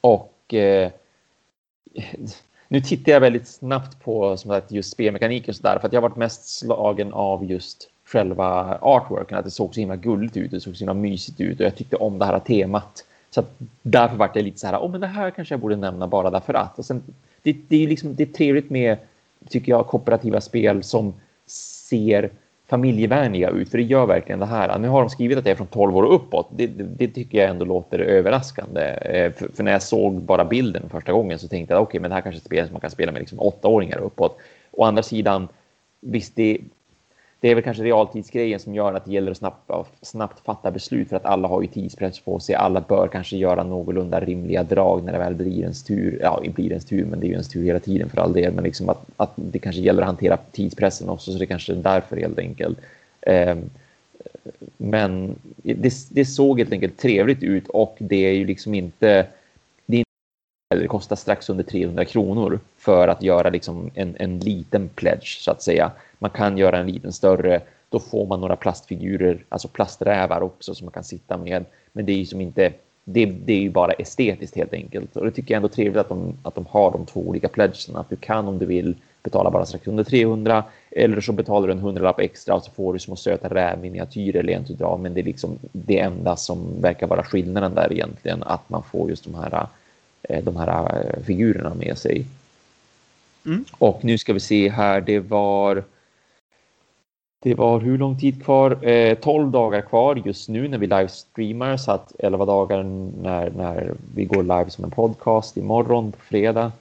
[0.00, 0.90] Och eh,
[2.68, 6.00] Nu tittar jag väldigt snabbt på som sagt, just spelmekaniken och sådär för att jag
[6.00, 10.50] har varit mest slagen av just själva artworken, att det såg så himla gulligt ut,
[10.50, 13.04] det såg så himla mysigt ut och jag tyckte om det här temat.
[13.30, 15.76] Så att därför var det lite så här, oh, men det här kanske jag borde
[15.76, 16.78] nämna bara därför att.
[16.78, 17.02] Och sen,
[17.42, 18.96] det, det är liksom, det är trevligt med,
[19.48, 21.14] tycker jag, kooperativa spel som
[21.46, 22.30] ser
[22.66, 24.78] familjevänliga ut, för det gör verkligen det här.
[24.78, 26.48] Nu har de skrivit att det är från 12 år och uppåt.
[26.56, 28.82] Det, det, det tycker jag ändå låter överraskande.
[28.82, 32.00] Eh, för, för, när jag såg bara bilden första gången så tänkte jag okej, okay,
[32.00, 34.38] men det här kanske är ett spel som man kan spela med liksom åttaåringar uppåt.
[34.70, 35.48] Å andra sidan,
[36.00, 36.58] visst, det,
[37.42, 39.70] det är väl kanske realtidsgrejen som gör att det gäller att snabbt,
[40.02, 42.54] snabbt fatta beslut för att alla har ju tidspress på sig.
[42.54, 46.18] Alla bör kanske göra någorlunda rimliga drag när det väl blir ens tur.
[46.22, 48.32] Ja, det blir ens tur, men det är ju ens tur hela tiden för all
[48.32, 48.52] del.
[48.52, 51.76] Men liksom att, att det kanske gäller att hantera tidspressen också, så det kanske är
[51.76, 52.78] därför helt enkelt.
[53.20, 53.70] Ehm,
[54.76, 59.26] men det, det såg helt enkelt trevligt ut och det är ju liksom inte
[60.80, 65.50] det kostar strax under 300 kronor för att göra liksom en, en liten pledge så
[65.50, 65.90] att säga.
[66.18, 67.60] Man kan göra en liten större.
[67.88, 71.64] Då får man några plastfigurer, alltså plasträvar också som man kan sitta med.
[71.92, 72.72] Men det är ju som inte.
[73.04, 76.00] Det, det är ju bara estetiskt helt enkelt och det tycker jag ändå är trevligt
[76.00, 78.00] att de, att de har de två olika pledgerna.
[78.00, 81.72] Att du kan om du vill betala bara strax under 300 eller så betalar du
[81.72, 85.00] en hundralapp extra och så får du små söta rävminiatyrer lent utdrag.
[85.00, 89.10] Men det är liksom det enda som verkar vara skillnaden där egentligen att man får
[89.10, 89.66] just de här
[90.28, 92.26] de här eh, figurerna med sig.
[93.46, 93.64] Mm.
[93.78, 95.84] Och nu ska vi se här, det var
[97.42, 98.88] det var hur lång tid kvar?
[98.88, 102.82] Eh, 12 dagar kvar just nu när vi livestreamar så att 11 dagar
[103.22, 106.72] när, när vi går live som en podcast imorgon på fredag.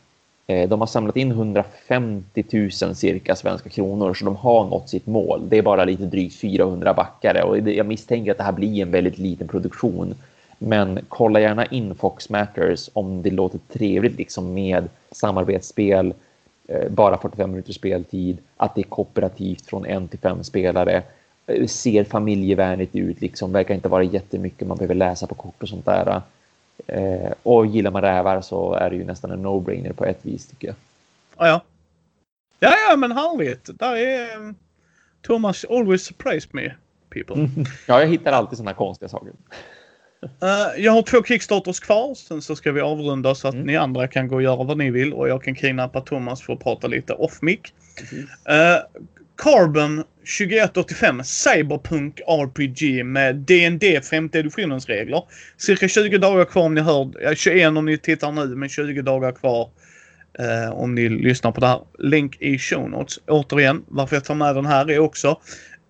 [0.47, 5.07] Eh, de har samlat in 150 000 cirka svenska kronor så de har nått sitt
[5.07, 5.49] mål.
[5.49, 8.91] Det är bara lite drygt 400 backare och jag misstänker att det här blir en
[8.91, 10.15] väldigt liten produktion
[10.63, 16.13] men kolla gärna in Fox Matters om det låter trevligt liksom med samarbetsspel,
[16.67, 21.03] eh, bara 45 minuters speltid, att det är kooperativt från en till fem spelare,
[21.47, 25.69] eh, ser familjevänligt ut, liksom, verkar inte vara jättemycket man behöver läsa på kort och
[25.69, 26.21] sånt där.
[26.87, 30.47] Eh, och gillar man rävar så är det ju nästan en no-brainer på ett vis
[30.47, 30.75] tycker jag.
[31.37, 31.61] Ja, ja.
[32.59, 33.79] Ja, ja, men härligt.
[33.79, 34.55] Där är um,
[35.21, 36.71] Thomas always surprised me,
[37.09, 37.49] people.
[37.87, 39.31] ja, jag hittar alltid sådana konstiga saker.
[40.23, 42.15] Uh, jag har två Kickstarters kvar.
[42.15, 43.67] Sen så ska vi avrunda så att mm.
[43.67, 46.53] ni andra kan gå och göra vad ni vill och jag kan kidnappa Thomas för
[46.53, 47.59] att prata lite off mic.
[48.49, 49.01] Uh,
[49.37, 50.03] Carbon
[50.39, 55.23] 2185 Cyberpunk RPG med D&D 50 editionens regler.
[55.57, 57.11] Cirka 20 dagar kvar om ni hör.
[57.21, 59.69] Ja, 21 om ni tittar nu men 20 dagar kvar
[60.39, 61.81] uh, om ni lyssnar på det här.
[61.99, 63.19] Länk i show notes.
[63.27, 65.37] Återigen, varför jag tar med den här är också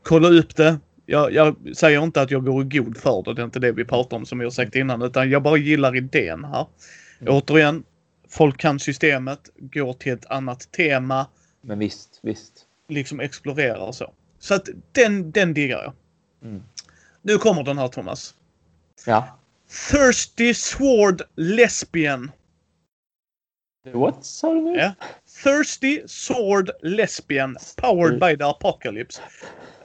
[0.04, 0.80] kolla upp det
[1.12, 3.72] jag, jag, säger inte att jag går i god för det, det är inte det
[3.72, 6.68] vi pratar om som vi har sagt innan, utan jag bara gillar idén här.
[7.22, 7.34] Mm.
[7.34, 7.84] Återigen,
[8.30, 11.28] folk kan systemet, går till ett annat tema.
[11.62, 12.66] Men visst, visst.
[12.88, 14.14] Liksom explorerar och så.
[14.40, 15.94] Så att den, den diggar jag.
[16.50, 16.64] Mm.
[17.22, 18.36] Nu kommer den här Thomas.
[19.06, 19.38] Ja.
[19.92, 22.32] Thirsty Sword Lesbian.
[23.94, 24.76] What sa du nu?
[24.76, 24.94] Ja.
[25.44, 29.22] Thirsty Sword Lesbian Powered by the Apocalypse.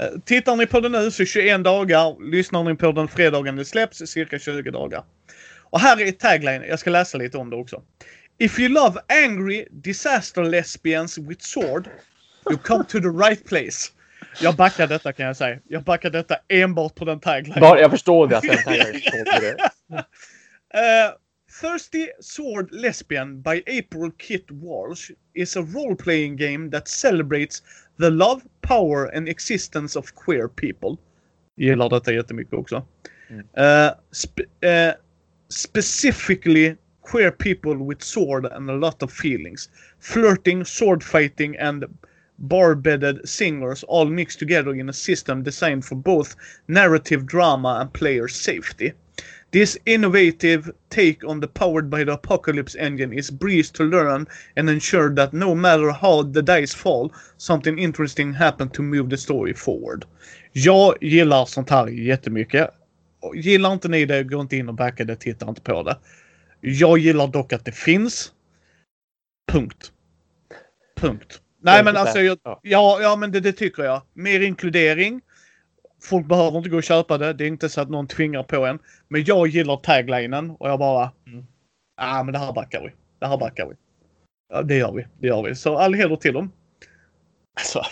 [0.01, 2.31] Eh, tittar ni på det nu så 21 dagar.
[2.31, 5.05] Lyssnar ni på den fredagen det släpps cirka 20 dagar.
[5.71, 6.63] Och här är tagline.
[6.69, 7.83] Jag ska läsa lite om det också.
[8.39, 11.89] If you love angry disaster lesbians with sword,
[12.51, 13.93] you come to the right place.
[14.41, 15.59] Jag backar detta kan jag säga.
[15.69, 17.55] Jag backar detta enbart på den tagline.
[17.61, 19.01] jag förstår det att den tagline
[19.41, 19.97] det.
[20.75, 21.13] uh,
[21.61, 27.63] Thirsty Sword Lesbian by April Kit Walsh is a role-playing game that celebrates
[27.97, 30.99] The Love, Power and Existence of Queer People.
[31.57, 32.85] Gillar detta jättemycket också.
[33.31, 33.47] Mm.
[33.57, 34.93] Uh, spe uh,
[35.49, 39.71] specifically queer people with sword and a lot of feelings.
[39.99, 41.85] Flirting, sword fighting and
[42.39, 46.37] bar-bedded singers all mixed together in a system designed for both
[46.69, 48.93] narrative drama and player safety.
[49.53, 54.69] This innovative take on the powered by the apocalypse engine is breeze to learn and
[54.69, 59.55] ensure that no matter how the dice fall, something interesting happen to move the story
[59.55, 60.05] forward.
[60.53, 62.71] Jag gillar sånt här jättemycket.
[63.35, 65.97] Gillar inte ni det, gå inte in och backa det, titta inte på det.
[66.61, 68.33] Jag gillar dock att det finns.
[69.53, 69.93] Punkt.
[70.97, 71.41] Punkt.
[71.63, 74.03] Nej men alltså, jag, ja, ja men det, det tycker jag.
[74.15, 75.21] Mer inkludering
[76.07, 77.33] folk behöver inte gå och köpa det.
[77.33, 78.79] Det är inte så att någon tvingar på en.
[79.09, 81.13] Men jag gillar taglinen och jag bara...
[81.27, 81.47] Mm.
[81.97, 82.93] ah, men det här backar vi.
[83.19, 83.75] Det här backar vi.
[84.49, 85.07] Ja, det gör vi.
[85.19, 85.55] Det gör vi.
[85.55, 86.53] Så all heder till dem.
[87.55, 87.83] Alltså.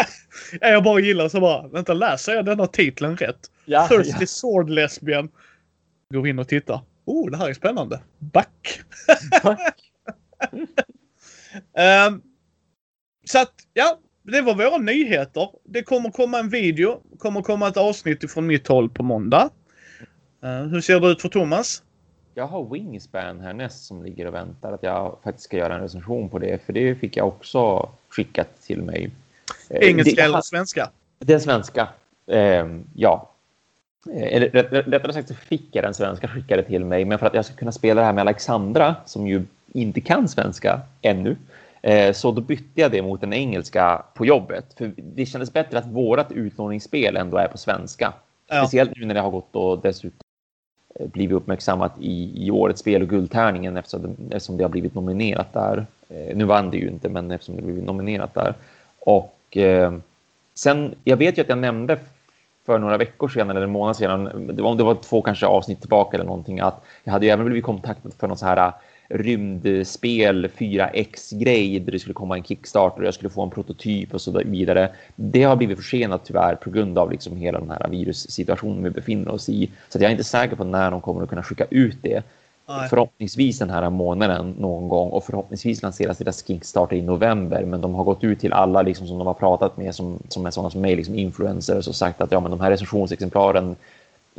[0.60, 3.50] jag bara gillar så bara, vänta läser jag denna titeln rätt?
[3.64, 4.26] Ja, Thirsty ja.
[4.26, 5.28] Sword Lesbian.
[6.14, 6.80] Går in och tittar.
[7.04, 8.00] Oh, det här är spännande.
[8.18, 8.80] Back.
[9.42, 9.92] Back.
[11.78, 12.18] Uh,
[13.24, 13.98] så att, ja.
[14.32, 15.48] Det var våra nyheter.
[15.64, 17.00] Det kommer komma en video.
[17.12, 19.50] Det kommer komma ett avsnitt från mitt håll på måndag.
[20.44, 21.82] Uh, hur ser det ut för Thomas?
[22.34, 26.28] Jag har Wingspan härnäst som ligger och väntar att jag faktiskt ska göra en recension
[26.28, 26.66] på det.
[26.66, 29.10] För det fick jag också skickat till mig.
[29.70, 30.90] Engelska det, eller svenska?
[31.18, 31.88] Den svenska.
[32.26, 33.34] Eh, ja,
[34.06, 34.48] Eh, eller
[34.82, 37.54] rättare sagt så fick jag den svenska skickade till mig, men för att jag ska
[37.54, 39.42] kunna spela det här med Alexandra, som ju
[39.72, 41.36] inte kan svenska ännu, eh,
[42.12, 44.74] så då bytte jag det mot den engelska på jobbet.
[44.78, 48.12] För det kändes bättre att vårat utlåningsspel ändå är på svenska.
[48.48, 48.56] Ja.
[48.56, 50.18] Speciellt nu när det har gått och dessutom
[50.94, 55.52] eh, blivit uppmärksammat i, i årets spel och guldtärningen eftersom, eftersom det har blivit nominerat
[55.52, 55.86] där.
[56.34, 58.54] Nu vann det ju inte, men eftersom det blivit nominerat där.
[59.00, 59.92] Och eh,
[60.54, 61.98] sen, jag vet ju att jag nämnde
[62.66, 65.80] för några veckor sedan eller en månad sedan, det var, det var två kanske avsnitt
[65.80, 68.72] tillbaka eller någonting, att jag hade ju även blivit kontaktad för något så här
[69.08, 74.20] rymdspel 4X-grej där det skulle komma en Kickstarter och jag skulle få en prototyp och
[74.20, 74.90] så vidare.
[75.16, 79.28] Det har blivit försenat tyvärr på grund av liksom hela den här virussituationen vi befinner
[79.28, 79.70] oss i.
[79.88, 82.22] Så jag är inte säker på när de kommer att kunna skicka ut det.
[82.68, 82.88] Nej.
[82.88, 87.64] Förhoppningsvis den här månaden någon gång och förhoppningsvis lanseras deras Kickstarter i november.
[87.64, 90.46] Men de har gått ut till alla liksom, som de har pratat med som, som
[90.46, 93.76] är sådana som mig, liksom influencers och sagt att ja, men de här recensionsexemplaren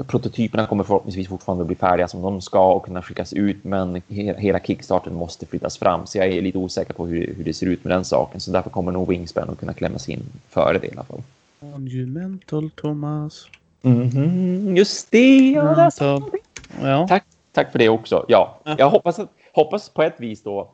[0.04, 4.60] prototyperna kommer förhoppningsvis fortfarande bli färdiga som de ska och kunna skickas ut, men hela
[4.60, 6.06] Kickstarten måste flyttas fram.
[6.06, 8.40] Så jag är lite osäker på hur, hur det ser ut med den saken.
[8.40, 11.22] Så därför kommer nog Wingspan att kunna klämmas in före det i alla fall.
[11.60, 13.48] Monumental Thomas.
[13.82, 15.52] Mm -hmm, just det!
[15.52, 15.92] Ja,
[16.82, 17.08] ja.
[17.08, 18.26] Tack tack för det också.
[18.28, 20.72] Ja, jag hoppas, att, hoppas på ett vis då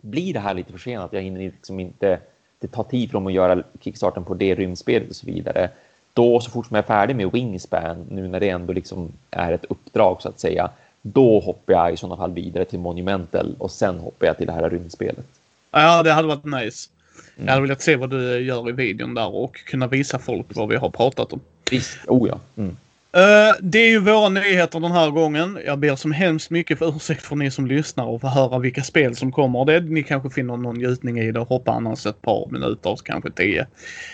[0.00, 1.12] blir det här lite försenat.
[1.12, 2.20] Jag hinner liksom inte,
[2.58, 5.70] det tar tid för dem att göra kickstarten på det rymdspelet och så vidare.
[6.12, 9.52] Då så fort som jag är färdig med Wingspan, nu när det ändå liksom är
[9.52, 10.70] ett uppdrag så att säga,
[11.02, 14.52] då hoppar jag i sådana fall vidare till Monumental och sen hoppar jag till det
[14.52, 15.26] här rymdspelet.
[15.70, 16.90] Ja, det hade varit nice.
[17.36, 17.46] Mm.
[17.46, 20.68] Jag hade velat se vad du gör i videon där och kunna visa folk vad
[20.68, 21.40] vi har pratat om.
[21.70, 22.40] Visst, oh ja.
[22.56, 22.76] Mm.
[23.16, 25.58] Uh, det är ju våra nyheter den här gången.
[25.66, 28.82] Jag ber som hemskt mycket för ursäkt för ni som lyssnar och får höra vilka
[28.82, 29.64] spel som kommer.
[29.64, 33.30] Det, ni kanske finner någon njutning i det och hoppar annars ett par minuter, kanske
[33.30, 33.66] tio.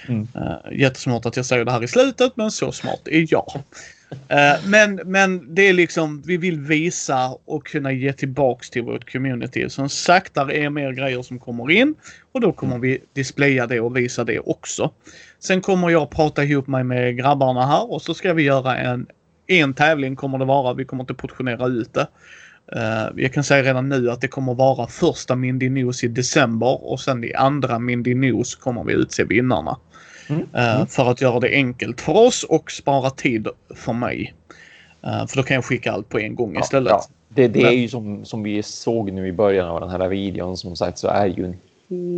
[0.08, 0.28] Mm.
[0.36, 3.62] Uh, jättesmart att jag säger det här i slutet, men så smart är jag.
[4.10, 9.12] Eh, men, men det är liksom, vi vill visa och kunna ge tillbaks till vårt
[9.12, 9.70] community.
[9.70, 11.94] Som sagt, där är mer grejer som kommer in
[12.32, 12.82] och då kommer mm.
[12.82, 14.90] vi displaya det och visa det också.
[15.38, 19.06] Sen kommer jag prata ihop mig med grabbarna här och så ska vi göra en,
[19.46, 20.74] en tävling kommer det vara.
[20.74, 22.08] Vi kommer inte portionera ut det.
[22.76, 26.90] Uh, jag kan säga redan nu att det kommer vara första Mindy News i december
[26.90, 29.78] och sen i andra Mindy News kommer vi utse vinnarna.
[30.28, 30.42] Mm.
[30.42, 34.34] Uh, för att göra det enkelt för oss och spara tid för mig.
[35.06, 36.90] Uh, för då kan jag skicka allt på en gång istället.
[36.90, 37.06] Ja.
[37.28, 40.56] Det, det är ju som, som vi såg nu i början av den här videon
[40.56, 41.56] som sagt så är ju en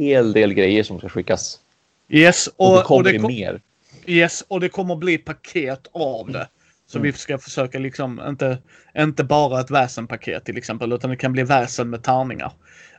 [0.00, 1.60] hel del grejer som ska skickas
[2.08, 3.60] Yes, och, och det kommer och det kom, mer.
[4.06, 6.48] Yes, och det kommer bli paket av det.
[6.86, 7.06] Så mm.
[7.06, 8.58] vi ska försöka liksom inte,
[8.98, 12.52] inte bara ett väsenpaket till exempel, utan det kan bli väsen med tärningar.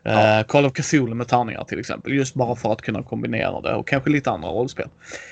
[0.04, 0.40] Ja.
[0.40, 3.76] Uh, Call of Cthulhu med tärningar till exempel, just bara för att kunna kombinera det
[3.76, 4.88] och kanske lite andra rollspel.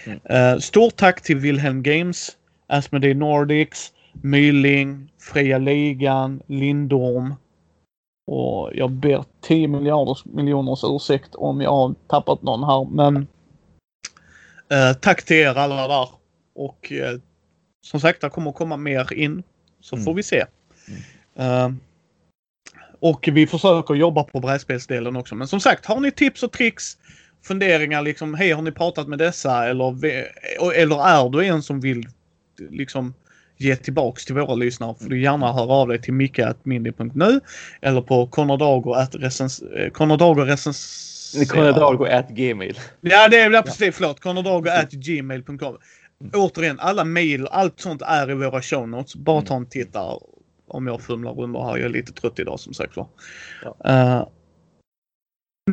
[0.06, 0.54] Mm.
[0.54, 2.32] Uh, stort tack till Wilhelm Games,
[2.68, 3.92] Asmodee Nordics,
[4.22, 7.36] Myling, Fria Ligan, Lindorm.
[8.32, 13.28] Och jag ber 10 miljarders miljoners ursäkt om jag har tappat någon här, men
[14.70, 16.10] Eh, tack till er alla där.
[16.56, 16.92] Och
[17.82, 19.44] som sagt, det kommer komma mer in.
[19.82, 20.06] Så mm.
[20.06, 20.46] får vi se.
[21.36, 21.80] Mm.
[23.00, 25.36] Och vi försöker jobba på brädspelsdelen också.
[25.36, 26.98] Men som sagt, har ni tips och tricks,
[27.44, 30.06] funderingar liksom, hej har ni pratat med dessa eller,
[30.74, 32.08] eller är du en som vill
[32.70, 33.14] liksom
[33.58, 37.40] ge tillbaks till våra lyssnare får du gärna höra av dig till micke.mindy.nu
[37.82, 38.28] eller på
[42.06, 42.80] at gmail.
[43.02, 43.96] Ja, det är ja, precis.
[43.96, 44.20] Förlåt.
[44.20, 45.58] Connordago at gmail.com.
[45.60, 46.32] Mm.
[46.34, 49.16] Återigen, alla mail, allt sånt är i våra show notes.
[49.16, 50.20] Bara ta en titt där
[50.68, 51.78] om jag fumlar runt här.
[51.78, 53.08] Jag är lite trött idag som sagt var.
[53.64, 53.76] Ja.
[53.88, 54.28] Uh,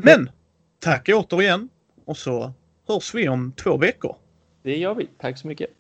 [0.05, 0.31] men
[0.79, 1.69] tack återigen
[2.05, 2.53] och så
[2.89, 4.17] hörs vi om två veckor.
[4.63, 5.09] Det gör vi.
[5.19, 5.71] Tack så mycket.